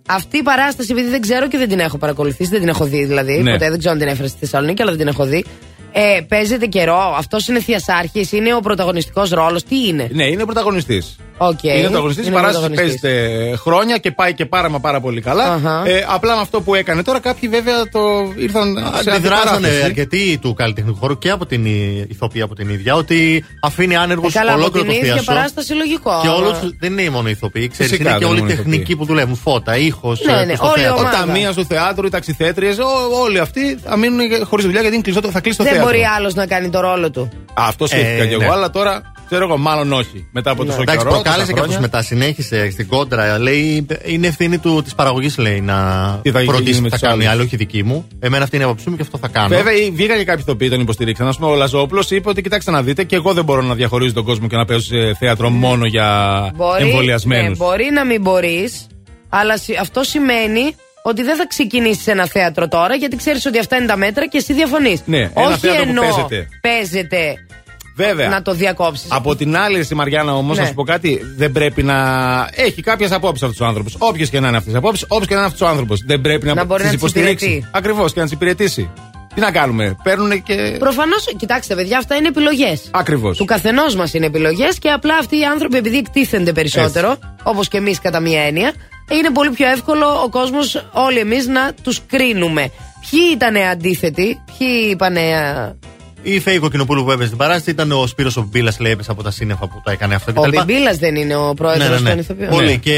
[0.09, 3.05] Αυτή η παράσταση, επειδή δεν ξέρω και δεν την έχω παρακολουθήσει, δεν την έχω δει
[3.05, 3.43] δηλαδή.
[3.43, 3.53] Ναι.
[3.53, 5.45] Ποτέ δεν ξέρω αν την έφερε στη Θεσσαλονίκη, αλλά δεν την έχω δει.
[5.93, 7.15] Ε, παίζεται καιρό.
[7.19, 9.62] Αυτός είναι θειασάρχης, είναι ο πρωταγωνιστικός ρόλος.
[9.65, 11.17] Τι είναι; Ναι, είναι πρωταγωνιστής.
[11.43, 11.62] Οκ.
[11.62, 12.25] Είναι πρωταγωνιστής.
[12.25, 13.01] Η Είναι παράσταση πρωταγωνιστής.
[13.01, 15.53] παίζεται χρόνια και πάει και πάρα μα πάρα πολύ καλά.
[15.53, 15.83] Αχα.
[15.87, 18.01] Ε, απλά με αυτό που έκανε τώρα, κάποιοι βέβαια το
[18.37, 19.83] ήρθαν σε Αντιδράσανε αντιπαράθεση.
[19.85, 24.27] αρκετοί του καλλιτεχνικού χώρου και από την η- ηθοποιία από την ίδια ότι αφήνει άνεργο
[24.27, 25.33] Ε, καλά, από ολόκληρο την το ίδια θίασο.
[25.33, 26.19] παράσταση λογικό.
[26.23, 28.45] Και αλλά- όλους δεν είναι μόνο οι ηθοποιοί, ξέρεις, Φυσικά είναι και δεν όλοι οι
[28.49, 29.37] είναι μόνο τεχνικοί που δουλεύουν.
[29.37, 31.17] Φώτα, ήχος, Ναι, ναι, όλη η Ο ομάδα.
[31.27, 32.77] ταμεία του θεάτρου, οι ταξιθέτριες,
[33.23, 35.98] όλοι αυτοί θα μείνουν χωρίς δουλειά γιατί είναι κλειστό, το- θα κλείσει το Δεν θέατρο.
[35.98, 37.28] μπορεί άλλος να κάνει το ρόλο του.
[37.55, 38.44] Αυτό σκέφτηκα Ε, κι ναι.
[38.44, 40.28] εγώ, αλλά τώρα ξέρω εγώ, μάλλον όχι.
[40.32, 41.11] Μετά από τόσο Εντάξει, καιρό.
[41.11, 41.77] τόσα προκάλεσε και χρόνια.
[41.77, 42.02] αυτού μετά.
[42.02, 43.39] Συνέχισε στην κόντρα.
[43.39, 45.74] Λέει είναι ευθύνη του της παραγωγής, λέει, να
[46.23, 47.20] Τι θα γίνει φροντίσει με τι θα τους κάνει.
[47.23, 47.32] άλλους.
[47.35, 48.07] Άλλο, όχι δική μου.
[48.19, 49.48] Εμένα αυτή είναι η άποψή μου και αυτό θα κάνω.
[49.48, 51.28] Βέβαια, βγήκαν και κάποιοι ηθοποιοί τον υποστηρίξαν.
[51.28, 54.12] Α πούμε, ο Λαζόπουλος είπε ότι κοιτάξτε να δείτε, και εγώ δεν μπορώ να διαχωρίζω
[54.15, 56.07] τον κόσμο και να παίζω σε θέατρο μόνο για
[56.55, 57.59] Μπορεί, εμβολιασμένους.
[57.59, 58.86] ναι, μπορεί να μην μπορείς,
[59.28, 63.77] αλλά συ- αυτό σημαίνει ότι δεν θα ξεκινήσεις ένα θέατρο τώρα γιατί ξέρεις ότι αυτά
[63.77, 65.01] είναι τα μέτρα και εσύ διαφωνείς.
[65.05, 66.49] Ναι, ένα Όχι θέατρο που ενώ παίζεται.
[66.61, 67.35] παίζεται
[67.97, 68.29] Βέβαια.
[68.29, 69.07] να το διακόψεις.
[69.11, 70.63] Από την άλλη, στη Μαριάννα όμως, Ναι.
[70.63, 71.97] να σου πω κάτι, δεν πρέπει να
[72.55, 73.97] έχει κάποιες απόψεις αυτό ο άνθρωπος.
[73.99, 76.03] Όποιες και να είναι αυτές τις απόψεις, όποιο και να είναι αυτό ο άνθρωπος.
[76.07, 77.45] Δεν πρέπει να, Να μπορεί τις να τις υποστηρίξει.
[77.47, 77.69] υπηρετεί.
[77.73, 78.91] Ακριβώς και να τις υπηρετήσει.
[79.35, 80.77] Τι να κάνουμε, παίρνουν και.
[80.79, 82.89] Προφανώς, κοιτάξτε, παιδιά, αυτά είναι επιλογές.
[82.91, 83.37] Ακριβώς.
[83.37, 87.77] Του καθενός μας είναι επιλογές και απλά αυτοί οι άνθρωποι, επειδή εκτίθενται περισσότερο, όπως και
[87.77, 88.73] εμείς κατά μία έννοια,
[89.11, 92.70] είναι πολύ πιο εύκολο ο κόσμος, όλοι εμείς, να τους κρίνουμε.
[93.11, 95.16] Ποιοι ήταν αντίθετοι, ποιοι είπαν.
[96.23, 99.23] Η Φέη Κοκκινοπούλου που έπαιζε στην παράσταση ήταν ο Σπύρος ο Μπίλας, λέει, έπεσε από
[99.23, 100.33] τα σύννεφα που τα έκανε αυτό.
[100.37, 100.57] Ο κτλ.
[100.59, 102.11] Μπιμπίλα δεν είναι ο πρόεδρος Ναι, ναι, ναι.
[102.11, 102.49] των ηθοποιών.
[102.51, 102.79] Πολύ.
[102.79, 102.97] Και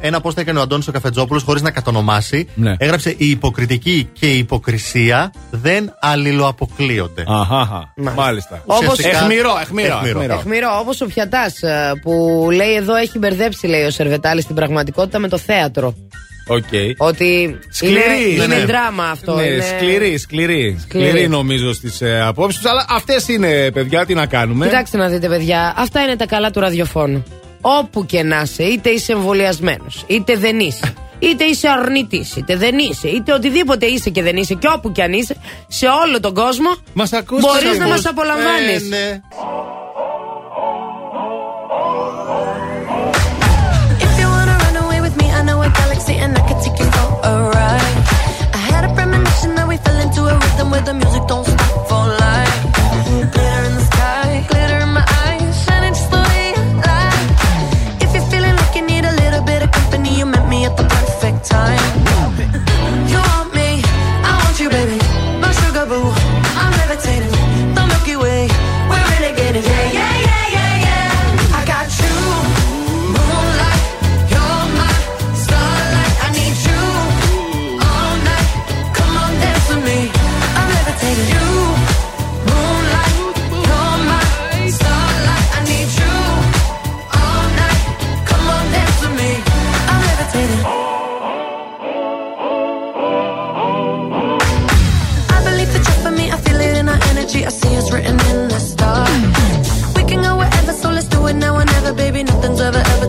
[0.00, 2.48] ένα πώ τα έκανε ο Αντώνης ο Καφετζόπουλος, χωρίς να κατονομάσει.
[2.54, 2.74] Ναι.
[2.78, 7.24] Έγραψε Η υποκριτική και η υποκρισία δεν αλληλοαποκλείονται.
[7.28, 8.62] Αχά, μάλιστα.
[8.66, 9.94] Όπως- Ουσιαστικά- Εχμηρό, εχμηρό.
[9.96, 10.18] Εχμηρό.
[10.20, 10.34] εχμηρό.
[10.38, 11.54] Αιχμηρό, όπως ο Πιατάς
[12.02, 12.12] που
[12.54, 15.94] λέει εδώ έχει μπερδέψει, λέει ο Σερβετάλη, στην πραγματικότητα με το θέατρο.
[16.46, 16.64] Οκ.
[16.96, 18.64] Ότι Σκληρή, είναι, ναι, είναι ναι.
[18.64, 19.34] δράμα αυτό.
[19.34, 19.62] Ναι, είναι...
[19.76, 20.78] σκληρή, σκληρή.
[20.82, 22.70] Σκληρή νομίζω στις ε, απόψεις τους.
[22.70, 24.66] Αλλά αυτές είναι, παιδιά, τι να κάνουμε.
[24.66, 27.24] Κοιτάξτε να δείτε, παιδιά, αυτά είναι τα καλά του ραδιοφώνου.
[27.60, 32.78] Όπου και να είσαι, είτε είσαι εμβολιασμένος, είτε δεν είσαι, είτε είσαι αρνητής, είτε δεν
[32.78, 35.36] είσαι, είτε οτιδήποτε είσαι και δεν είσαι, και όπου και αν είσαι,
[35.68, 38.10] σε όλο τον κόσμο, Μας ακούς, μπορείς μας να μας ακούς.
[38.10, 38.82] απολαμβάνεις.
[38.82, 39.20] Ε, ναι.
[47.26, 47.96] Take you for a ride.
[48.54, 51.45] I had a premonition that we fell into a rhythm where the music don't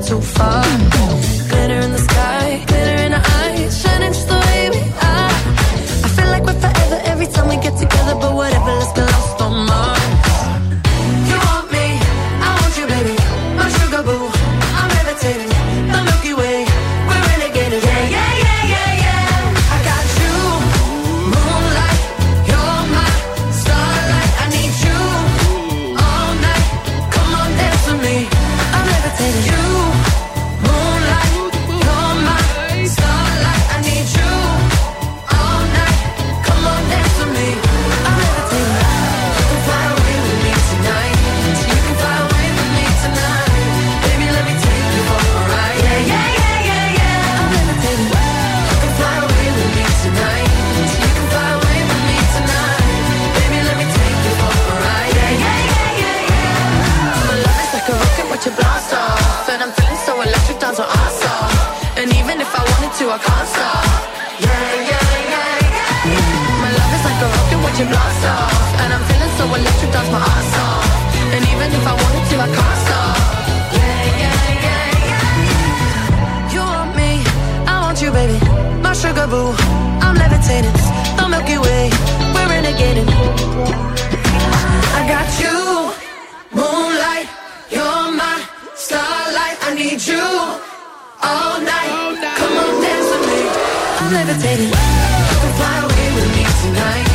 [0.08, 0.97] so far.
[67.80, 68.82] A rocket blast off.
[68.82, 70.86] And I'm feeling so electric, dance my ass off.
[71.34, 73.18] And even if I wanted to, I can't stop.
[73.78, 75.34] Yeah, yeah, yeah, yeah.
[76.54, 77.12] You want me,
[77.68, 78.38] I want you, baby.
[78.82, 79.54] My sugar boo,
[80.02, 80.74] I'm levitating.
[81.18, 81.90] The Milky Way,
[82.34, 83.10] we're renegading.
[84.98, 85.58] I got you,
[86.58, 87.28] moonlight.
[87.70, 88.38] You're my
[88.76, 89.58] starlight.
[89.68, 90.26] I need you
[91.30, 91.92] all night.
[92.40, 93.42] Come on, dance with me.
[94.02, 94.72] I'm levitating.
[95.30, 97.07] You can fly away with me tonight.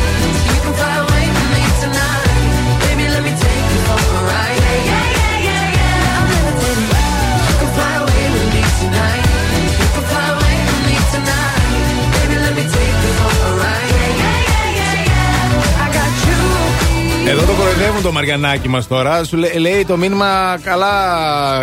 [17.33, 19.23] Εδώ το κοροϊδεύουν το Μαριανάκι μας τώρα.
[19.23, 20.91] Σου λέει, λέει το μήνυμα καλά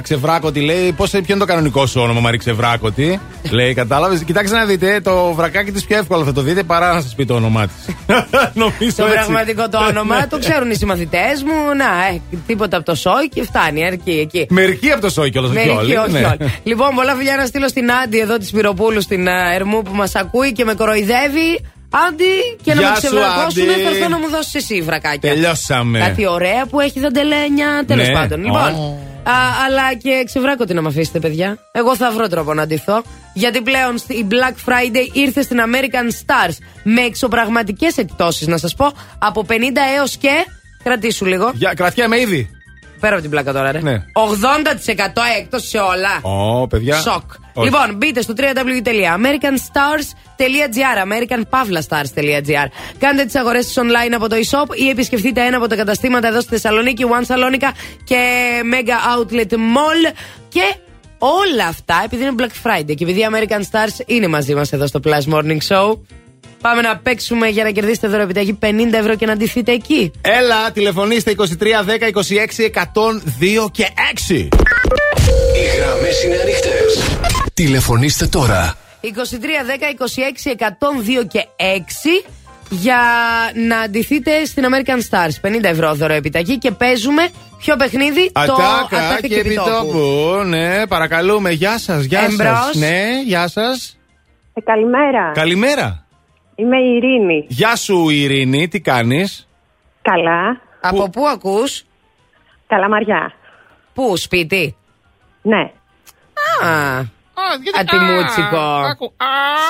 [0.03, 0.61] ξεβράκωτη.
[0.61, 3.21] Λέει πώς ποιο είναι το κανονικό σου όνομα, Μαρή Ξεβράκωτη;
[3.51, 4.23] λέει, κατάλαβες.
[4.23, 7.25] Κοιτάξτε να δείτε, το βρακάκι της πιο εύκολα θα το δείτε παρά να σας πει
[7.25, 7.95] το όνομά της.
[8.63, 9.17] Νομίζω Το έτσι.
[9.17, 11.75] πραγματικό το όνομα το ξέρουν οι συμμαθητές μου.
[11.77, 14.47] Να, ε, τίποτα από το σόι και φτάνει, αρκεί εκεί.
[14.51, 15.97] Μερικοί από το σόι κιόλας, όχι Μερικοί, όλοι.
[15.97, 16.37] όχι ναι.
[16.41, 16.53] όλοι.
[16.63, 20.15] Λοιπόν, πολλά φιλιά να στείλω στην Άντι εδώ της Πυροπούλου στην α, Ερμού που μας
[20.15, 21.61] ακούει και με κοροϊδεύει.
[22.09, 23.83] Άντι, και να Γεια με σου, ξεβρακώσουν, Άντι.
[23.83, 25.31] θα έρθω να μου δώσεις εσύ βρακάκια.
[25.33, 25.99] Τελειώσαμε.
[25.99, 27.85] Κάτι ωραία που έχει δαντελένια.
[27.87, 28.13] Τέλος Ναι.
[28.15, 28.41] πάντων.
[28.41, 28.43] Ω.
[28.45, 28.63] Λοιπόν,
[29.23, 29.33] α,
[29.67, 31.59] αλλά και ξεβράκωτη να με αφήσετε, παιδιά.
[31.73, 33.03] Εγώ θα βρω τρόπο να ντυθώ.
[33.35, 38.75] Γιατί πλέον στη- η Black Friday ήρθε στην American Stars με εξωπραγματικές εκπτώσεις, να σας
[38.75, 40.47] πω, από 50 έως και.
[40.83, 41.51] Κρατήσου λίγο.
[41.55, 42.51] Για, κρατιέμαι ήδη.
[43.01, 43.81] Πέρα από την πλάκα τώρα, ρε.
[43.81, 44.05] Ναι.
[44.13, 46.19] 80% έκπτωση σε όλα.
[46.23, 46.97] Ω, παιδιά.
[47.01, 47.23] Σοκ.
[47.61, 47.71] Όχι.
[47.71, 52.67] Λοιπόν, μπείτε στο www.americanstars.gr americanpavlastars.gr
[52.99, 56.41] Κάντε τις αγορές σας online από το e-shop ή επισκεφτείτε ένα από τα καταστήματα εδώ
[56.41, 57.71] στη Θεσσαλονίκη, One Salonica
[58.05, 58.17] και
[58.73, 60.13] Mega Outlet Mall.
[60.49, 60.75] Και
[61.19, 64.87] όλα αυτά επειδή είναι Black Friday και επειδή η American Stars είναι μαζί μας εδώ
[64.87, 65.99] στο Plus Morning Show.
[66.61, 70.11] Πάμε να παίξουμε για να κερδίσετε δώρο επιταγή 50 ευρώ και να ντυθείτε εκεί.
[70.21, 72.71] Έλα, τηλεφωνήστε 23 10 26
[73.67, 73.89] 102 και
[74.31, 74.35] 6.
[74.35, 77.19] Οι γραμμές είναι ανοιχτές.
[77.55, 78.75] Τηλεφωνήστε τώρα.
[79.03, 79.09] 23, 10,
[80.49, 80.51] 26,
[81.23, 82.25] 102 και 6
[82.71, 82.99] για
[83.69, 85.49] να αντιθείτε στην American Stars.
[85.51, 87.29] 50 ευρώ δώρο επιταγή και παίζουμε
[87.59, 90.31] ποιο παιχνίδι το Ατάκα Ατάκα και επιτόπου.
[90.47, 91.51] Ναι, παρακαλούμε.
[91.51, 92.71] Γεια σας, γεια Εμπρός.
[92.73, 92.79] σα.
[92.79, 93.99] Ναι, γεια σας.
[94.55, 95.33] Ε, καλημέρα.
[95.35, 96.05] Καλημέρα.
[96.61, 97.45] Είμαι η Ειρήνη.
[97.49, 99.49] Γεια σου, Ειρήνη, τι κάνεις;
[100.03, 100.61] Καλά.
[100.81, 101.85] Από πού ακούς;
[102.67, 103.33] Καλαμαριά.
[103.95, 104.77] Πού, σπίτι;
[105.43, 105.61] Ναι.
[106.69, 107.01] Α,
[107.81, 108.83] ατιμούτσικο.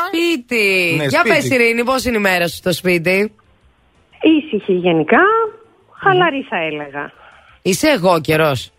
[0.06, 0.94] Σπίτι.
[0.96, 1.34] Ναι, Για σπίτι.
[1.34, 3.32] πες Ειρήνη, πώς είναι η μέρα σου στο σπίτι;
[4.20, 5.22] Ήσυχη γενικά.
[6.02, 7.12] Χαλαρή θα έλεγα.
[7.62, 8.70] Είσαι εγώ καιρός;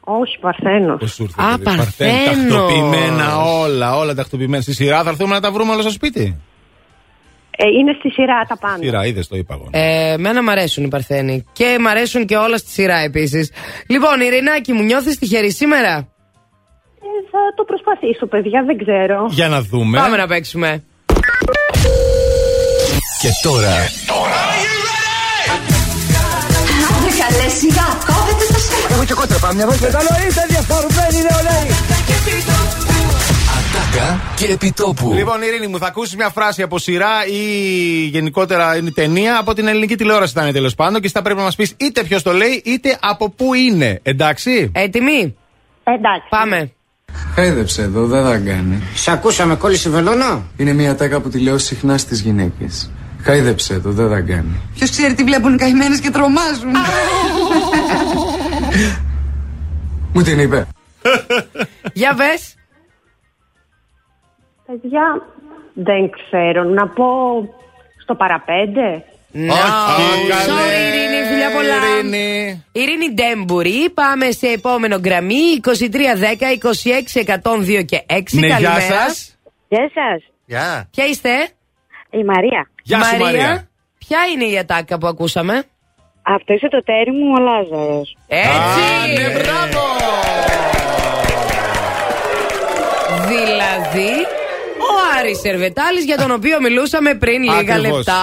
[0.00, 1.20] Όχι, Παρθένος.
[1.36, 2.52] Α, Παρθένος.
[2.52, 4.62] Τακτοποιημένα όλα, όλα τακτοποιημένα.
[4.62, 6.40] Στη σειρά θα έρθουμε να τα βρούμε όλα στο σπίτι.
[7.56, 8.76] Ε, είναι στη σειρά τα πάντα.
[8.82, 9.68] Σειρά, είδες το είπα εγώ.
[9.70, 11.44] Ε, εμένα μ' αρέσουν οι Παρθένοι.
[11.52, 13.52] Και μ' αρέσουν και όλα στη σειρά επίσης.
[13.88, 19.26] Λοιπόν, Ειρηνάκη, μου νιώθεις τυχερή σήμερα; Ε, θα το προσπαθήσω, παιδιά, δεν ξέρω.
[19.30, 19.98] Για να δούμε.
[19.98, 20.84] Πάμε να παίξουμε.
[23.20, 23.74] Και τώρα
[26.94, 28.86] Άντε καλές, σιγά, κόβεται το σώμα.
[28.90, 29.88] Εγώ και κότρα πάμε μια βόλτα.
[29.98, 32.83] Καλό είστε διαφορμένοι νεολαίοι.
[33.94, 35.12] Ατάκα και επιτόπου.
[35.12, 37.40] Λοιπόν, Ειρήνη μου, θα ακούσεις μια φράση από σειρά ή
[38.06, 41.44] γενικότερα είναι ταινία από την ελληνική τηλεόραση ήταν τέλος πάντων και εσύ θα πρέπει να
[41.44, 44.00] μας πεις είτε ποιος το λέει είτε από πού είναι.
[44.02, 45.36] Εντάξει; Έτοιμοι;
[45.84, 46.26] Εντάξει.
[46.28, 46.72] Πάμε.
[47.34, 48.82] Χάιδεψε εδώ, δεν θα κάνει.
[48.94, 52.90] Σ' ακούσαμε κόλλησε βελόνα; Είναι μια τάκα που τη λέω συχνά στις γυναίκες.
[53.22, 54.60] Χάιδεψε εδώ, δεν θα κάνει.
[54.74, 56.72] Ποιος ξέρει τι βλέπουν οι καημένες και τρομάζουν;
[60.12, 60.66] Μου την είπε.
[61.92, 62.54] Για πες.
[64.80, 65.22] Παιδιά,
[65.74, 66.62] δεν ξέρω.
[66.64, 67.04] Να πω
[68.02, 69.04] στο παραπέντε.
[69.34, 69.38] No,
[70.48, 71.74] sorry Ειρήνη, φιλιά πολλά.
[71.98, 72.64] Ειρήνη.
[72.72, 75.70] Ειρήνη Ντέμπουρη, πάμε σε επόμενο γραμμή 2310
[77.22, 77.24] 26
[77.80, 78.22] 102 και 6.
[78.32, 78.80] Ναι, γεια Καλημέρα.
[78.80, 79.36] σας.
[79.68, 80.22] Γεια σας.
[80.46, 80.88] Γεια.
[80.90, 81.28] Ποια είστε,
[82.10, 82.70] Η Μαρία.
[82.82, 83.68] Γεια σου, Μαρία.
[83.98, 85.62] Ποια είναι η ατάκα που ακούσαμε,
[86.22, 88.16] Αυτό είσαι το τέρι μου, ο Λάζαρος.
[88.26, 89.22] Έτσι.
[89.22, 89.82] ναι, μπράβο.
[93.28, 94.12] Δηλαδή,
[95.14, 97.96] ο Άρης Σερβετάλης για τον οποίο μιλούσαμε πριν λίγα Ακριβώς.
[97.96, 98.22] λεπτά.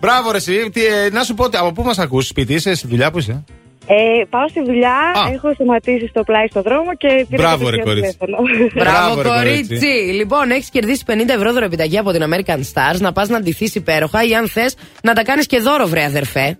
[0.00, 0.70] Μπράβο, ρε, εσύ.
[0.72, 3.44] Τι, ε, να σου πω, από πού μας ακούς σπίτι, είσαι στη δουλειά που είσαι;
[3.86, 5.30] Ε, πάω στη δουλειά, Α.
[5.32, 8.16] έχω σταματήσει στο πλάι στο δρόμο και πήρα Μπράβο, το ρε, κορίτσι.
[8.18, 8.48] τηλέφωνο.
[8.74, 9.66] Μπράβο, Μπράβο, ρε, κορίτσι.
[9.66, 10.12] κορίτσι.
[10.20, 14.22] Λοιπόν, έχεις κερδίσει 50 ευρώ δωρεπιταγή από την American Stars να πας να ντυθείς υπέροχα
[14.24, 16.58] ή αν θες να τα κάνεις και δώρο, βρε αδερφέ.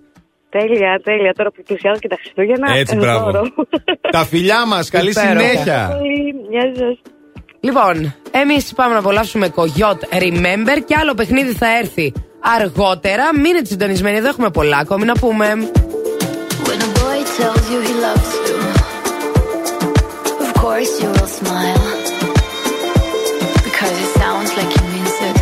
[0.51, 1.33] τέλεια, τέλεια.
[1.37, 2.73] Τώρα που πλησιάζω και τα Χριστούγεννα.
[2.79, 3.31] Έτσι, ε, μπράβο.
[3.31, 3.45] δώρο.
[4.11, 5.41] Τα φιλιά μας, καλή Υπέροχα.
[5.41, 5.97] συνέχεια.
[5.99, 6.99] Πολύ, Γεια σας.
[7.65, 13.39] Λοιπόν, εμεί πάμε να απολαύσουμε κογιότ Remember και άλλο παιχνίδι θα έρθει αργότερα.
[13.39, 15.47] Μείνετε συντονισμένοι, εδώ έχουμε πολλά ακόμη να πούμε.
[16.67, 18.57] When a boy tells you he loves you,
[20.45, 21.85] of course you will smile.
[23.69, 25.37] Because it sounds like he means it.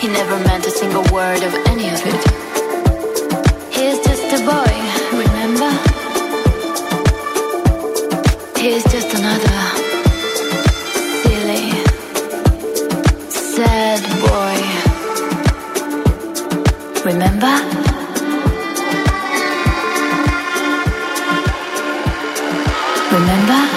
[0.00, 2.22] He never meant a single word of any of it.
[3.76, 4.72] He's just a boy,
[5.22, 5.70] remember?
[8.62, 9.03] He's just
[17.04, 17.54] Remember?
[23.12, 23.73] Remember?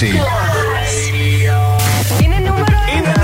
[0.00, 0.14] Είναι
[2.46, 3.14] νούμερο ένα.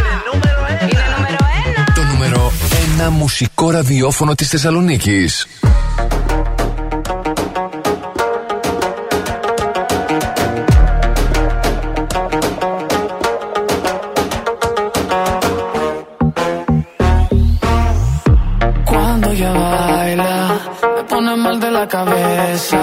[0.00, 0.56] Είναι νούμερο
[1.66, 1.84] ένα.
[1.94, 2.52] Το νούμερο
[3.06, 5.46] 1 μουσικό ραδιόφωνο της Θεσσαλονίκης.
[18.90, 20.34] Cuando ella baila,
[20.94, 22.82] me pone mal de la cabeza.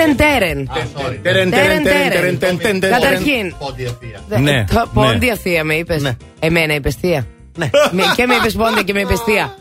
[0.00, 0.70] Τέρεν, τέρεν.
[1.22, 3.00] Τέρεν, τέρεν, τέρεν, τέρεν, τέρεν, τέρεν.
[3.00, 3.54] Καταρχήν.
[3.58, 4.20] Πόντια θεία.
[4.28, 4.86] Δε- Ναι, το- ναι.
[5.06, 6.12] Πόντια θεία με είπες.
[6.38, 7.26] Εμένα είπες θεία.
[7.56, 7.70] Ναι.
[7.90, 9.54] Με- Και με είπες πόντια και με είπες θεία.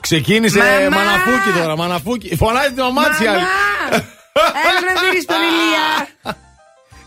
[0.00, 0.96] Ξεκίνησε Μαμά!
[0.96, 2.36] μαναφούκι τώρα, μαναφούκι.
[2.36, 3.42] Φωνάζει την μαμά της η άλλη.
[4.68, 5.86] Έλα να δεις τον Ηλία.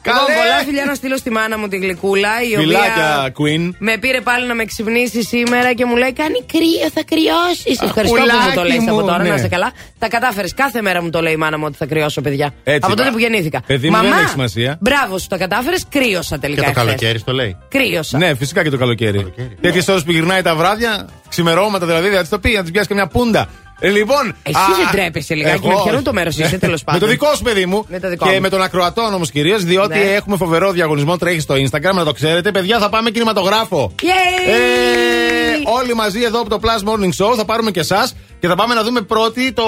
[0.05, 3.73] Λοιπόν, πολλά φιλιά να στείλω στη μάνα μου τη γλυκούλα, η οποία Φιλάκια, Queen.
[3.77, 7.77] με πήρε πάλι να με ξυπνήσει σήμερα και μου λέει: Κάνει κρύο, θα κρυώσει.
[7.87, 9.29] Ευχαριστώ που μου πουλάκι το λέει από μου, τώρα, ναι.
[9.29, 9.71] να είσαι καλά.
[9.99, 10.47] Τα κατάφερε.
[10.55, 12.53] Κάθε μέρα μου το λέει η μάνα μου ότι θα κρυώσω, παιδιά.
[12.63, 13.61] Έτσι, από τότε μα- που γεννήθηκα.
[13.67, 14.77] παιδί μου, δεν Μαμά, έχει σημασία.
[14.81, 15.75] Μπράβο σου, τα κατάφερε.
[15.89, 16.61] Κρύωσα τελικά.
[16.61, 16.85] Και το εχθές.
[16.85, 17.57] καλοκαίρι το λέει.
[17.69, 18.17] Κρύωσα.
[18.17, 19.33] Ναι, φυσικά και το καλοκαίρι.
[19.61, 22.71] Τέτοιε ώρε που γυρνάει τα βράδια, ξημερώματα δηλαδή, δεν θα τη το πει, να τη
[22.71, 23.49] πιάσει και μια πούντα.
[23.83, 24.35] Ε, λοιπόν.
[24.43, 26.99] Εσύ δεν τρέπεσαι λιγάκι, με ποιον το μέρος είσαι, τέλος πάντων.
[27.01, 27.85] Με το δικό σου παιδί μου.
[27.89, 28.41] Με το δικό και μου.
[28.41, 30.03] με τον ακροατών όμως κυρίως, διότι Ναι.
[30.03, 32.51] έχουμε φοβερό διαγωνισμό τρέχει στο Instagram, να το ξέρετε.
[32.51, 33.91] Παιδιά, θα πάμε κινηματογράφο.
[34.01, 34.05] Yay!
[34.49, 38.55] Ε, όλοι μαζί εδώ από το Plus Morning Show θα πάρουμε και εσάς και θα
[38.55, 39.63] πάμε να δούμε πρώτη το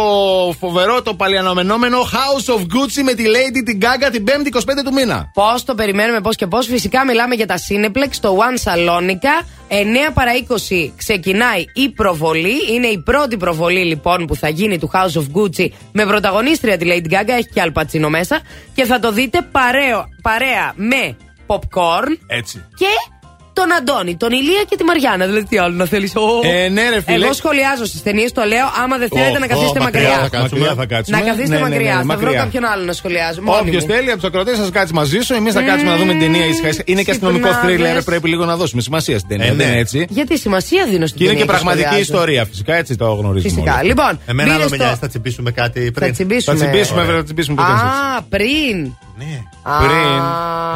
[0.59, 4.93] φοβερό, το παλιανομενόμενο House of Gucci με τη Lady την Gaga την 5η 25 του
[4.93, 5.31] μήνα.
[5.33, 6.67] Πώς το περιμένουμε, πώς και πώς.
[6.67, 9.45] Φυσικά μιλάμε για τα Cineplex στο One Salonica.
[9.67, 10.31] 9 παρα
[10.71, 12.73] 20 ξεκινάει η προβολή.
[12.73, 16.85] Είναι η πρώτη προβολή λοιπόν που θα γίνει του House of Gucci με πρωταγωνίστρια τη
[16.89, 17.29] Lady Gaga.
[17.37, 18.41] Έχει και Αλπατσίνο μέσα.
[18.73, 21.17] Και θα το δείτε παρέο, παρέα με
[21.47, 22.65] popcorn Έτσι.
[22.75, 23.12] και
[23.53, 25.25] τον Αντώνη, τον Ηλία και τη Μαριάννα.
[25.25, 26.13] Δηλαδή τι άλλο να θέλεις;
[26.43, 27.23] Ε, ναι, ρε φίλε.
[27.25, 28.65] Εγώ σχολιάζω στις ταινίες, το λέω.
[28.83, 30.09] Άμα δεν θέλετε Ω, να καθίσετε ω, μακριά.
[30.09, 30.59] μακριά θα κάτσουμε.
[30.59, 31.17] Μακριά θα κάτσουμε.
[31.17, 31.95] Να καθίσετε Ναι, ναι, ναι, μακριά.
[31.95, 32.43] ναι, θα βρω μακριά.
[32.43, 33.41] κάποιον άλλο να σχολιάζω.
[33.41, 33.89] μόνη Όποιος μου.
[33.93, 35.33] θέλει από τους ακροτέ θα κάτσει μαζί σου.
[35.33, 36.67] Εμείς θα κάτσουμε να δούμε την ταινία ήσυχα.
[36.67, 36.83] ήσυχα.
[36.91, 37.75] Είναι και αστυνομικό Ξυπνάδες.
[37.75, 39.45] θρίλερ, πρέπει λίγο να δώσουμε σημασία στην ταινία.
[39.45, 39.63] Ε, Δεν ναι.
[39.71, 42.11] είναι έτσι; Γιατί σημασία δίνω στην Και είναι ταινία και πραγματική σχολιάζω.
[42.11, 43.53] ιστορία, φυσικά έτσι το γνωρίζουμε.
[43.53, 43.77] Φυσικά.
[43.77, 43.87] όλοι.
[43.87, 46.07] Λοιπόν, Εμένα μπείτε άλλο με στο- νοιάζει, θα τσιμπήσουμε κάτι πριν.
[46.07, 46.57] Θα τσιμπήσουμε.
[46.57, 47.71] Θα τσιμπήσουμε, βέβαια, θα τσιμπήσουμε ποτέ.
[47.71, 48.77] Α, πριν.
[49.17, 49.39] Ναι.
[49.83, 50.21] Πριν.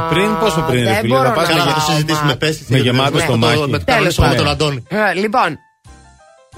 [0.10, 1.90] Πριν, πόσο πριν, ρε δεν φίλε, μπορώ θα πας να με- Καλά, θα το πάω,
[1.91, 2.26] συζητήσουμε.
[2.32, 2.36] μα.
[2.69, 3.60] Πες Με γεμάτο στομάχι.
[3.69, 4.45] Με το Τέλος κανονισμό με πάντων.
[4.45, 4.84] τον Αντώνη.
[4.89, 5.60] Ε, Λοιπόν,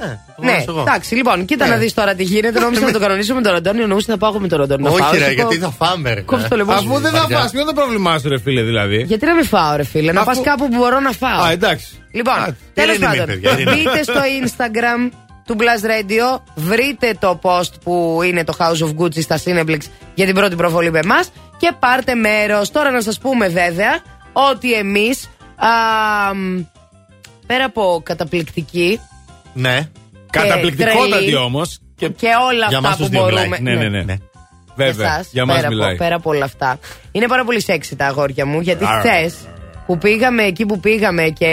[0.02, 0.06] Ε,
[0.36, 0.80] το ναι, βάζω εγώ.
[0.82, 1.72] εντάξει, λοιπόν, κοίτα Ναι.
[1.74, 2.60] να δεις τώρα τι γίνεται.
[2.60, 4.90] Νόμιζα να το κανονίσουμε με τον Αντώνιο, νόμιζα θα πάω εγώ με τον Αντώνιο.
[4.90, 6.22] να φάω, Όχι, ρε, σου πω- γιατί θα φάμε, ρε.
[6.22, 6.78] Κόψε το λαιμό σου.
[6.78, 7.38] Αφού δεν θα Βαριά.
[7.38, 10.12] φας, ποιο είναι το πρόβλημά σου, ρε φίλε, δηλαδή; Γιατί να μην φάω, ρε φίλε,
[10.12, 11.44] να Αφού- πας κάπου που μπορώ να φάω.
[11.46, 11.88] Α, εντάξει.
[12.12, 13.76] Λοιπόν, Α, τέλος ειρήνη, πάντων, παιδιά, ειρήνη.
[13.76, 15.12] μπείτε στο Instagram
[15.46, 19.80] του Blast Radio, βρείτε το post που είναι το House of Gucci στα Cineplex
[20.14, 22.72] για την πρώτη προβολή με εμάς και πάρτε μέρος.
[22.72, 24.00] Τώρα να σας πούμε βέβαια
[24.34, 25.30] ότι εμείς.
[27.48, 29.00] Πέρα από καταπληκτική
[29.54, 29.90] Ναι.
[30.32, 31.36] Καταπληκτικότατη τρελή.
[31.36, 31.80] όμως.
[31.96, 33.58] Και και όλα Για αυτά μας που τους δύο μπορούμε.
[33.62, 33.76] μιλάει.
[33.78, 34.16] Ναι, ναι, ναι.
[34.76, 35.90] Βέβαια, εσάς, για μας πέρα, μιλάει.
[35.90, 36.80] Από, πέρα από όλα αυτά.
[37.12, 39.00] Είναι πάρα πολύ σεξι τα αγόρια μου, γιατί Άρα.
[39.00, 39.36] χθες
[39.86, 41.46] που πήγαμε εκεί που πήγαμε και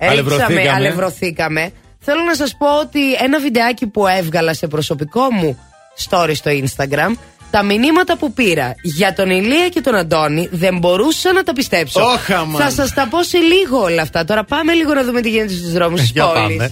[0.00, 0.70] ρίξαμε, Αλευρωθήκαμε.
[0.70, 5.58] αλευρωθήκαμε, θέλω να σας πω ότι ένα βιντεάκι που έβγαλα σε προσωπικό μου
[6.08, 7.14] story στο Instagram,
[7.54, 12.00] τα μηνύματα που πήρα για τον Ηλία και τον Αντώνη δεν μπορούσα να τα πιστέψω.
[12.00, 12.60] Ωχ, αμάν.
[12.62, 14.24] Θα σας τα πω σε λίγο όλα αυτά.
[14.24, 16.56] Τώρα πάμε λίγο να δούμε τι γίνεται στους δρόμους της Για πόλης.
[16.56, 16.70] πάμε.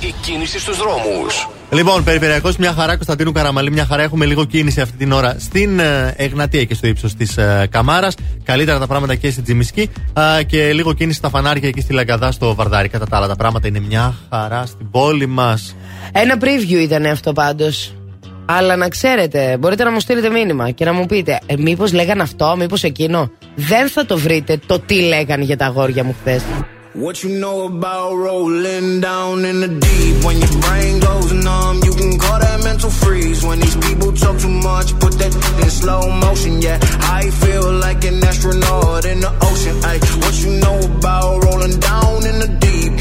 [0.00, 1.48] Η κίνηση στους δρόμους.
[1.70, 4.02] Λοιπόν, περιφερειακός μια χαρά, Κωνσταντίνου Καραμαλή, μια χαρά.
[4.02, 8.14] Έχουμε λίγο κίνηση αυτή την ώρα στην ε, Εγνατία και στο ύψος της ε, Καμάρας.
[8.44, 9.90] Καλύτερα τα πράγματα και στην Τζιμισκή.
[10.12, 12.88] Α, και λίγο κίνηση στα φανάρια εκεί στη Λαγκαδά στο Βαρδάρι.
[12.88, 15.76] Κατά τα άλλα, τα πράγματα είναι μια χαρά στην πόλη μας.
[16.12, 17.95] Ένα preview ήταν αυτό πάντως.
[18.48, 22.20] Αλλά να ξέρετε, μπορείτε να μου στείλετε μήνυμα και να μου πείτε, ε, μήπω λέγαν
[22.20, 23.30] αυτό, μήπω εκείνο.
[23.54, 26.40] Δεν θα το βρείτε το τι λέγαν για τα αγόρια μου χθε.
[27.04, 30.14] What you know about rolling down in the deep?
[30.26, 33.40] When your brain goes numb, you can call that mental freeze.
[33.48, 35.32] When these people talk too much, put that
[35.62, 36.52] in slow motion.
[36.66, 36.78] Yeah,
[37.20, 39.76] I feel like an astronaut in the ocean.
[39.90, 42.65] Ay, what you know about rolling down in the deep?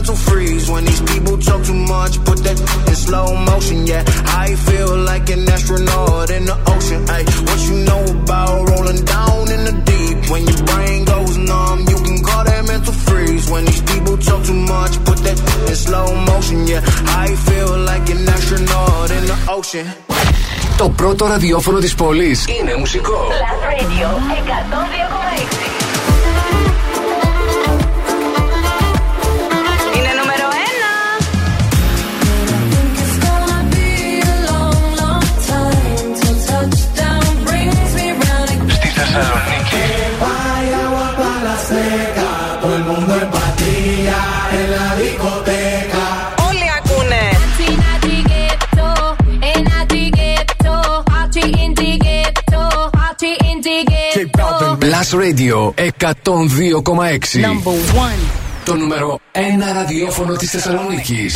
[0.00, 0.70] mental freeze.
[0.70, 2.58] When these people talk too much, put that
[2.90, 3.86] in slow motion.
[3.86, 4.02] Yeah,
[4.44, 7.00] I feel like an astronaut in the ocean.
[7.08, 10.16] Ay, what you know about rolling down in the deep?
[10.30, 13.44] When your brain goes numb, you can call that mental freeze.
[13.52, 15.38] When these people talk too much, put that
[15.70, 16.66] in slow motion.
[16.66, 16.82] Yeah,
[17.24, 19.86] I feel like an astronaut in the ocean.
[20.76, 23.12] Το πρώτο ραδιόφωνο της πόλης είναι μουσικό.
[23.12, 24.08] Last Radio
[25.69, 25.69] 102,6.
[54.81, 57.39] Plus Radio 102,6.
[57.39, 58.21] Number one.
[58.65, 59.37] Το νούμερο 1
[59.73, 61.35] ραδιόφωνο της Θεσσαλονίκης.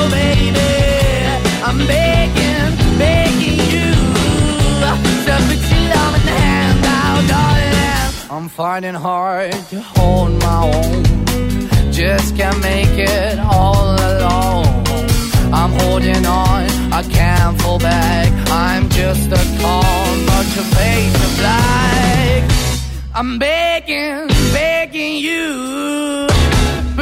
[0.00, 0.70] now, baby.
[1.62, 3.90] I'm begging, begging you
[4.82, 5.88] to put your
[6.82, 8.30] now, darling.
[8.30, 11.92] I'm finding hard to hold my own.
[11.92, 14.66] Just can't make it all alone.
[15.52, 18.28] I'm holding on, I can't fall back.
[18.50, 22.50] I'm just a call, but your face black.
[23.14, 26.29] I'm begging, begging you.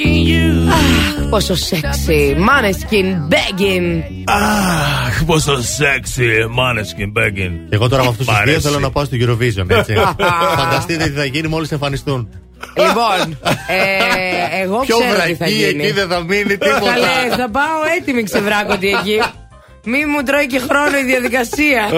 [0.00, 1.28] begging you.
[1.30, 2.36] Πόσο σεξι.
[2.38, 4.02] Maneskin begging.
[4.24, 7.52] Αχ, πόσο σεξι, Maneskin begging.
[7.68, 8.60] Εγώ τώρα με αυτούς τους Μ' δύο αρέσει.
[8.60, 9.94] θέλω να πάω στο Eurovision, έτσι.
[10.58, 12.28] Φανταστείτε τι θα γίνει μόλις εμφανιστούν.
[12.76, 15.82] Λοιπόν, ε, εγώ Πιο ξέρω τι θα βρακή γίνει.
[15.84, 16.80] εκεί δεν θα μείνει τίποτα.
[16.80, 19.20] Καλέ, θα πάω έτοιμη ξεβράκωτη εκεί.
[19.84, 21.88] Μη μου τρώει και χρόνο η διαδικασία.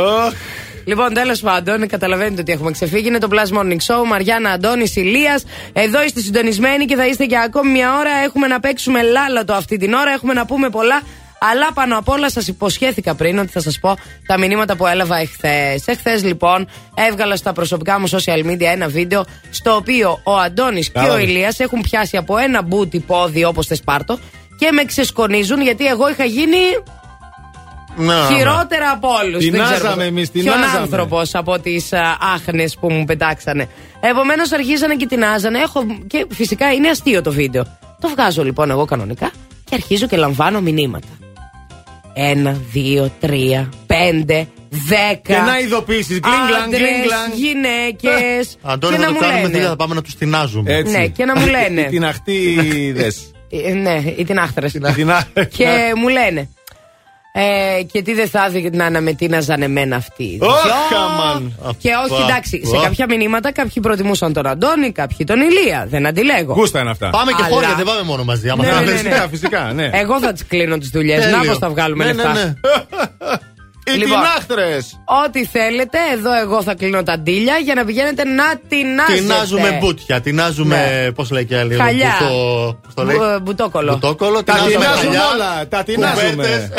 [0.85, 3.07] Λοιπόν, τέλος πάντων, καταλαβαίνετε ότι έχουμε ξεφύγει.
[3.09, 4.05] Είναι το Plus Morning Show.
[4.07, 5.45] Μαριάννα Αντώνης Ηλίας.
[5.73, 8.11] Εδώ είστε συντονισμένοι και θα είστε για ακόμη μια ώρα.
[8.25, 10.11] Έχουμε να παίξουμε λάλατο αυτή την ώρα.
[10.11, 11.03] Έχουμε να πούμε πολλά.
[11.51, 13.97] Αλλά πάνω απ' όλα σας υποσχέθηκα πριν ότι θα σας πω
[14.27, 15.87] τα μηνύματα που έλαβα εχθές.
[15.87, 20.99] Εχθές λοιπόν έβγαλα στα προσωπικά μου social media ένα βίντεο στο οποίο ο Αντώνης και
[20.99, 21.23] Καλά, ο ρε.
[21.23, 24.19] Ηλίας έχουν πιάσει από ένα μπούτι πόδι όπως θε πάρτο
[24.59, 26.59] και με ξεσκονίζουν γιατί εγώ είχα γίνει
[28.35, 29.45] χειρότερα από όλους.
[29.45, 30.67] Τινάζαμε εμείς, τινάζαμε.
[30.81, 31.89] άνθρωπος από τις
[32.35, 33.69] άχνες που μου πετάξανε.
[34.01, 35.59] Επομένως αρχίζανε και τινάζανε.
[35.59, 35.85] Έχω...
[36.07, 37.63] Και φυσικά είναι αστείο το βίντεο.
[38.01, 39.31] Το βγάζω λοιπόν εγώ κανονικά
[39.65, 41.07] και αρχίζω και λαμβάνω μηνύματα.
[42.15, 45.35] Ένα, δύο, τρία, πέντε, δέκα.
[45.35, 47.33] Και να ειδοποιήσεις, γκλινγκ, γκλανγκ, γκλινγκ, γκλανγκ.
[47.35, 48.57] γυναίκες.
[48.63, 49.59] Αντώνη, και θα να το μου κάνουμε λένε.
[49.59, 50.81] τι θα πάμε να τους τεινάζουμε.
[50.83, 51.83] Ναι, και να μου λένε.
[51.83, 53.13] Την αχτίδε.
[53.65, 54.69] Ε, Ναι, ή την άχτρα.
[55.49, 56.49] και μου λένε.
[57.35, 60.39] Ε, και τι δεν θα έδινε να αναμετείναζαν εμένα αυτοί.
[60.43, 60.99] Ωχ, Δυο.
[60.99, 61.59] αμάν.
[61.79, 62.81] Και όχι, Ω, εντάξει, σε ω.
[62.81, 65.87] κάποια μηνύματα κάποιοι προτιμούσαν τον Αντώνη, κάποιοι τον Ηλία.
[65.89, 66.53] Δεν αντιλέγω.
[66.55, 67.11] Γούστα είναι αυτά.
[67.11, 68.49] Πάμε και Αλλά- χώρια, δεν πάμε μόνο μαζί.
[68.49, 68.93] Άμα Ναι, θέλετε.
[68.93, 69.09] ναι, ναι.
[69.09, 69.91] Φυσικά, φυσικά, ναι.
[69.93, 71.23] Εγώ θα τις κλείνω τις δουλειές.
[71.25, 71.37] Τέλειο.
[71.37, 72.33] Να πώ θα βγάλουμε Ναι, λεφτά.
[72.33, 72.55] ναι, ναι.
[73.87, 74.09] Οι Λοιπόν.
[74.09, 75.01] τεινάχτρες.
[75.27, 79.19] Ό,τι θέλετε, εδώ εγώ θα κλείνω τα ντύλια για να πηγαίνετε να τεινάζετε.
[79.21, 81.11] Τεινάζουμε μπούτια, τεινάζουμε.
[81.15, 81.77] Πώς λέει και άλλη.
[81.77, 81.83] Ναι.
[81.83, 82.15] Χαλιά.
[82.21, 83.93] μπουτο- πώς το λέει; Μπου- Μπουτόκολο.
[83.93, 85.69] Μπουτόκολο, Τα τεινάζουμε τεινάζουμε χαλιά, όλα.
[85.69, 86.73] Τα τεινάζουμε.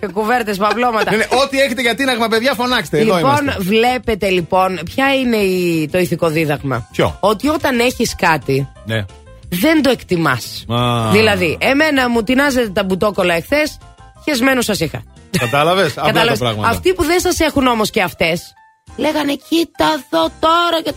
[0.00, 0.12] Κουβέρτες.
[0.12, 1.10] Κουβέρτες, παυλώματα.
[1.10, 2.98] Ναι, ναι, Ό,τι έχετε για τίναγμα, παιδιά, φωνάξτε.
[2.98, 3.62] Εδώ Λοιπόν, είμαστε.
[3.62, 9.04] βλέπετε λοιπόν, ποια είναι η- το ηθικό δίδαγμα; Ποιο; Ότι όταν έχεις κάτι, Ναι.
[9.48, 10.64] δεν το εκτιμάς.
[10.68, 11.10] Α.
[11.10, 13.78] Δηλαδή, εμένα μου τεινάζετε τα μπουτόκολα εχθές,
[14.24, 15.02] χεσμένο σας είχα.
[15.38, 16.68] Κατάλαβες; Απλά τα Κατάλαβες; πράγματα.
[16.68, 18.52] Αυτοί που δεν σας έχουν όμως και αυτές,
[18.96, 20.92] λέγανε κοίτα εδώ τώρα και.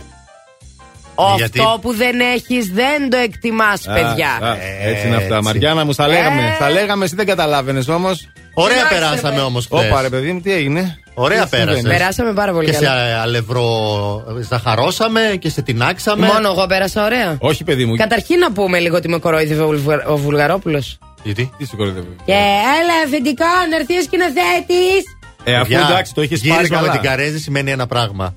[1.36, 4.38] Γιατί- Αυτό που δεν έχεις δεν το εκτιμάς, Α, παιδιά.
[4.48, 4.56] α,
[4.88, 5.34] Έτσι είναι αυτά.
[5.34, 5.44] Έτσι.
[5.46, 6.42] Μαριάννα μου, στα λέγαμε.
[6.42, 6.54] Ε.
[6.54, 8.28] Στα λέγαμε, εσύ δεν καταλάβαινες όμως.
[8.54, 9.40] Ωραία Κοιτάξτε, περάσαμε ρε.
[9.42, 11.98] όμως Όπα, ρε παιδί μου, τι έγινε; Ωραία Τι συμβαίνει; πέρασες.
[11.98, 13.20] Περάσαμε πάρα πολύ Και σε καλά.
[13.22, 16.26] αλευρό ζαχαρώσαμε και σε τεινάξαμε.
[16.26, 17.36] Μόνο εγώ πέρασα ωραία.
[17.40, 17.96] Όχι, παιδί μου.
[17.96, 20.98] Καταρχήν να πούμε λίγο ότι με κορόιδευε ο, Βουλγα- ο Βουλγαρόπουλος.
[21.22, 25.02] Γιατί; Τι σε κοροϊδεύει; Και έλα, αφεντικό, να έρθει ο σκηνοθέτης.
[25.44, 26.98] Ε, αφού Παιδιά, εντάξει, το είχε πάρει Γύρισμα με καλά.
[27.00, 28.34] την Καρέζη σημαίνει ένα πράγμα.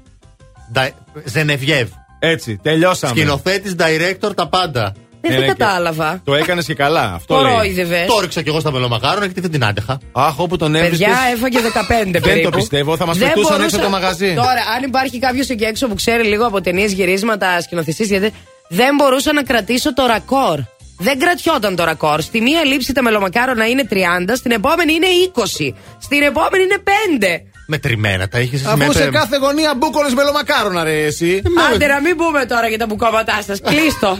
[0.72, 0.90] Ντα-
[1.24, 1.90] Ζενεβιέβ.
[2.20, 3.14] Έτσι, τελειώσαμε.
[3.16, 4.94] Σκηνοθέτης, director, τα πάντα.
[5.22, 6.22] Δεν Ναι, το ναι, και- κατάλαβα.
[6.24, 7.14] Το έκανες και καλά.
[7.14, 7.52] Αυτό λέει.
[7.52, 8.06] Κορόιδευες.
[8.08, 10.00] Το ρίξα κι εγώ στα μελομακάρονα γιατί δεν την άντεχα.
[10.12, 11.08] Αχ, όπου τον έβρισκες.
[11.08, 11.60] Παιδιά, έφαγε
[12.06, 12.50] 15 Δεν περίπου.
[12.50, 14.34] το πιστεύω, θα μας Δεν πετούσαν μπορούσα- έξω από το μαγαζί.
[14.36, 18.32] Τώρα, αν υπάρχει κάποιος εκεί έξω που ξέρει λίγο από ταινίες γυρίσματα σκηνοθεσή, γιατί
[18.70, 20.60] δεν μπορούσα να κρατήσω το ρακόρ.
[20.98, 22.22] Δεν κρατιόταν το ρακόρ.
[22.22, 27.42] Στη μία λήψη τα μελομακάρονα είναι 30, στην επόμενη είναι 20, στην επόμενη είναι 5.
[27.66, 31.42] Μετρημένα τα είχε Αφού σε κάθε γωνία μπούκολε μελομακάρονα, ρε εσύ.
[31.74, 33.58] Άντε να μην πούμε τώρα για τα μπουκώματά σα.
[33.58, 34.18] Κλείστο.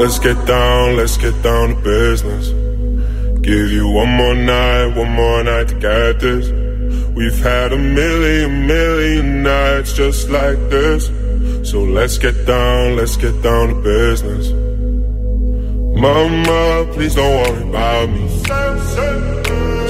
[0.00, 2.44] Let's get down, let's get down to business.
[3.48, 6.44] Give you one more night, one more night to get this.
[7.18, 11.02] We've had a million, million nights just like this.
[11.70, 14.44] So let's get down, let's get down to business.
[16.04, 19.47] Mama, please don't worry about me.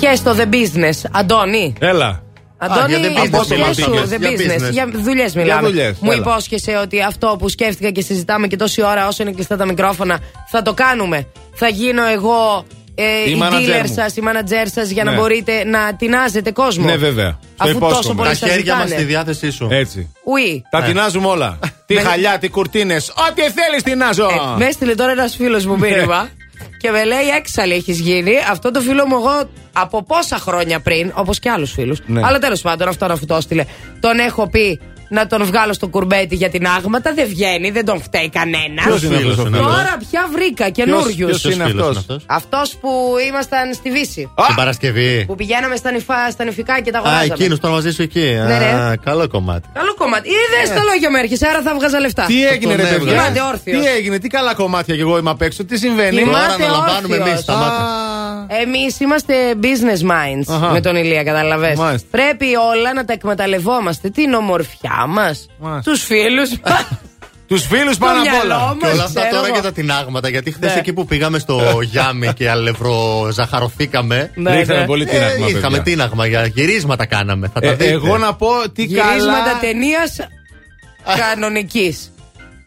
[0.00, 1.74] Πιέστο the business, Αντώνη.
[1.78, 2.23] Έλα.
[2.70, 4.16] Αντώνη, για the business υπόσχεσου, μιλάμε.
[4.16, 4.62] The Για Business.
[4.68, 4.72] business.
[4.72, 5.68] Για δουλειές μιλάμε.
[5.68, 6.20] δουλειές, Μου έλα.
[6.20, 10.18] υπόσχεσαι ότι αυτό που σκέφτηκα και συζητάμε και τόση ώρα όσο είναι κλειστά τα μικρόφωνα
[10.50, 11.26] θα το κάνουμε.
[11.54, 13.92] Θα γίνω εγώ ε, Η η manager dealer μου.
[13.94, 15.16] σας, η manager σας για να Ναι.
[15.16, 16.84] μπορείτε να τεινάζετε κόσμο.
[16.84, 17.30] Ναι, βέβαια.
[17.30, 17.96] Το Αφού υπόσχομαι.
[18.02, 19.00] τόσο πολύ Τα σας χέρια μας ζητάνε.
[19.00, 19.68] στη διάθεσή σου.
[19.70, 20.12] Έτσι.
[20.14, 20.60] Oui.
[20.70, 20.86] Τα Ναι.
[20.86, 21.58] τεινάζουμε όλα.
[21.86, 23.08] τι χαλιά, τι κουρτίνες.
[23.28, 24.24] Ό,τι θέλεις τεινάζω.
[24.24, 26.28] Ε, με έστειλε τώρα ένας φίλος μου μήνυμα
[26.76, 28.32] και με λέει έξαλλη έχεις γίνει.
[28.50, 32.00] Αυτό το φίλο μου εγώ από πόσα χρόνια πριν, όπως και άλλους φίλους.
[32.06, 32.20] Ναι.
[32.24, 33.64] Αλλά τέλος πάντων αυτόν αφού το έστειλε.
[34.00, 37.12] Τον έχω πει να τον βγάλω στο κουρμπέτι για την άγματα.
[37.14, 38.82] Δεν βγαίνει, δεν τον φταίει κανένα.
[38.84, 41.40] Ποιος είναι αυτός ο φίλος; Τώρα πια βρήκα καινούριους.
[41.40, 42.90] ποιος είναι φίλος αυτός; είναι Αυτός που
[43.28, 44.30] ήμασταν στη Βύση.
[44.46, 45.24] Την Παρασκευή.
[45.26, 47.34] Που πηγαίναμε στα, νυφά, στα νυφικά και τα Α, αγοράζαμε.
[47.34, 48.20] εκείνος τώρα μαζί σου εκεί.
[48.46, 48.64] Ναι, ρε.
[48.64, 49.68] Α, καλό κομμάτι.
[49.72, 50.28] Καλό κομμάτι.
[50.28, 52.24] Είδε τα λόγια μου έρχεσαι, άρα θα βγάζα λεφτά.
[52.24, 53.28] Τι έγινε, ρε τον παιδιά; έβγαλε.
[53.30, 53.80] Κοιμάται όρθιος.
[53.82, 57.14] Τι έγινε, τι καλά κομμάτια κι εγώ είμαι απ' έξω, τι συμβαίνει; Κοιμάται Τώρα αναλαμβάνουμε
[57.16, 57.28] όρθιος.
[57.30, 57.84] εμείς τα μάτια.
[58.62, 60.70] Εμείς είμαστε business minds Αχα.
[60.72, 61.78] με τον Ηλία, καταλαβες.
[61.78, 62.06] Μάλιστα.
[62.10, 64.08] Πρέπει όλα να τα εκμεταλλευόμαστε.
[64.10, 65.90] Την ομορφιά μας, Μάλιστα.
[65.90, 66.88] τους φίλους μας.
[67.48, 68.76] Τους φίλους πάνω απ' όλα.
[68.80, 70.28] Και όλα αυτά τώρα για τα τινάγματα.
[70.28, 70.78] Γιατί χθες Ναι.
[70.78, 74.30] εκεί που πήγαμε στο Γιάμι και αλευροζαχαρωθήκαμε.
[74.34, 74.86] Ναι, Ρίξαμε ναι.
[74.86, 75.82] πολύ τίναγμα, Ε, είχαμε παιδιά.
[75.82, 77.50] τίναγμα για γυρίσματα κάναμε.
[77.54, 77.90] Θα τα Ε, δείτε.
[77.90, 79.58] εγώ να πω τι Γυρίσματα καλά.
[79.60, 80.00] ταινία
[81.18, 82.08] κανονικής.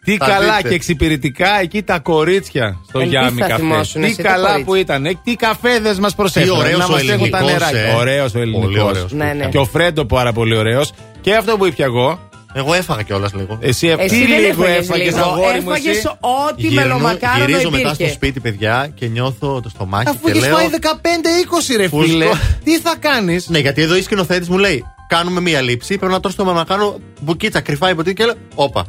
[0.04, 0.68] Τι Θα καλά δείτε.
[0.68, 3.60] και εξυπηρετικά εκεί τα κορίτσια στο Ε, τι Γιάμι θα καφέ.
[3.60, 4.64] θυμώσουν Τι εσύ, το καλά κορίτσι.
[4.64, 5.06] που ήταν.
[5.06, 6.58] ε, Τι καφέδες μας προσέφεραν.
[6.58, 7.80] ωραίος να ο μας έχουν τα ελληνικός, νεράκια.
[7.92, 7.94] ε.
[7.94, 8.82] Ωραίος ο Πολύ ελληνικός.
[8.82, 9.12] ωραίος.
[9.12, 9.46] Ναι, ναι.
[9.46, 10.92] Και ο Φρέντο πάρα πολύ ωραίος.
[11.28, 12.18] Και αυτό που είπα εγώ.
[12.54, 13.58] Εγώ έφαγα κιόλας λίγο.
[13.60, 15.26] Εσύ, ε, Εσύ τι δεν λίγο έφαγες έφαγες λίγο.
[15.26, 16.06] αγόρι μου Έφαγες εσύ.
[16.20, 18.04] ό,τι Γυρνώ- μελομακάρονο Γυρίζω μετά υπήρχε.
[18.04, 20.56] στο σπίτι, παιδιά, και νιώθω το στομάχι Αφού και έχεις λέω.
[20.56, 22.06] φάει 15-20 ρε Φούσκω.
[22.06, 22.26] φίλε.
[22.64, 25.98] Τι θα κάνεις; Ναι, γιατί εδώ η σκηνοθέτη μου λέει: Κάνουμε μία λήψη.
[25.98, 28.84] Πρέπει να τρώσω το μελομακάρο μπουκίτσα κρυφά υποτίθεται και λέω: Όπα.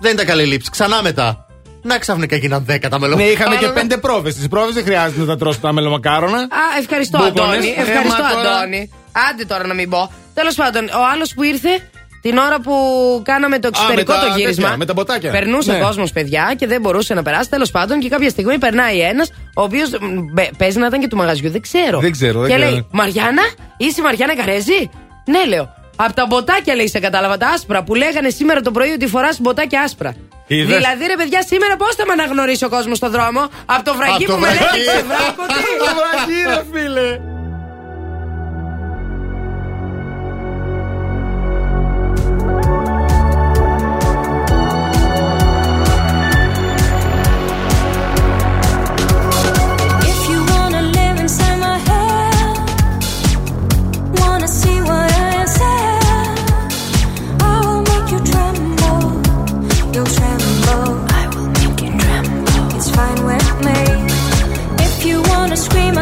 [0.00, 0.70] Δεν ήταν καλή λήψη.
[0.70, 1.46] Ξανά μετά.
[1.82, 3.32] Να ξαφνικά γίναν 10 τα Ναι, μελομακάρονα.
[3.32, 4.34] είχαμε και πέντε πρόβες.
[4.34, 6.38] Τις πρόβες δεν χρειάζεται να τα τρώσω τα μελομακάρονα.
[6.38, 6.46] Α,
[6.80, 7.48] ευχαριστώ Μπούκονες.
[7.56, 7.66] Αντώνη.
[7.76, 8.90] Ε, Ευχαριστώ μα τώρα- Αντώνη.
[9.30, 10.12] Άντε τώρα να μην πω.
[10.34, 11.68] Τέλος πάντων, ο άλλος που ήρθε
[12.22, 12.72] την ώρα που
[13.24, 14.62] κάναμε το εξωτερικό με τα το γύρισμα.
[14.62, 15.30] τέτοια, με τα ποτάκια.
[15.30, 15.78] Περνούσε Ναι.
[15.78, 17.50] κόσμος, παιδιά, και δεν μπορούσε να περάσει.
[17.50, 19.90] Τέλος πάντων, και κάποια στιγμή περνάει ένας, ο οποίος
[20.56, 21.50] παίζει να ήταν και του μαγαζιού.
[21.50, 21.98] Δεν ξέρω.
[22.00, 22.70] Δεν ξέρω, δεν Και ξέρω.
[22.70, 23.42] λέει, Μαριάννα,
[23.76, 24.90] είσαι η Μαριάννα Καρέζη;
[25.24, 25.74] Ναι, λέω.
[25.96, 29.40] Από τα μποτάκια λέει σε κατάλαβα τα άσπρα που λέγανε σήμερα το πρωί ότι φοράς
[29.40, 30.14] μποτάκια άσπρα.
[30.46, 30.76] Είδες.
[30.76, 34.12] Δηλαδή, ρε παιδιά, σήμερα πώς θα με αναγνωρίσει ο κόσμος στον δρόμο, από το βραγί
[34.24, 34.84] Απ' το που με βραγί.
[34.84, 35.62] λέγανε βράκο, τι.
[35.78, 37.18] Το βραχί, ρε φίλε.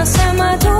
[0.00, 0.79] nasema tu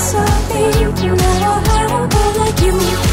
[0.00, 3.09] something you never have a girl like you.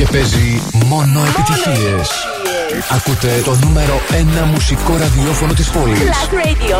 [0.00, 2.08] και παίζει μόνο επιτυχίες.
[2.90, 5.98] Ακούτε το νούμερο 1 μουσικό ραδιόφωνο της πόλης.
[5.98, 6.76] Plus Radio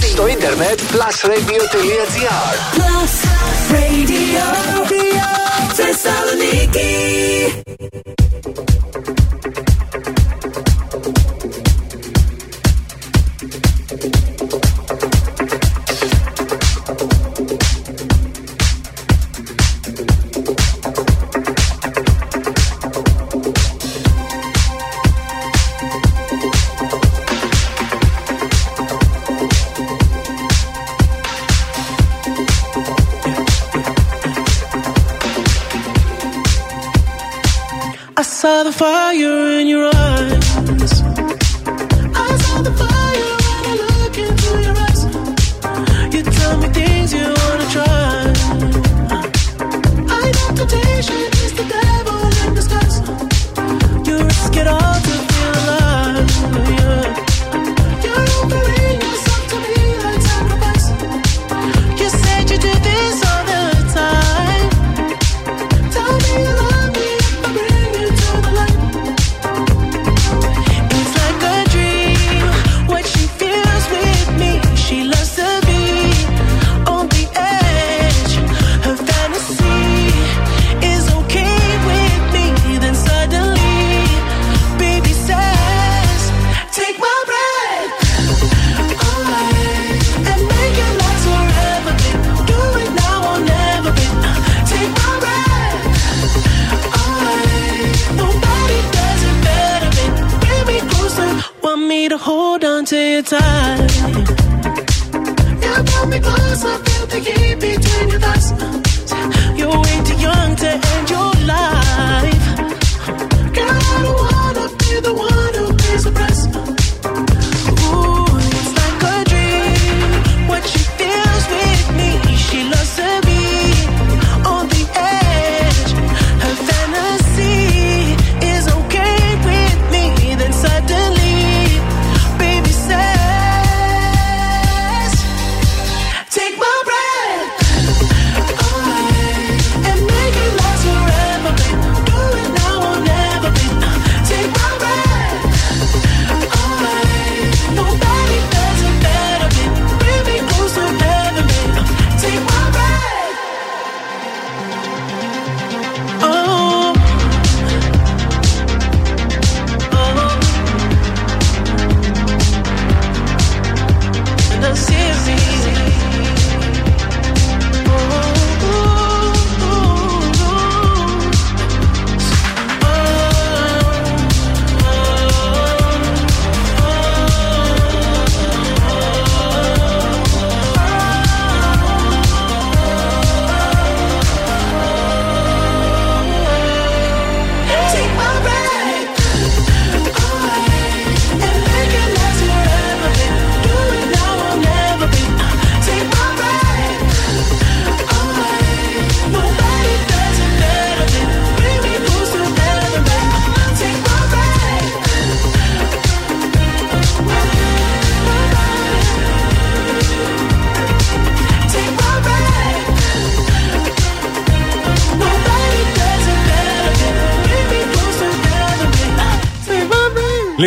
[0.00, 0.06] 102,6.
[0.10, 3.14] Στο ίντερνετ plusradio.gr Plus
[3.72, 4.44] Radio,
[4.74, 5.26] Radio
[5.72, 7.63] Θεσσαλονίκη.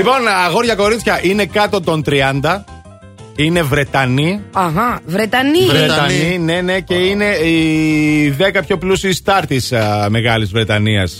[0.07, 2.63] Λοιπόν, αγόρια κορίτσια είναι κάτω των 30.
[3.35, 4.41] Είναι Βρετανοί.
[4.53, 5.65] Αχα, Βρετανοί.
[5.69, 9.73] Βρετανοί, ναι, ναι, και είναι οι 10 πιο πλούσιοι στάρ της
[10.09, 11.11] Μεγάλης Βρετανίας.
[11.13, 11.15] Ε,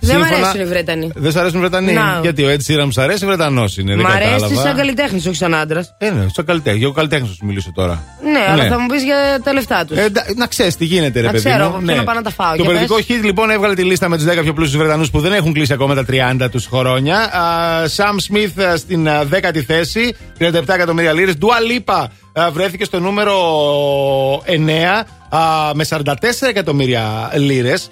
[0.00, 1.10] δεν μου Σύμφωνα- αρέσουν οι Βρετανοί.
[1.14, 2.18] Δεν σ' αρέσουν οι Βρετανοί; Να.
[2.22, 3.94] Γιατί ο Ed Sheeran μου αρέσει, Βρετανός είναι.
[3.94, 4.60] Μ' δεν αρέσει κατάλαβα.
[4.62, 5.94] σαν καλλιτέχνης, όχι σαν άντρας.
[5.98, 6.78] Ε, ναι, σαν καλλιτέχνη.
[6.78, 8.02] Για καλλιτέχνης θα σου μιλήσω τώρα.
[8.32, 8.68] Ναι, αλλά Ναι.
[8.68, 9.96] θα μου πεις για τα λεφτά τους.
[9.98, 11.44] Ε, ντα- να ξέρεις τι γίνεται, ρε Να παιδί.
[11.48, 11.74] ξέρω, μου.
[11.76, 12.48] από ποιο να πάω να τα φάω.
[12.50, 13.06] Το Για περιοδικό πες.
[13.08, 15.72] Hit λοιπόν έβγαλε τη λίστα με τους 10 πιο πλούσιους Βρετανούς που δεν έχουν κλείσει
[15.72, 17.30] ακόμα τα 30 τους χρόνια.
[17.86, 21.36] Σαμ Σμιθ στην α, 10η θέση, 37 εκατομμύρια λίρες.
[21.36, 22.08] Ντουα Λίπα
[22.52, 23.34] βρέθηκε στο νούμερο
[24.44, 25.40] 9 α,
[25.74, 26.12] με 44
[26.48, 27.90] εκατομμύρια λίρες.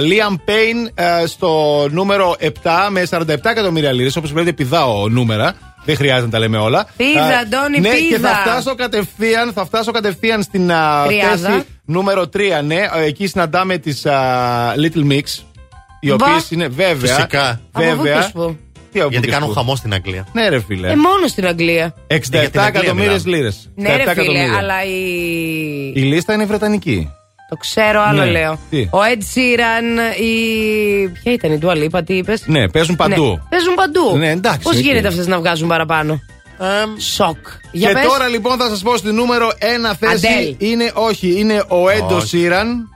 [0.00, 0.90] Λίαμ Πέιν
[1.26, 2.46] στο νούμερο 7
[2.90, 4.16] με 47 εκατομμύρια λίρες.
[4.16, 5.54] Όπως βλέπετε, πηδάω νούμερα.
[5.86, 6.86] Δεν χρειάζεται να τα λέμε όλα.
[6.96, 8.28] Πήδα, Α, Αντώνη, ναι, και πήδα.
[8.28, 11.36] θα φτάσω κατευθείαν, θα φτάσω κατευθείαν στην α, Τριάδα.
[11.50, 12.74] θέση νούμερο 3, ναι.
[12.74, 14.02] Ε, Εκεί συναντάμε τις
[14.76, 15.22] Little Mix.
[16.00, 16.14] Οι Μπα.
[16.26, 17.14] οποίες είναι βέβαια.
[17.14, 17.48] Φυσικά.
[17.72, 18.16] Από πού Βέβαια.
[18.16, 18.56] και σπου.
[18.92, 19.60] Τι από Γιατί πού κάνουν και σπου.
[19.64, 20.26] χαμό στην Αγγλία.
[20.32, 20.90] Ναι, ρε φίλε.
[20.90, 21.94] Ε, μόνο στην Αγγλία.
[22.08, 23.36] 67 για την Αγγλία εκατομμύρια μιλάμε.
[23.36, 23.70] λίρες.
[23.74, 25.92] Ναι, ρε φίλε, αλλά η.
[25.94, 27.10] Η λίστα είναι βρετανική.
[27.48, 28.30] Το ξέρω, άλλο Ναι.
[28.30, 28.58] λέω.
[28.70, 31.08] Τι; Ο Ed Sheeran, η.
[31.08, 33.42] Ποια ήταν η Dua Lipa, τι είπες; Ναι, παίζουν παντού.
[33.48, 34.16] Παίζουν παντού.
[34.16, 34.82] Ναι, εντάξει, Πώς οκ.
[34.82, 36.20] γίνεται αυτές να βγάζουν παραπάνω;
[36.98, 37.36] Σοκ.
[37.72, 38.04] Για και πες.
[38.06, 40.26] τώρα λοιπόν θα σας πω στη νούμερο 1 θέση.
[40.26, 40.54] Αντέλ.
[40.58, 42.26] Είναι, όχι, είναι ο Ed Όχι.
[42.26, 42.88] Sheeran.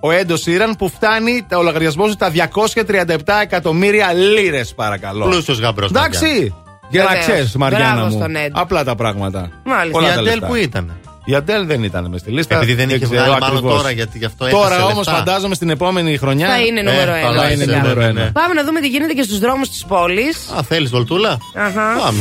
[0.00, 5.28] Ο Έντο Σίραν που φτάνει ο λογαριασμό του τα 237 εκατομμύρια λίρες, παρακαλώ.
[5.28, 5.90] Πλούσιος γαμπρός.
[5.90, 6.54] Εντάξει.
[6.90, 7.26] Για να Βεβαίως.
[7.26, 8.12] ξέρεις, Μαριάννα Μπράβο μου.
[8.12, 8.50] στον Ed.
[8.52, 9.50] Απλά τα πράγματα.
[9.64, 9.90] Μάλιστα.
[9.98, 10.46] Πολλά Η τα Αντέλ λεφτά.
[10.46, 10.96] που ήταν.
[11.24, 12.56] Η Αντέλ δεν ήταν μες στη λίστα.
[12.56, 13.76] Επειδή δεν είχε ξέρω βγάλει μάλλον ακριβώς.
[13.76, 15.12] τώρα, γιατί γι' αυτό έχασε Τώρα όμως λεφτά.
[15.12, 16.46] φαντάζομαι στην επόμενη χρονιά.
[16.48, 17.26] Θα είναι νούμερο Ε, ένα.
[17.28, 17.76] καλά, είναι φυσικά.
[17.82, 18.12] νούμερο ένα.
[18.12, 18.30] Ναι.
[18.30, 20.48] Πάμε να δούμε τι γίνεται και στους δρόμους της πόλης.
[20.58, 21.96] Α, θέλεις βολτούλα; Αχα.
[22.02, 22.18] Πάμε.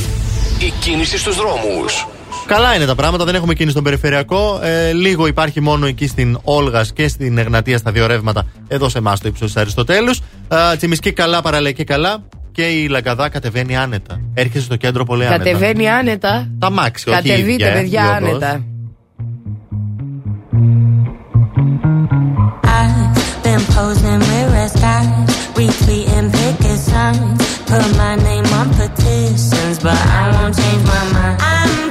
[0.59, 2.07] Η κίνηση στους δρόμους.
[2.45, 4.59] Καλά είναι τα πράγματα, δεν έχουμε κίνηση στον περιφερειακό.
[4.63, 8.97] Ε, λίγο υπάρχει μόνο εκεί στην Όλγας και στην Εγνατία στα δύο ρεύματα, εδώ σε
[8.97, 10.21] εμάς το ύψος της Αριστοτέλους.
[10.47, 12.17] Ε, Τσιμισκή καλά, παραλαϊκή καλά.
[12.51, 14.21] Και η Λαγκαδά κατεβαίνει άνετα.
[14.33, 15.43] Έρχεσαι στο κέντρο πολύ άνετα.
[15.43, 16.49] Κατεβαίνει άνετα.
[16.59, 18.31] Τα μάξι, όχι η Κατεβείτε, ίδια, ε, παιδιά, η οδός.
[18.31, 18.63] άνετα.
[21.89, 29.97] I've been posing with red skies, retweeting picket signs, put my name on petitions, but
[29.97, 31.88] I won't change my mind.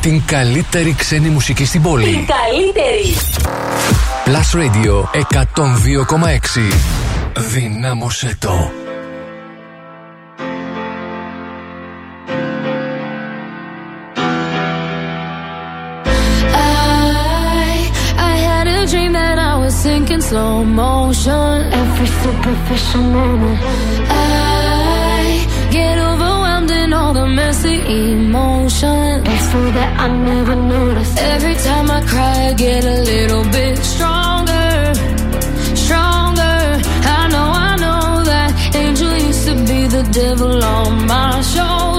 [0.00, 2.04] την καλύτερη ξένη μουσική στην πόλη.
[2.04, 3.14] Την καλύτερη.
[4.24, 5.04] Plus Radio
[5.54, 6.72] 102,6
[7.34, 7.84] δεν
[8.38, 8.70] το.
[27.56, 29.24] All the messy emotions.
[29.26, 34.94] It's that I never noticed Every time I cry, I get a little bit stronger.
[35.74, 36.80] Stronger.
[37.18, 41.40] I know, I know that angel used to be the devil on my.
[41.42, 41.95] Shoulder.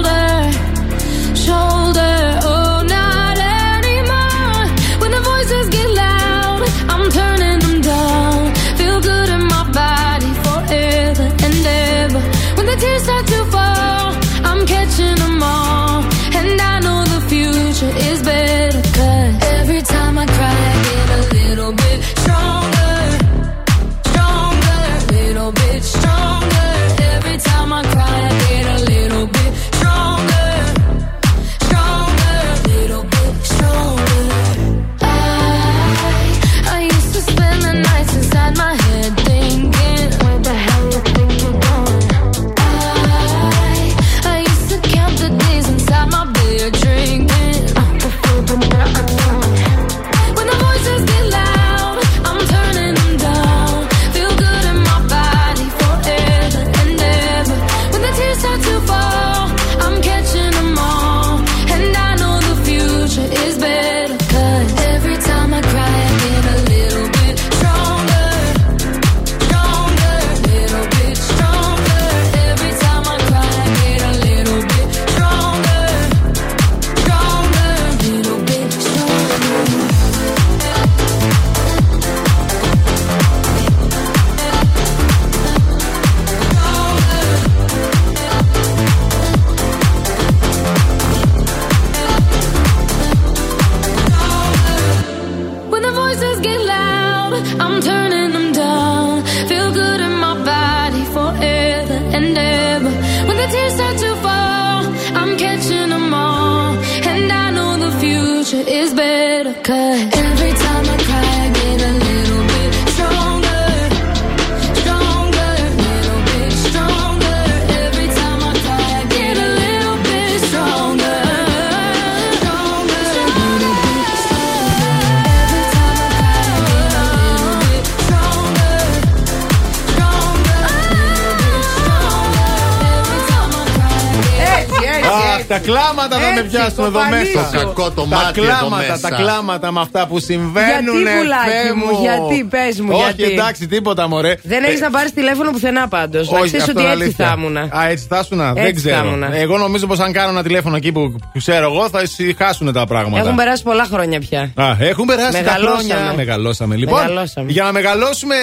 [136.38, 137.38] Με Έτσι, πιάσουν εδώ κοπανίσου.
[137.38, 137.50] μέσα.
[137.50, 139.00] Το κακό το τα μάτι εδώ κλάματα, μέσα.
[139.08, 140.96] τα κλάματα με αυτά που συμβαίνουν.
[141.02, 143.32] Γιατί, πουλάκι Θεέ μου, γιατί, πες μου, Όχι, γιατί.
[143.32, 144.34] εντάξει, τίποτα, μωρέ.
[144.42, 146.30] Δεν έχεις να πάρεις τηλέφωνο πουθενά πάντως.
[146.30, 147.26] Να Όχι, ξέρεις αυτό ότι είναι έτσι αλήθεια.
[147.26, 147.56] θα ήμουν.
[147.56, 148.38] Α, έτσι θα ήσουν.
[148.38, 149.06] Δεν Έτσι θα ξέρω.
[149.08, 149.28] ήμουνα.
[149.36, 151.02] Εγώ νομίζω πως αν κάνω ένα τηλέφωνο εκεί που
[151.32, 153.22] που ξέρω εγώ θα ησυχάσουν τα πράγματα.
[153.24, 154.40] Έχουν περάσει πολλά χρόνια πια.
[154.54, 155.82] Α, έχουν περάσει τα Μεγαλώσαμε.
[155.94, 156.12] χρόνια.
[156.16, 156.74] Μεγαλώσαμε.
[156.76, 157.50] Λοιπόν, Μεγαλώσαμε.
[157.50, 158.34] για να μεγαλώσουμε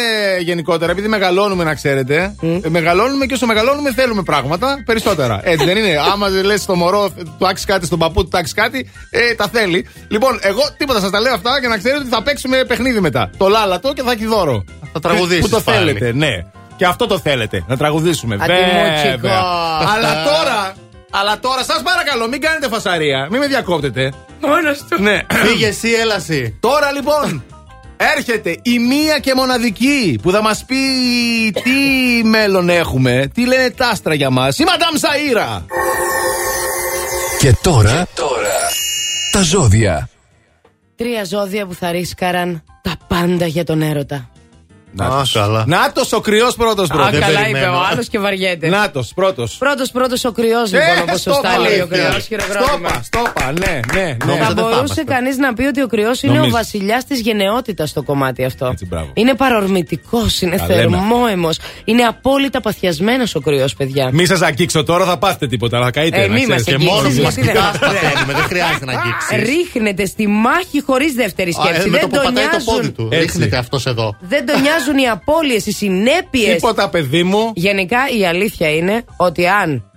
[0.41, 5.40] γενικότερα, επειδή μεγαλώνουμε να ξέρετε, ε, μεγαλώνουμε και όσο μεγαλώνουμε θέλουμε πράγματα περισσότερα.
[5.43, 7.09] Έτσι δεν είναι; Άμα λες στο μωρό,
[7.40, 9.88] του άξεις κάτι, στον παππού του τάξει κάτι, ε, τα θέλει.
[10.07, 13.30] Λοιπόν, εγώ τίποτα σας τα λέω αυτά για να ξέρετε ότι θα παίξουμε παιχνίδι μετά.
[13.38, 14.64] Το λάλατο και θα έχει δώρο.
[14.93, 15.77] Θα τραγουδήσεις Που το πάλι.
[15.77, 16.45] θέλετε, ναι.
[16.75, 18.35] Και αυτό το θέλετε, να τραγουδήσουμε.
[18.41, 19.09] Αντιμούτσικο.
[19.09, 19.41] Βέβαια.
[19.95, 20.73] Αλλά τώρα,
[21.11, 23.27] αλλά τώρα, σας παρακαλώ, μην κάνετε φασαρία.
[23.31, 24.14] Μην με διακόπτετε.
[24.41, 25.01] Μόνος του.
[25.01, 25.22] Ναι.
[25.33, 26.57] Φύγε εσύ, έλα εσύ.
[26.59, 27.43] Τώρα λοιπόν
[27.97, 30.75] έρχεται η μία και μοναδική που θα μας πει
[31.64, 34.59] τι μέλλον έχουμε, τι λένε τα άστρα για μας.
[34.59, 35.64] Η Μαντάμ Σαΐρα.
[37.45, 38.07] Και τώρα,
[39.32, 40.09] τα ζώδια.
[40.95, 44.30] Τρία ζώδια που θα ρίσκαραν τα πάντα για τον έρωτα.
[45.03, 45.64] Α, καλά.
[45.67, 47.19] Νάτος ο κρυός πρώτος Α, πρώτος.
[47.19, 47.77] καλά είπε περιμένω.
[47.77, 48.67] ο άλλος και βαριέται.
[48.69, 49.56] Νάτος πρώτος.
[49.59, 52.25] Πρώτος πρώτος ο κρυός, λοιπόν, όπως σωστά λέει ο κρυός.
[52.25, 52.90] Χειροκρότημα.
[52.90, 54.17] Στόπα, στόπα, ναι, ναι, ναι.
[54.25, 55.03] Νόμιζα Θα δεν μπορούσε είμαστε.
[55.03, 56.56] κανείς να πει ότι ο κρυός είναι ο Νομίζω.
[56.56, 58.65] βασιλιάς της γενναιότητας στο κομμάτι αυτό.
[58.65, 59.09] Έτσι, μπράβο.
[59.14, 60.80] είναι παρορμητικός, είναι Τα λέμε.
[60.80, 64.09] θερμόαιμος, είναι απόλυτα παθιασμένος ο κρυός, παιδιά.
[64.14, 66.22] Μη σας αγγίξω τώρα, θα πάθετε τίποτα, θα καείτε.
[66.22, 66.48] Ε, να μη ξέρεις.
[66.49, 67.35] μας Και αγγίξεις, μόνος γιατί μας.
[67.35, 69.30] δεν Μουσικά μας- παθαίνουμε, δεν χρειάζεται να αγγίξεις.
[69.49, 71.82] Ρίχνεται στη μάχη χωρίς δεύτερη σκέψη.
[71.85, 73.07] Ε, Με το δεν, που τον πατάει το πόδι νοιάζουν, του.
[73.11, 73.25] Έτσι.
[73.25, 74.15] Ρίχνεται αυτός εδώ.
[74.19, 76.53] δεν τον νοιάζουν οι απώλειες, οι συνέπειες.
[76.53, 77.51] Τίποτα, παιδί μου.
[77.55, 79.91] Γενικά η αλήθεια είναι ότι αν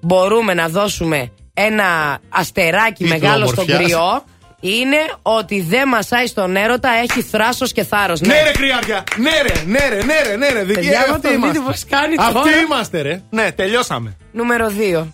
[0.00, 3.82] μπορούμε να δώσουμε ένα αστεράκι Τίτλο μεγάλο στον ομορφιάς.
[3.90, 4.24] κρυό,
[4.60, 8.20] είναι ότι δεν μασάει στον έρωτα, έχει θράσος και θάρρος.
[8.20, 9.04] Ναι, ρε κρυάρια!
[9.16, 10.62] Ναι, ρε, ναι, ρε, ναι, ρε, ναι, ρε.
[10.64, 11.58] Δικοί- Παιδιά, άμα αυτοί το είμαστε.
[11.58, 12.50] δείτε πώς κάνει Αυτοί τώρα.
[12.66, 13.22] είμαστε, ρε.
[13.30, 14.16] Ναι, τελειώσαμε.
[14.32, 15.06] Νούμερο 2.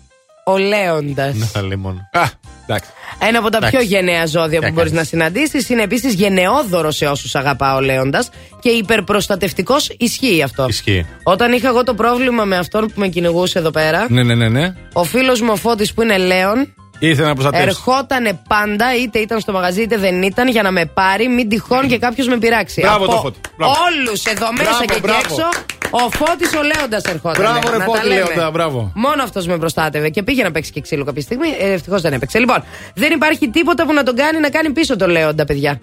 [0.45, 1.35] Ο Λέοντας.
[1.53, 1.99] Να λέει μόνο.
[2.11, 2.21] Α,
[3.27, 3.77] Ένα από τα Εντάξει.
[3.77, 4.91] πιο γενναία ζώδια που Τι μπορείς έκανες.
[4.93, 10.65] να συναντήσεις είναι επίσης γενναιόδωρος σε όσους αγαπά ο Λέοντας και υπερπροστατευτικός ισχύει αυτό.
[10.69, 11.05] Ισχύει.
[11.23, 14.49] Όταν είχα εγώ το πρόβλημα με αυτόν που με κυνηγούσε εδώ πέρα, Ναι, ναι, ναι,
[14.49, 14.73] ναι.
[14.93, 16.73] ο φίλος μου ο Φώτης που είναι Λέον
[17.09, 17.67] Ήθελα να προστατεύσει.
[17.67, 21.87] ερχότανε πάντα, είτε ήταν στο μαγαζί είτε δεν ήταν, για να με πάρει, μην τυχόν
[21.87, 22.81] και κάποιος με πειράξει.
[22.81, 23.39] Μπράβο Από το Φώτη.
[23.57, 23.73] Μπράβο.
[23.87, 25.19] Όλους εδώ μέσα Μπράβο, και εκεί μπράβο.
[25.19, 25.47] έξω,
[25.89, 27.41] ο Φώτης ο Λέοντας ερχόταν.
[27.41, 28.91] Μπράβο, ρε Φώτη, Λέοντα, μπράβο.
[28.95, 31.47] Μόνο αυτός με προστάτευε και πήγε να παίξει και ξύλο κάποια στιγμή.
[31.59, 32.39] Ε, Ευτυχώς δεν έπαιξε.
[32.39, 32.63] Λοιπόν,
[32.93, 35.79] δεν υπάρχει τίποτα που να τον κάνει να κάνει πίσω το Λέοντα, παιδιά.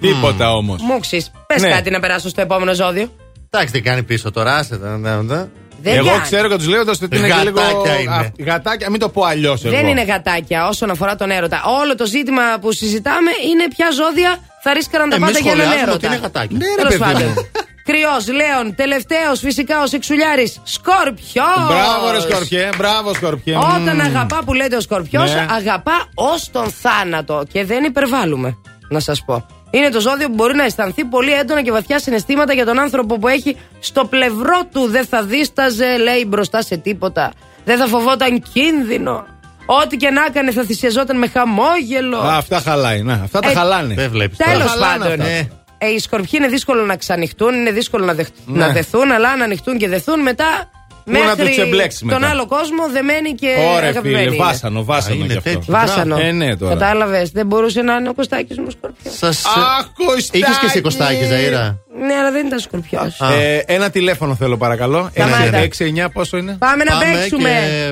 [0.00, 0.82] Τίποτα όμως.
[0.82, 1.68] Μούξη, πες Ναι.
[1.68, 3.12] κάτι να περάσω στο επόμενο ζώδιο.
[3.50, 4.96] Εντάξει, τι κάνει πίσω τώρα, άσε τα.
[4.96, 5.44] ναι, ναι.
[5.82, 6.20] Δεν Εγώ κάνει.
[6.20, 7.60] ξέρω και τους λέω ότι είναι και λίγο.
[7.60, 8.14] Γατάκια είναι.
[8.14, 9.60] Α, Γατάκια, μην το πω αλλιώς.
[9.62, 11.62] Δεν είναι γατάκια όσον αφορά τον έρωτα.
[11.80, 15.62] Όλο το ζήτημα που συζητάμε είναι ποια ζώδια θα ρίσκαραν τα Εμείς πάντα για έναν
[15.66, 16.06] σχολιάζουμε έρωτα.
[16.06, 16.56] ότι είναι γατάκια.
[16.58, 17.28] Ναι, ρε Τέλος παιδί πάντων.
[17.28, 17.50] μου.
[17.84, 21.66] Κρυός, Λέων, τελευταίος φυσικά ο Σεξουλιάρη, Σκορπιός.
[21.68, 22.68] Μπράβο, ρε Σκορπιέ.
[22.76, 23.56] Μπράβο, Σκορπιέ.
[23.56, 24.00] Όταν Μμμ.
[24.00, 25.46] αγαπά που λέτε ο Σκορπιός, Ναι.
[25.50, 27.42] αγαπά ως τον θάνατο.
[27.52, 28.56] Και δεν υπερβάλλουμε,
[28.88, 29.46] να σας πω.
[29.70, 33.18] Είναι το ζώδιο που μπορεί να αισθανθεί πολύ έντονα και βαθιά συναισθήματα για τον άνθρωπο
[33.18, 34.86] που έχει στο πλευρό του.
[34.88, 37.32] Δεν θα δίσταζε, λέει, μπροστά σε τίποτα.
[37.64, 39.26] Δεν θα φοβόταν κίνδυνο.
[39.66, 42.18] Ό,τι και να έκανε θα θυσιαζόταν με χαμόγελο.
[42.18, 43.02] Α, αυτά χαλάει.
[43.02, 43.94] Να, αυτά τα Ε, χαλάνε.
[43.94, 44.36] Δεν βλέπεις.
[44.36, 45.20] Τέλος χαλάνε πάντων.
[45.20, 45.32] αυτά.
[45.32, 48.66] Ε, ε, οι σκορπιοί είναι δύσκολο να ξανοιχτούν, είναι δύσκολο να, δεχ- Ναι.
[48.66, 50.70] να δεθούν, αλλά αν ανοιχτούν και δεθούν μετά.
[51.06, 52.28] Πού να μέχρι τους τσεμπλέξεις τον μετά.
[52.28, 54.34] άλλο κόσμο δεμένει και Ωραία, αγαπημένοι φίλε.
[54.34, 54.44] είναι.
[54.44, 55.50] Βάσανο, βάσανο Α, είναι κι αυτό.
[55.50, 55.72] τέτοιο.
[55.74, 56.16] Βάσανο.
[56.20, 56.72] Ε, ναι, τώρα.
[56.72, 57.30] Κατάλαβες.
[57.30, 59.16] Δεν μπορούσε να είναι ο Κωστάκης μου σκορπιός.
[59.16, 59.44] Σας...
[59.44, 60.38] Αχ, Κωστάκη.
[60.38, 61.78] Είχες και εσύ κοστάκι, Ζαήρα.
[62.06, 63.20] Ναι, αλλά δεν ήταν σκορπιός.
[63.20, 65.10] Ε, ένα τηλέφωνο θέλω παρακαλώ.
[65.12, 65.68] Σταμάτα.
[66.06, 67.48] 6-9 πόσο είναι; Πάμε να Πάμε παίξουμε.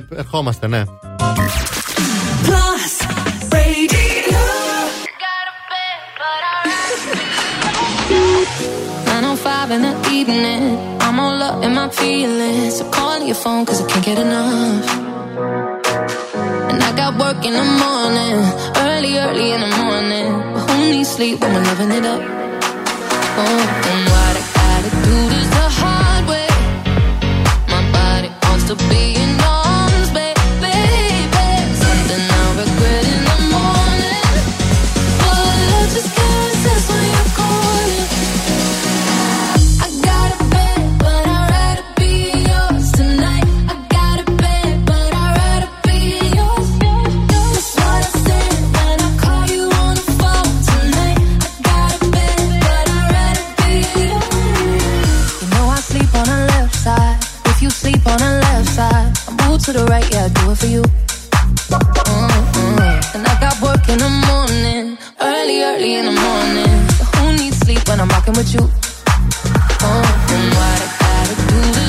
[0.08, 0.82] και ερχόμαστε, ναι.
[2.46, 2.94] Plus
[3.54, 4.38] Radio.
[9.06, 10.93] 905 in the evening.
[11.64, 12.76] I'm in my feelings.
[12.76, 14.86] So call your phone cause I can't get enough.
[16.70, 18.36] And I got work in the morning.
[18.76, 20.28] Early, early in the morning.
[20.52, 22.20] But who needs sleep when we're loving it up?
[22.20, 23.60] Oh,
[23.92, 24.33] and what
[58.04, 60.66] Sleep on the left side, I move to the right, yeah, I do it for
[60.66, 60.82] you.
[61.72, 63.14] Mm-mm.
[63.14, 66.86] And I got work in the morning, early, early in the morning.
[66.98, 68.60] But who needs sleep when I'm rocking with you?
[68.60, 70.04] Oh,
[70.36, 71.83] and what I gotta do this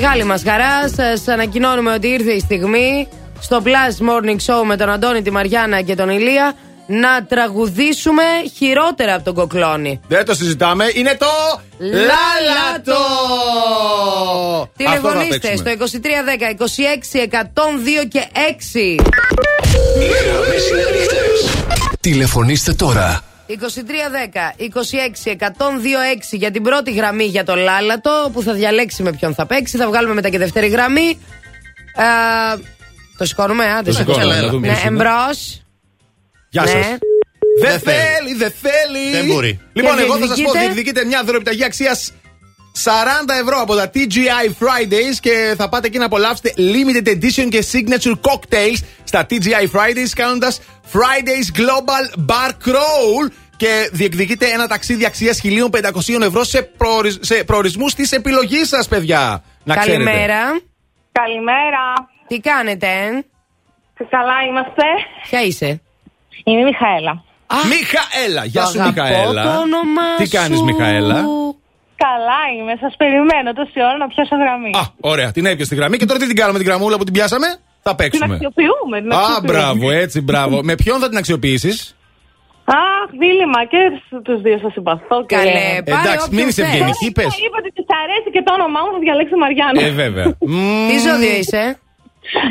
[0.00, 3.08] μεγάλη μας χαρά σας ανακοινώνουμε ότι ήρθε η στιγμή
[3.40, 6.54] στο Plus Morning Show με τον Αντώνη, τη Μαριάννα και τον Ηλία
[6.86, 8.22] να τραγουδήσουμε
[8.56, 10.00] χειρότερα από τον Κοκλώνη.
[10.08, 10.84] Δεν το συζητάμε.
[10.94, 11.26] Είναι το.
[11.78, 13.02] Λάλατο!
[14.62, 15.76] Αυτό θα Τηλεφωνήστε παίξουμε.
[15.78, 15.98] στο
[17.22, 17.28] 2310 26
[18.04, 18.24] 102 και
[18.98, 19.04] 6.
[22.00, 23.22] Τηλεφωνήστε τώρα.
[23.48, 23.54] 2310
[25.26, 25.38] 26 102 6
[26.30, 29.76] για την πρώτη γραμμή για το Λάλατο που θα διαλέξει με ποιον θα παίξει.
[29.76, 31.18] Θα βγάλουμε μετά και δεύτερη γραμμή.
[31.96, 32.58] Ε,
[33.18, 34.94] το σηκώνουμε, α, Το σηκώνουμε, να δούμε Ναι, ποιος είναι.
[34.94, 35.62] εμπρός.
[36.48, 36.68] Γεια Ναι.
[36.68, 36.86] σας.
[37.60, 37.96] Δεν Δεν θέλει.
[37.96, 39.10] θέλει, δεν θέλει.
[39.12, 39.60] Δεν μπορεί.
[39.72, 42.12] Λοιπόν, Και εγώ θα σας πω, διεκδικείτε; διεκδικείτε μια δωρεοπιταγή αξίας
[42.84, 42.90] 40
[43.42, 48.14] ευρώ από τα TGI Fridays και θα πάτε εκεί να απολαύσετε limited edition και signature
[48.30, 50.60] cocktails στα TGI Fridays κάνοντας
[50.92, 57.16] Fridays Global Bar Crawl και διεκδικείτε ένα ταξίδι αξίας 1500 ευρώ σε, προορι...
[57.20, 59.42] σε προορισμούς της επιλογής σας, παιδιά.
[59.64, 60.04] Να ξέρετε.
[60.04, 60.40] Καλημέρα.
[61.12, 62.10] Καλημέρα.
[62.26, 63.24] Τι κάνετε, ε;
[64.10, 64.82] Καλά είμαστε;
[65.30, 65.80] Ποια είσαι;
[66.44, 67.24] Είμαι η Μιχαέλα.
[67.68, 69.42] Μιχαέλα, γεια Το σου αγαπώ Μιχαέλα.
[69.42, 70.64] το όνομά Τι κάνεις σου.
[70.64, 71.24] Μιχαέλα;
[72.04, 72.72] Καλά είμαι.
[72.84, 74.70] Σας περιμένω τόση ώρα να πιάσω γραμμή.
[74.80, 77.12] Α, ωραία, την έπιασε τη γραμμή και τώρα τι την κάνουμε την γραμμούλα που την
[77.16, 77.46] πιάσαμε;
[77.86, 78.34] Θα την παίξουμε.
[78.34, 78.96] αξιοποιούμε.
[79.04, 79.46] Την Α, αξιοποιούμε.
[79.52, 80.56] μπράβο, έτσι, μπράβο.
[80.68, 81.76] Με ποιον θα την αξιοποιήσεις;
[82.64, 83.80] Αχ, δίλημα και
[84.26, 85.16] τους δύο σας συμπαθώ.
[85.26, 85.34] Και...
[85.36, 86.70] Καλέ, πάρε Εντάξει, όποιον μην είσαι θες.
[86.72, 87.30] ευγενική, πες.
[87.46, 89.80] Είπατε ότι τη αρέσει και το όνομά μου, θα διαλέξω Μαριάννα.
[89.86, 90.26] Ε, βέβαια.
[90.88, 91.62] Τι ζώδιο είσαι;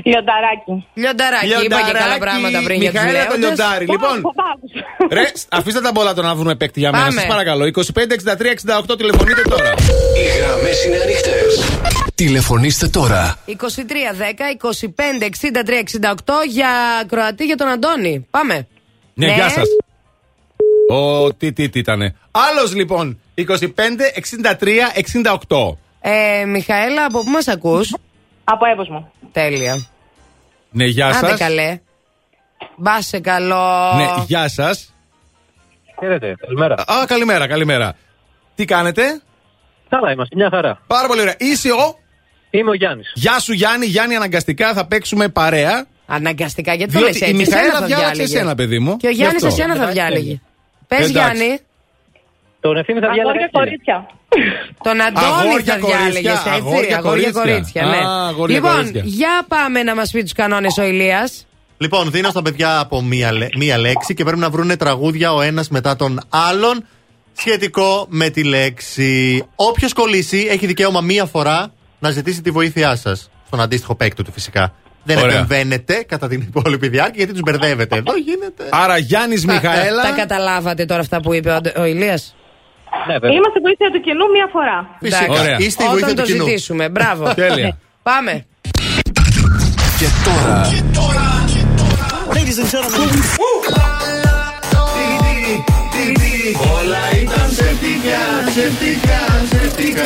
[0.03, 0.87] Λιονταράκι.
[0.93, 1.65] Λιονταράκι.
[1.65, 3.47] Είπα και καλά πράγματα πριν για τους Μιχαέλα το λέοντες.
[3.47, 3.85] λιοντάρι.
[3.85, 4.15] Λοιπόν,
[5.11, 7.03] ρε, αφήστε τα πολλά το να βρούμε παίκτη για μένα.
[7.03, 7.21] Πάμε.
[7.21, 7.65] Σα παρακαλώ.
[7.65, 7.71] 25,
[8.13, 8.53] 63,
[8.91, 9.73] 68 τηλεφωνείτε τώρα.
[10.17, 11.51] Οι γραμμές είναι ανοιχτές.
[12.15, 13.37] Τηλεφωνήστε τώρα.
[13.47, 13.53] 23 10
[15.21, 15.83] 25 63
[16.23, 16.69] 68 για
[17.07, 18.27] Κροατή για τον Αντώνη.
[18.29, 18.67] Πάμε.
[19.13, 19.65] Ναι, γεια σας.
[20.89, 22.15] Ο τι τι τι ήτανε.
[22.31, 23.19] Άλλος λοιπόν.
[23.35, 24.91] 25, 63,
[25.47, 25.77] 68.
[26.01, 27.95] Ε, Μιχαέλα, από πού μας ακούς;
[28.43, 29.11] Από έβοσμο.
[29.41, 29.85] Τέλεια.
[30.69, 31.39] Ναι, γεια Άντε σας.
[31.39, 31.79] καλέ.
[32.75, 33.93] Μπα σε καλό.
[33.95, 34.93] Ναι, γεια σας.
[35.99, 36.73] Χαίρετε, καλημέρα.
[36.75, 37.95] Α, καλημέρα, καλημέρα.
[38.55, 39.21] Τι κάνετε;
[39.89, 40.81] Καλά είμαστε, μια χαρά.
[40.87, 41.35] Πάρα πολύ ωραία.
[41.37, 41.99] Είσαι ο;
[42.49, 43.11] Είμαι ο Γιάννης.
[43.15, 45.85] Γεια σου Γιάννη, Γιάννη, αναγκαστικά θα παίξουμε παρέα.
[46.05, 47.35] Αναγκαστικά, γιατί το Διότι λες η έτσι.
[47.35, 48.35] Μιχαέλα εσένα θα διάλεξε διάλεγε.
[48.35, 48.97] εσένα, παιδί μου.
[48.97, 49.47] Και ο Γι' Γιάννη αυτό.
[49.47, 50.41] εσένα θα διάλεγε.
[50.87, 51.11] Πες Εντάξει.
[51.11, 51.59] Γιάννη.
[52.59, 53.29] Τον ευθύνη θα διάλεγα.
[53.29, 54.07] Αγόρια κορίτσια.
[54.83, 56.49] Τον Αντώνη Αγόρια, θα διάλεγες, κορίτσια, έτσι.
[56.49, 57.41] αγόρια, Αγόρια κορίτσια.
[57.41, 57.97] κορίτσια, ναι.
[57.97, 59.01] Α, αγόρια, λοιπόν, κορίτσια.
[59.05, 61.47] για πάμε να μας πει τους κανόνες ο Ηλίας.
[61.77, 65.41] Λοιπόν, δίνω στα παιδιά από μία, λέ- μία λέξη και πρέπει να βρουν τραγούδια ο
[65.41, 66.85] ένας μετά τον άλλον
[67.33, 69.43] σχετικό με τη λέξη.
[69.55, 73.29] Όποιος κολλήσει έχει δικαίωμα μία φορά να ζητήσει τη βοήθειά σας.
[73.47, 74.73] Στον αντίστοιχο παίκτη του φυσικά.
[75.03, 75.35] Δεν Ωραία.
[75.35, 77.95] επεμβαίνετε κατά την υπόλοιπη διάρκεια γιατί τους μπερδεύετε.
[77.95, 78.63] Εδώ γίνεται.
[78.69, 80.11] Άρα Γιάννης Τα Μιχαέλα.
[80.11, 82.35] καταλάβατε τώρα αυτά που είπε ο, Αντε- ο Ηλίας;
[83.07, 83.31] Ναι, βέβαια.
[83.37, 84.77] Είμαστε βοήθεια του κοινού μία φορά.
[84.99, 85.23] Φυσικά.
[85.23, 85.41] Εντάξει.
[85.41, 85.57] Ωραία.
[85.65, 86.45] Είστε η βοήθεια Όταν του το κοινού.
[86.45, 86.89] ζητήσουμε.
[86.89, 87.23] Μπράβο.
[87.43, 87.77] Τέλεια.
[88.03, 88.45] Πάμε.
[89.99, 90.61] Και τώρα
[92.33, 93.09] Ladies and gentlemen.
[96.79, 100.03] Όλα ήταν ψευτικά, ψευτικά, ψευτικά.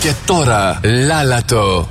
[0.00, 1.88] Και τώρα Λάλατο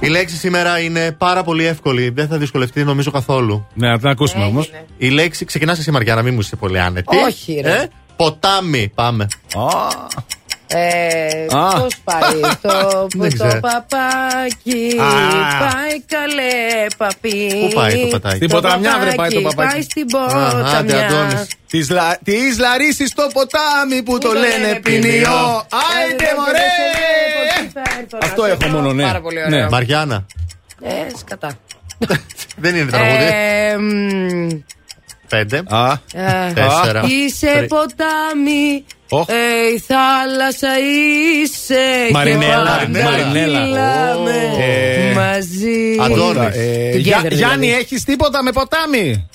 [0.00, 2.08] Η λέξη σήμερα είναι πάρα πολύ εύκολη.
[2.10, 3.66] Δεν θα δυσκολευτείς νομίζω καθόλου.
[3.74, 4.70] Ναι, να την ακούσουμε όμως.
[4.98, 7.16] Η λέξη ξεκινάς εσύ Μαριάννα, μην μου είσαι πολύ άνετη.
[7.16, 7.72] Όχι, ρε.
[7.72, 7.88] Ε;
[8.18, 9.26] Ποτάμι, πάμε.
[10.70, 11.80] Ε, Α.
[11.80, 13.60] Πώς πάει το, Δεν το ξέρω.
[13.60, 15.58] παπάκι, Α.
[15.64, 17.66] πάει καλέ παπί.
[17.68, 19.70] Πού πάει το πετάκι; Στην ποταμιά, βρε, πάει το παπάκι.
[19.72, 21.06] Πάει στην Α, άντε, ποταμιά.
[21.06, 21.46] Αντώνης.
[21.66, 22.18] Της λα...
[22.24, 25.00] της Λαρίσης στο ποτάμι που το το λένε λένε ποινιό.
[25.00, 25.66] ποινιό.
[25.96, 26.68] Άιντε Ε, μωρέ!
[27.58, 28.70] δεν θα έρθω να Αυτό σε έχω βρω.
[28.70, 29.02] μόνο, ναι.
[29.02, 29.56] Πάρα πολύ Ναι.
[29.56, 29.68] ωραίο.
[29.70, 30.26] Μαριάννα.
[30.82, 31.50] Ε, σκατά.
[32.62, 34.64] Δεν είναι τραγούδι.
[35.30, 35.62] Ε, μ, Πέντε.
[35.68, 37.02] Α, ε, Τέσσερα.
[37.06, 37.66] Είσαι Τρία.
[37.66, 39.28] ποτάμι, Οχ.
[39.28, 39.34] ε,
[39.74, 40.68] η θάλασσα
[41.42, 43.60] είσαι Μαρινέλα, και πάντα Μαρινέλα.
[43.60, 45.96] μιλάμε Ε, μαζί.
[46.00, 46.56] Αντώνης.
[46.56, 47.34] ε, Together, Γιά- δηλαδή.
[47.34, 49.28] Γιάννη, έχεις τίποτα με ποτάμι;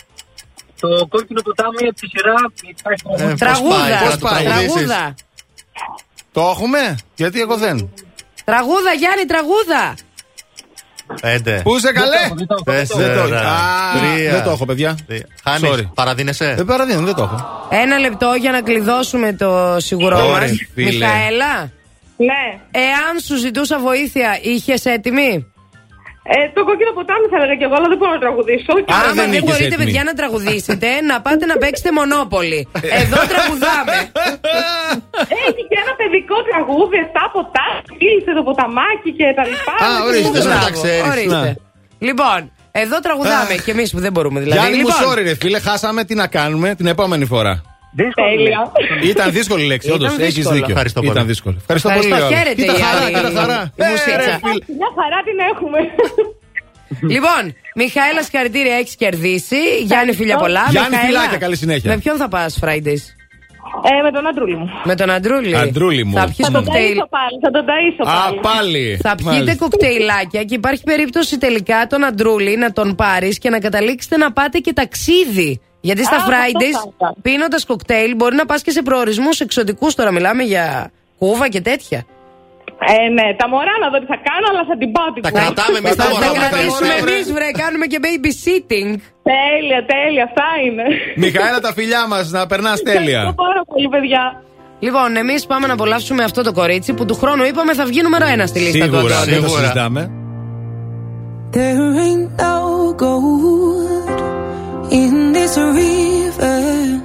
[0.80, 2.34] Το κόκκινο ποτάμι από τη σειρά
[2.70, 4.72] υπάρχει Ε, πώς Τραγούδα, πάει, θα το τραγουδήσεις.
[4.74, 5.16] τραγούδα.
[6.32, 7.94] Το έχουμε, γιατί εγώ δεν.
[8.46, 9.96] Τραγούδα, Γιάννη, τραγούδα.
[11.22, 11.60] Πέντε.
[11.64, 13.40] Πού είσαι καλέ; Δεν το έχω, δεν το Δεν το, Τέσσερα.
[13.40, 14.32] Α, Τρία.
[14.32, 14.98] δεν το έχω, παιδιά.
[15.44, 15.70] Χάνεις.
[15.72, 15.90] Sorry.
[15.94, 16.54] Παραδίνεσαι.
[16.58, 17.68] Δεν παραδίνω, δεν το έχω.
[17.70, 20.52] Ένα λεπτό για να κλειδώσουμε το σίγουρό Ωραία, μας.
[20.74, 20.90] φίλε.
[20.90, 21.72] Μιχαέλα,
[22.18, 22.60] Ναι.
[22.72, 25.53] εάν σου ζητούσα βοήθεια, είχες έτοιμη;
[26.32, 28.74] Ε, το κόκκινο ποτάμι θα έλεγα κι εγώ, αλλά δεν μπορώ να τραγουδήσω.
[28.86, 29.82] Και Άρα Άμα δεν δεν είχες μπορείτε, έτοιμη.
[29.84, 32.60] παιδιά, να τραγουδήσετε, να πάτε να παίξετε μονόπολη.
[33.02, 33.96] Εδώ τραγουδάμε.
[35.46, 37.68] Έχει και ένα παιδικό τραγούδι, 7 ποτά,
[38.00, 39.76] κλείσε το ποταμάκι και τα λοιπά.
[39.86, 41.04] Α, ορίστε, Και- δεν τα Μπράβο, ξέρεις.
[41.14, 41.36] ορίστε.
[41.48, 41.56] Να.
[42.08, 42.40] Λοιπόν,
[42.84, 44.60] εδώ τραγουδάμε κι εμείς που δεν μπορούμε δηλαδή.
[44.62, 46.02] Γιάννη μου, λοιπόν, sorry, ρε φίλε, χάσαμε.
[46.10, 47.54] Τι να κάνουμε την επόμενη φορά.
[47.96, 48.72] Τέλεια.
[49.04, 50.18] Ήταν δύσκολη λέξη, Ήταν όντως.
[50.18, 50.56] Έχεις δύσκολο.
[50.56, 50.72] δίκιο.
[50.72, 51.12] Ευχαριστώ πολύ.
[51.12, 51.56] Ήταν δύσκολο.
[51.60, 52.16] Ευχαριστώ, Ευχαριστώ.
[52.16, 52.22] πολύ.
[52.34, 52.38] Ιωάννη.
[52.38, 53.60] Χαίρετε, Κοίτα η χαρά, άλλη- κοίτα χαρά.
[53.76, 54.32] η μουσίτσα.
[54.36, 54.64] Ε, φίλε.
[54.80, 55.80] Μια χαρά την έχουμε.
[57.16, 57.42] Λοιπόν,
[57.76, 59.62] Μιχαέλα, συγχαρητήρια, έχεις κερδίσει.
[59.90, 60.64] Γιάννη, φιλιά πολλά.
[60.70, 61.92] Γιάννη, Μιχαέλα, φιλάκια, καλή συνέχεια.
[61.92, 63.04] Με ποιον θα πας, Fridays.
[63.90, 64.70] Ε, με τον αντρούλη μου.
[64.84, 65.58] Με τον Αντρούλη.
[65.58, 66.14] Αντρούλη μου.
[66.18, 66.98] Θα πιεις Θα τον κοκτέιλ.
[66.98, 68.40] ταΐσω πάλι, θα τον ταΐσω Α, πάλι.
[68.42, 69.00] πάλι.
[69.02, 69.56] Θα πιείτε Μάλιστα.
[69.60, 74.58] κοκτέιλάκια και υπάρχει περίπτωση τελικά τον Αντρούλη να τον πάρεις και να καταλήξετε να πάτε
[74.60, 75.62] και ταξίδι.
[75.88, 76.78] Γιατί στα Fridays,
[77.22, 79.96] πίνοντας κοκτέιλ, μπορεί να πας και σε προορισμούς εξωτικούς.
[79.96, 82.06] Τώρα μιλάμε για κούβα και τέτοια.
[82.96, 85.32] Ε, ναι, τα μωρά να δω τι θα κάνω, αλλά θα την πάω την Τα
[85.32, 86.26] κρατάμε εμείς τα μωρά.
[86.26, 87.48] Τα κρατήσουμε εμείς, βρε.
[87.64, 88.92] Κάνουμε και babysitting.
[89.32, 90.84] Τέλεια, τέλεια, αυτά είναι.
[91.16, 93.00] Μιχαέλα, τα φιλιά μας, να περνάς τέλεια.
[93.02, 94.24] Ευχαριστώ πάρα πολύ, παιδιά.
[94.80, 98.26] Λοιπόν, εμείς πάμε να απολαύσουμε αυτό το κορίτσι που του χρόνου είπαμε θα βγει νούμερο
[98.36, 98.96] ένα στη λίστα του.
[98.96, 99.72] Σίγουρα, σίγουρα.
[101.56, 102.56] There ain't no
[103.04, 104.13] gold
[104.92, 107.02] in this river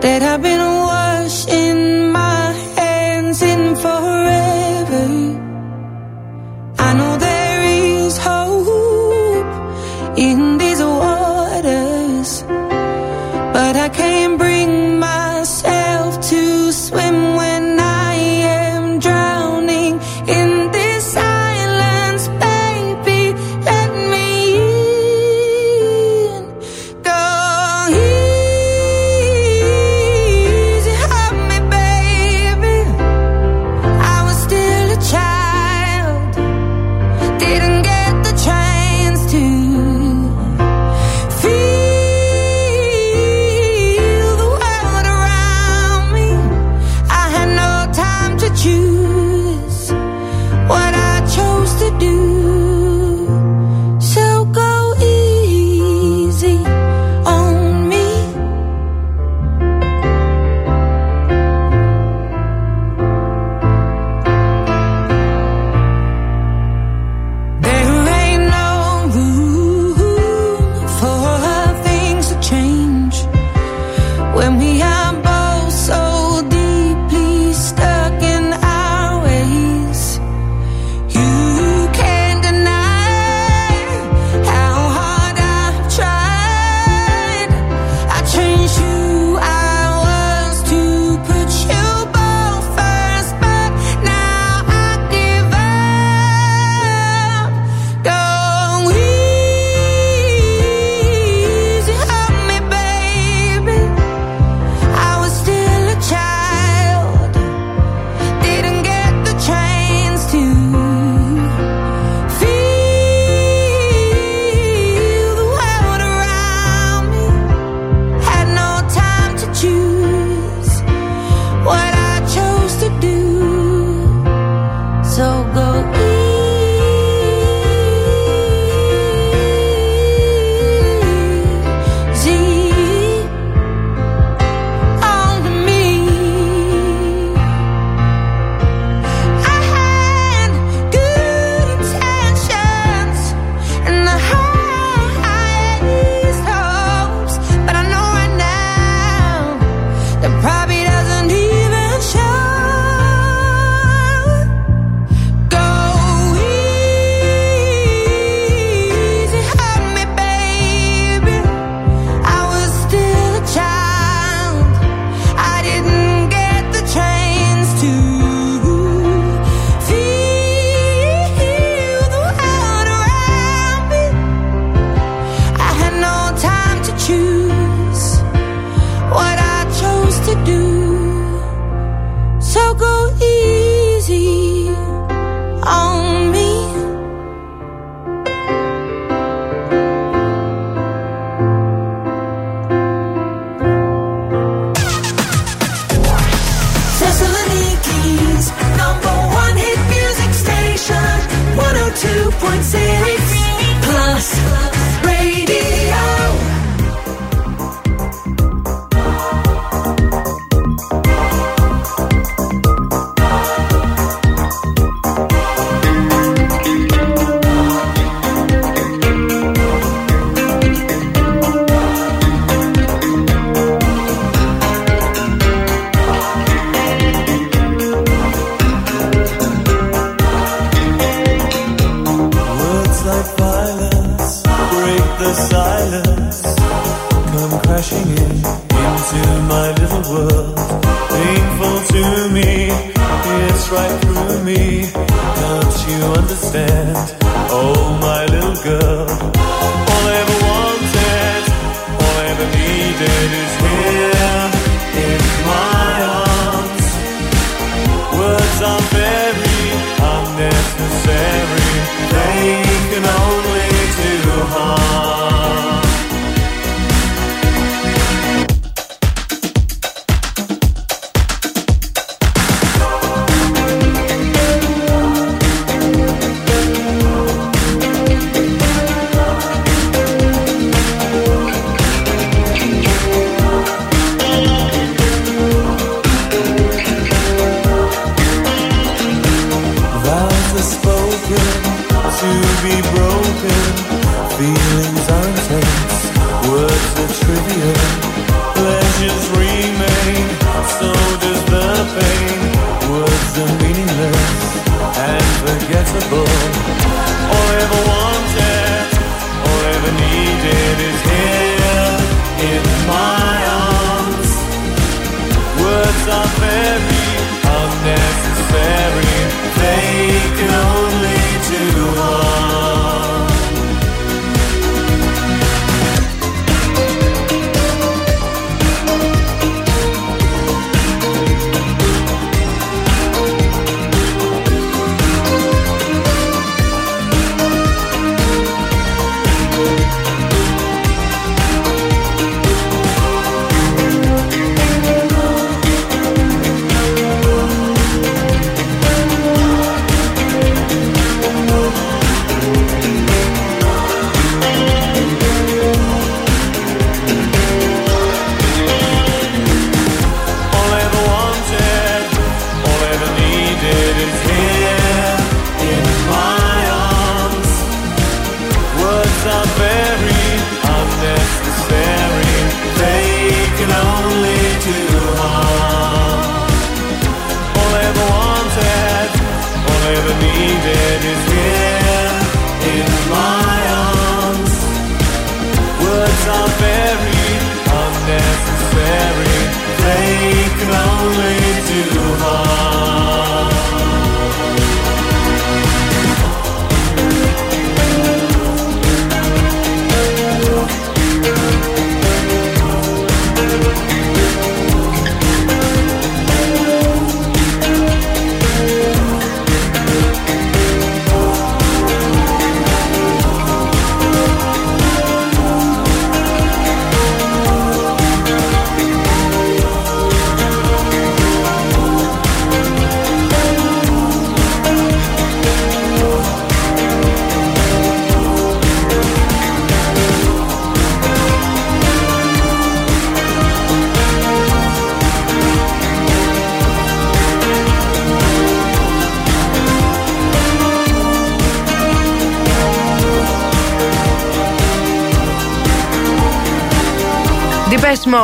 [0.00, 2.25] that I've been washing my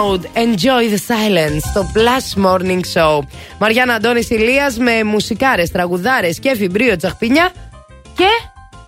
[0.03, 3.19] Mode, Enjoy the Silence, το Plus Morning Show.
[3.59, 7.51] Μαριάννα Αντώνης Ηλίας με μουσικάρες, τραγουδάρες και φιμπρίο τσαχπινιά
[8.17, 8.25] και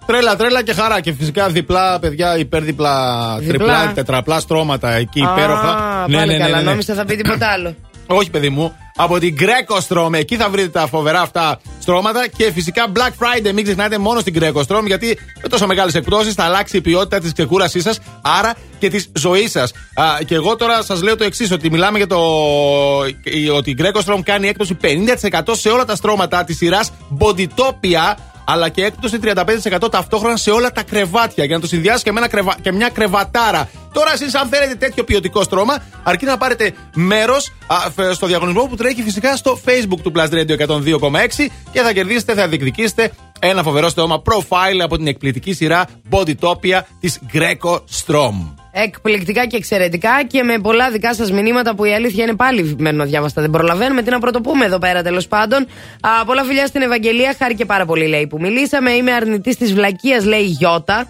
[0.07, 1.01] Τρέλα, τρέλα και χαρά.
[1.01, 3.49] Και φυσικά διπλά, παιδιά, υπέρδιπλα, Διπλά.
[3.49, 6.05] τριπλά, τετραπλά στρώματα εκεί Α, υπέροχα.
[6.09, 7.75] Ναι, πάλι καλά, νόμιζα θα πει τίποτα άλλο.
[8.07, 8.77] Όχι, παιδί μου.
[8.97, 10.13] Από την Greco Strom.
[10.13, 12.29] Εκεί θα βρείτε τα φοβερά αυτά στρώματα.
[12.37, 13.53] Και φυσικά Black Friday.
[13.53, 14.83] Μην ξεχνάτε μόνο στην Greco Strom.
[14.87, 17.99] Γιατί με τόσο μεγάλες εκπτώσεις θα αλλάξει η ποιότητα της ξεκούρασής σας.
[18.23, 19.73] Άρα και της ζωής σας.
[20.27, 22.19] Και εγώ τώρα σας λέω το εξής: Ότι μιλάμε για το.
[23.55, 28.15] Ότι η Greco Strom κάνει έκπτωση 50% σε όλα τα στρώματα της σειράς Bodytopia.
[28.45, 31.45] Αλλά και έκπτωση 35% ταυτόχρονα σε όλα τα κρεβάτια.
[31.45, 32.57] Για να το συνδυάσει και, με ένα κρεβα...
[32.63, 33.69] και μια κρεβατάρα.
[33.93, 37.53] Τώρα, εσείς, αν θέλετε τέτοιο ποιοτικό στρώμα, αρκεί να πάρετε μέρος
[38.13, 42.49] στο διαγωνισμό που τρέχει φυσικά στο Facebook του Plus Radio 102,6 και θα κερδίσετε, θα
[42.49, 48.64] διεκδικήσετε ένα φοβερό στρώμα profile από την εκπληκτική σειρά Bodytopia της Greco Strom.
[48.77, 53.03] Εκπληκτικά και εξαιρετικά και με πολλά δικά σας μηνύματα που η αλήθεια είναι πάλι μένω
[53.03, 53.41] αδιάβαστα.
[53.41, 55.67] Δεν προλαβαίνουμε τι να πρωτοπούμε εδώ πέρα τέλος πάντων.
[56.01, 57.35] Α, πολλά φιλιά στην Ευαγγελία.
[57.39, 58.91] Χάρηκε πάρα πολύ, λέει, που μιλήσαμε.
[58.91, 61.07] Είμαι αρνητής της βλακεία, λέει η Γιώτα.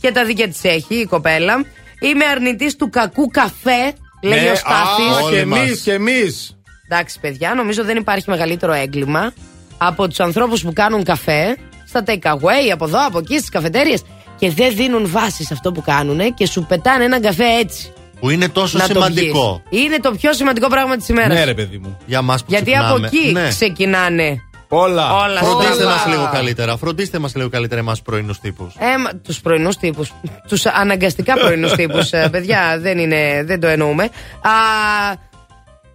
[0.00, 1.64] Και τα δίκαια της έχει η κοπέλα.
[2.00, 5.26] Είμαι αρνητής του κακού καφέ, λέει Ναι, ο Στάθης.
[5.26, 6.58] α, και εμείς, και εμείς.
[6.88, 9.32] Εντάξει, παιδιά, νομίζω δεν υπάρχει μεγαλύτερο έγκλημα
[9.78, 11.56] από τους ανθρώπους που κάνουν καφέ
[11.86, 13.96] στα take away, από εδώ, από εκεί, στις καφετέρειε
[14.40, 17.92] και δεν δίνουν βάση σε αυτό που κάνουν και σου πετάνε έναν καφέ έτσι.
[18.20, 19.62] Που είναι τόσο να το σημαντικό.
[19.70, 19.84] βγεις.
[19.84, 21.38] Είναι το πιο σημαντικό πράγμα της ημέρας.
[21.38, 21.96] Ναι, ρε παιδί μου.
[22.06, 22.94] Για μας που Γιατί ξυπνάμε.
[22.94, 23.48] από εκεί Ναι.
[23.48, 24.40] ξεκινάνε
[24.72, 25.12] Όλα.
[25.16, 25.90] όλα Φροντίστε στραβά.
[25.94, 26.76] μας λίγο καλύτερα.
[26.76, 28.74] Φροντίστε μας λίγο καλύτερα εμάς πρωινούς τύπους.
[28.74, 30.12] Ε, τους πρωινούς τύπους.
[30.48, 32.08] Τους αναγκαστικά πρωινούς τύπους.
[32.30, 34.02] παιδιά, δεν, είναι, δεν το εννοούμε.
[34.04, 34.50] Α,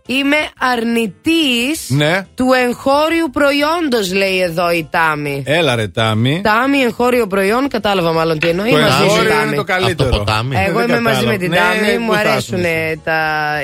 [0.07, 2.25] είμαι αρνητής Ναι.
[2.35, 5.43] του εγχώριου προϊόντος, λέει εδώ η Τάμι.
[5.45, 6.41] Έλα ρε Τάμι.
[6.43, 8.69] Τάμι, εγχώριο προϊόν, κατάλαβα μάλλον τι εννοεί.
[8.69, 9.81] Το μαζί με εγχώριο την είναι το Τάμι.
[9.81, 10.09] καλύτερο.
[10.09, 10.55] Από το ποτάμι.
[10.67, 11.31] Εγώ Δεν είμαι μαζί κατάλαβα.
[11.31, 13.19] με την Ναι, Τάμι, μου πού θα αρέσουν ήσουν τα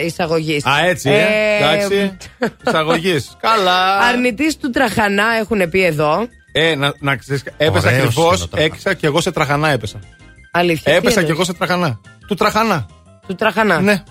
[0.05, 0.65] εισαγωγής.
[0.65, 1.25] Α, έτσι, ε.
[1.59, 2.17] Εντάξει.
[2.67, 3.31] Εισαγωγής.
[3.47, 3.97] Καλά.
[3.97, 6.27] Αρνητής του τραχανά έχουν πει εδώ.
[6.51, 8.33] Ε, να, να ξέρεις, έπεσα Ωραίος ακριβώς.
[8.35, 8.65] είναι ο τραχανάς.
[8.71, 9.99] Έκυσα και εγώ σε τραχανά έπεσα.
[10.51, 10.91] Αλήθεια.
[10.91, 11.99] τι Έπεσα και εννοείς; εγώ σε τραχανά.
[12.27, 12.85] Του τραχανά.
[13.27, 13.79] Του τραχανά.
[13.81, 14.03] Ναι.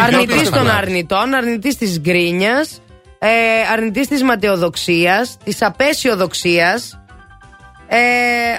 [0.00, 0.76] Αρνητής Είχε των απίστευτα.
[0.76, 2.80] αρνητών, αρνητής της γκρίνιας,
[3.18, 3.28] ε,
[3.72, 7.00] αρνητής της ματαιοδοξίας, της απέσιοδοξίας.
[7.88, 7.98] Ε,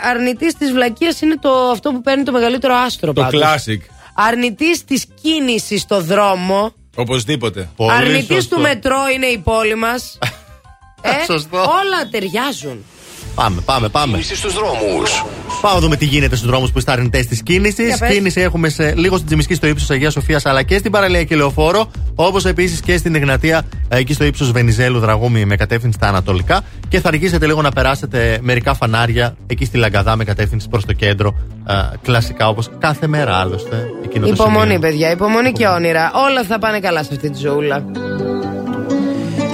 [0.09, 3.41] αρνητής της βλακείας είναι το, αυτό που παίρνει το μεγαλύτερο άστρο Το πάντως.
[3.43, 3.77] classic.
[4.13, 6.73] Αρνητής της κίνησης στο δρόμο.
[6.95, 7.69] Οπωσδήποτε.
[7.97, 10.17] Αρνητής του μετρό είναι η πόλη μας.
[11.01, 11.57] ε, Σωστό.
[11.57, 12.85] όλα ταιριάζουν.
[13.39, 14.11] Πάμε, πάμε, πάμε.
[14.11, 15.25] Κίνηση στους δρόμους.
[15.61, 17.99] Πάμε δούμε τι γίνεται στους δρόμους που στάρνετε της κίνησης.
[18.11, 21.35] Κίνηση έχουμε σε, λίγο στην Τζιμισκή στο ύψος Αγίας Σοφίας αλλά και στην παραλία και
[21.35, 21.91] λεωφόρο.
[22.15, 26.61] Όπως επίσης και στην Εγνατία εκεί στο ύψος Βενιζέλου Δραγούμη με κατεύθυνση στα Ανατολικά.
[26.87, 30.93] Και θα αργήσετε λίγο να περάσετε μερικά φανάρια εκεί στη Λαγκαδά με κατεύθυνση προς το
[30.93, 31.35] κέντρο.
[31.63, 33.85] Α, κλασικά όπως κάθε μέρα άλλωστε.
[34.13, 36.11] Υπομονή, παιδιά, υπομονή, υπομονή και όνειρα.
[36.29, 37.85] Όλα θα πάνε καλά σε αυτή τη ζωούλα.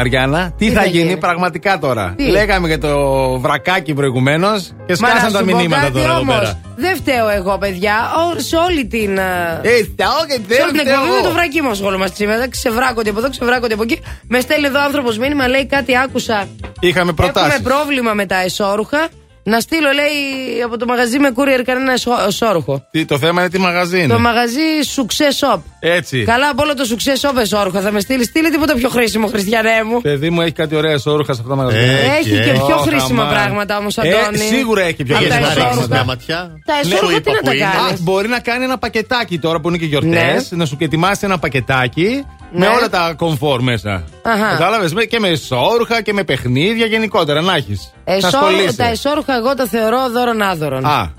[0.00, 2.98] Μαριάννα, τι, θα, θα γίνει, γίνει; πραγματικά τώρα; Τι; Λέγαμε για το
[3.40, 6.38] βρακάκι προηγουμένως και Μα να σκάσαν σου τα πω μηνύματα κάτι τώρα εδώ όμως.
[6.38, 6.60] πέρα.
[6.76, 7.94] Δεν φταίω εγώ, παιδιά.
[8.16, 9.18] Ο- σε όλη την.
[9.18, 11.16] ε, Ε, φταίω και δεν σε όλη την φταίω εκπομπή εγώ.
[11.22, 12.48] με το βρακί μου ασχολούμαστε σήμερα.
[12.48, 14.00] Ξεβράκονται από εδώ, ξεβράκονται από εκεί.
[14.28, 16.48] Με στέλνει εδώ άνθρωπος μήνυμα, λέει κάτι άκουσα.
[16.80, 17.54] Είχαμε προτάσεις.
[17.54, 19.08] Έχουμε πρόβλημα με τα εσώρουχα.
[19.50, 22.86] Να στείλω, λέει, από το μαγαζί με courier κανένα εσώ- εσώρουχο.
[23.06, 24.12] Το θέμα είναι τι μαγαζί είναι.
[24.14, 24.60] Το μαγαζί
[24.96, 25.60] Success Shop.
[25.80, 26.24] Έτσι.
[26.24, 28.24] Καλά από όλο το Success Shop εσώρουχα θα με στείλει.
[28.24, 30.00] Στείλε τίποτα πιο χρήσιμο, Χριστιανέ μου.
[30.00, 31.92] Παιδί μου έχει κάτι ωραία εσώρουχα σε αυτά τα μαγαζιά.
[32.18, 33.34] Έχει και πιο Ωχ, χρήσιμα αμάν.
[33.34, 34.38] πράγματα όμως, Ε, Αντώνη.
[34.38, 35.88] σίγουρα έχει πιο Από τα χρήσιμα εσώρουχα.
[35.88, 36.04] πράγματα.
[36.04, 36.50] ματιά.
[36.64, 37.64] Τα Ναι, εσώρουχα σου τι είπα να που τα είναι.
[37.64, 40.50] κάνεις; Α, μπορεί να κάνει ένα πακετάκι τώρα που είναι και γιορτές.
[40.50, 40.56] Ναι.
[40.58, 42.66] Να σου και ετοιμάσει ένα πακετάκι με Ναι.
[42.76, 44.04] όλα τα κομφόρ μέσα.
[44.22, 44.50] Αχα.
[44.50, 47.92] Κατάλαβες και με εσώρουχα και με παιχνίδια γενικότερα να έχεις.
[48.04, 50.84] Εσώρουχα- τα εσώρουχα εγώ τα θεωρώ δώρον άδωρον.
[50.86, 51.12] Α,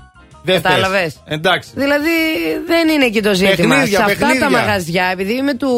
[0.44, 1.00] δεν Κατάλαβες.
[1.00, 1.16] θες.
[1.24, 1.70] Εντάξει.
[1.74, 2.10] Δηλαδή
[2.66, 3.74] δεν είναι εκεί το ζήτημα.
[3.74, 4.40] Παιχνίδια, Σε αυτά παιχνίδια.
[4.40, 5.70] τα μαγαζιά, επειδή είμαι του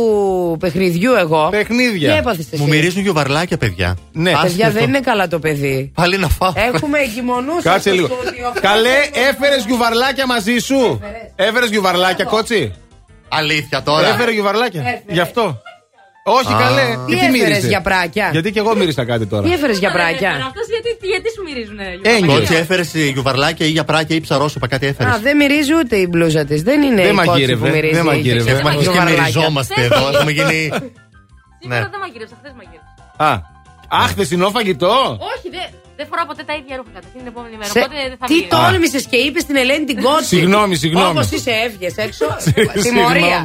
[0.60, 1.48] παιχνιδιού εγώ.
[1.50, 2.12] Παιχνίδια.
[2.12, 2.62] Τι έπαθες εσύ.
[2.62, 3.96] Μου μυρίζουν γιοβαρλάκια, παιδιά.
[4.12, 4.30] Ναι.
[4.30, 4.70] Παιδιά Άσχετο.
[4.70, 5.92] δεν είναι καλά το παιδί.
[5.94, 6.52] Πάλι να φάω.
[6.74, 8.06] Έχουμε εγκυμονούς Κάτσε στο λίγο.
[8.22, 8.52] στούντιο.
[8.60, 8.96] Καλέ,
[9.30, 11.00] έφερες γιουβαρλάκια μαζί σου.
[11.36, 12.72] Έφερες γιουβαρλάκια, κότσι.
[13.36, 14.08] Αλήθεια τώρα.
[14.08, 15.02] Έφερε γιουβαρλάκια.
[15.08, 15.62] Γι' αυτό.
[16.26, 16.56] Όχι, Α.
[16.58, 16.82] καλέ.
[17.06, 19.42] Τι Και έφερες μύρισε; για πράκια; Γιατί και εγώ μύρισα κάτι τώρα.
[19.42, 20.30] Τι έφερες για πράκια.
[20.30, 22.42] Αυτός γιατί, γιατί σου μυρίζουν Ένιωσε.
[22.42, 25.14] Όχι, έφερες γιουβαρλάκια ή για πράκια ή ψαρόσουπα, κάτι έφερες.
[25.14, 26.62] Α, δεν μυρίζει ούτε η μπλούζα της.
[26.62, 27.94] Δεν είναι Δεν η κότσι μαγείρευε, που μυρίζει.
[27.94, 28.40] δεν μαγείρευε.
[28.50, 29.22] Έχει Έχουμε αρχίσει και γιουβαρλάκια.
[29.22, 30.08] μυριζόμαστε εδώ.
[30.14, 30.68] Έχουμε γίνει.
[30.68, 30.78] Ναι.
[31.62, 33.14] Σήμερα δεν μαγείρεψα, χθες μαγείρεψα.
[33.16, 33.40] Α,
[34.02, 35.18] αχ, χθεσινό φαγητό.
[35.36, 37.70] Όχι, δεν δεν φοράω ποτέ τα ίδια ρούχα καταρχήν την επόμενη μέρα.
[37.70, 38.52] Σε- Οπότε δεν θα Τι μυρίσω.
[38.56, 40.24] τόλμησες και είπες στην Ελένη την κότσι.
[40.34, 41.08] Συγγνώμη, συγγνώμη.
[41.14, 42.26] Όπως είσαι, έβγες έξω.
[42.84, 43.38] Τιμωρία.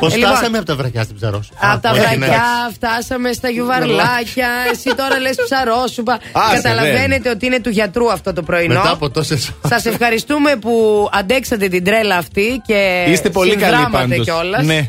[0.00, 0.30] Πώ Ε, λοιπόν.
[0.34, 1.58] φτάσαμε από τα βρακιά στην ψαρόσουπα.
[1.72, 2.26] Από τα Όχι, ναι.
[2.26, 2.44] βρακιά
[2.76, 4.48] φτάσαμε στα γιουβαρλάκια.
[4.72, 6.18] Εσύ τώρα λες ψαρόσουπα.
[6.32, 8.74] Άσε, Καταλαβαίνετε ότι είναι του γιατρού αυτό το πρωινό.
[8.74, 9.50] Μετά από τόσες.
[9.72, 10.72] Σας ευχαριστούμε που
[11.12, 14.26] αντέξατε την τρέλα αυτή και Είστε πολύ καλοί συνδράματε πάντως.
[14.26, 14.64] κιόλας.
[14.64, 14.88] Ναι.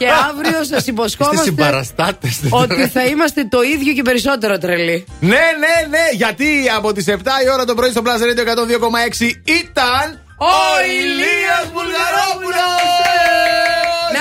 [0.00, 2.28] Και αύριο σας Είστε υποσχόμαστε συμπαραστάτε.
[2.50, 5.04] ότι θα είμαστε το ίδιο και περισσότερο τρελοί.
[5.20, 5.28] Ναι,
[5.62, 7.12] ναι, ναι, γιατί από τις 7
[7.44, 10.04] η ώρα το πρωί στο Plus Radio 102,6 ήταν
[10.36, 10.54] ο
[11.00, 12.82] Ηλίας Βουλγαρόπουλος!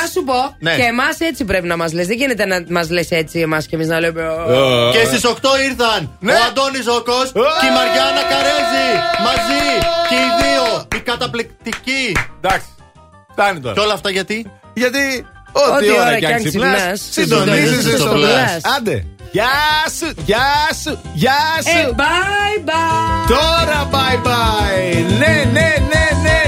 [0.01, 0.75] Να σου πω, Ναι.
[0.75, 2.08] και εμάς έτσι πρέπει να μας λες.
[2.08, 4.22] Δεν γίνεται να μας λες έτσι εμάς και εμείς να λέμε.
[4.22, 4.98] Ε.
[4.98, 5.32] Και στις 8
[5.69, 6.32] ήρθαν Ναι.
[6.33, 7.19] ο Αντώνης Ζώκο
[7.59, 8.88] και η Μαριάννα Καρέζη.
[9.27, 9.64] Μαζί
[10.09, 10.88] και οι δύο.
[10.95, 12.03] Η καταπληκτική.
[12.41, 12.67] Εντάξει,
[13.32, 13.74] φτάνει τώρα.
[13.74, 18.61] Και όλα αυτά γιατί; Γιατί Ό,τι ώρα κι αν ξυπνάς, συντονίζεσαι στο πλάσ.
[18.77, 19.05] Άντε.
[19.31, 19.45] Γεια
[19.99, 20.39] σου, γεια
[20.83, 21.69] σου, γεια ε, σου.
[21.69, 23.27] Hey, bye bye.
[23.27, 25.17] Τώρα bye bye.
[25.19, 26.38] Ναι, ναι, ναι, ναι.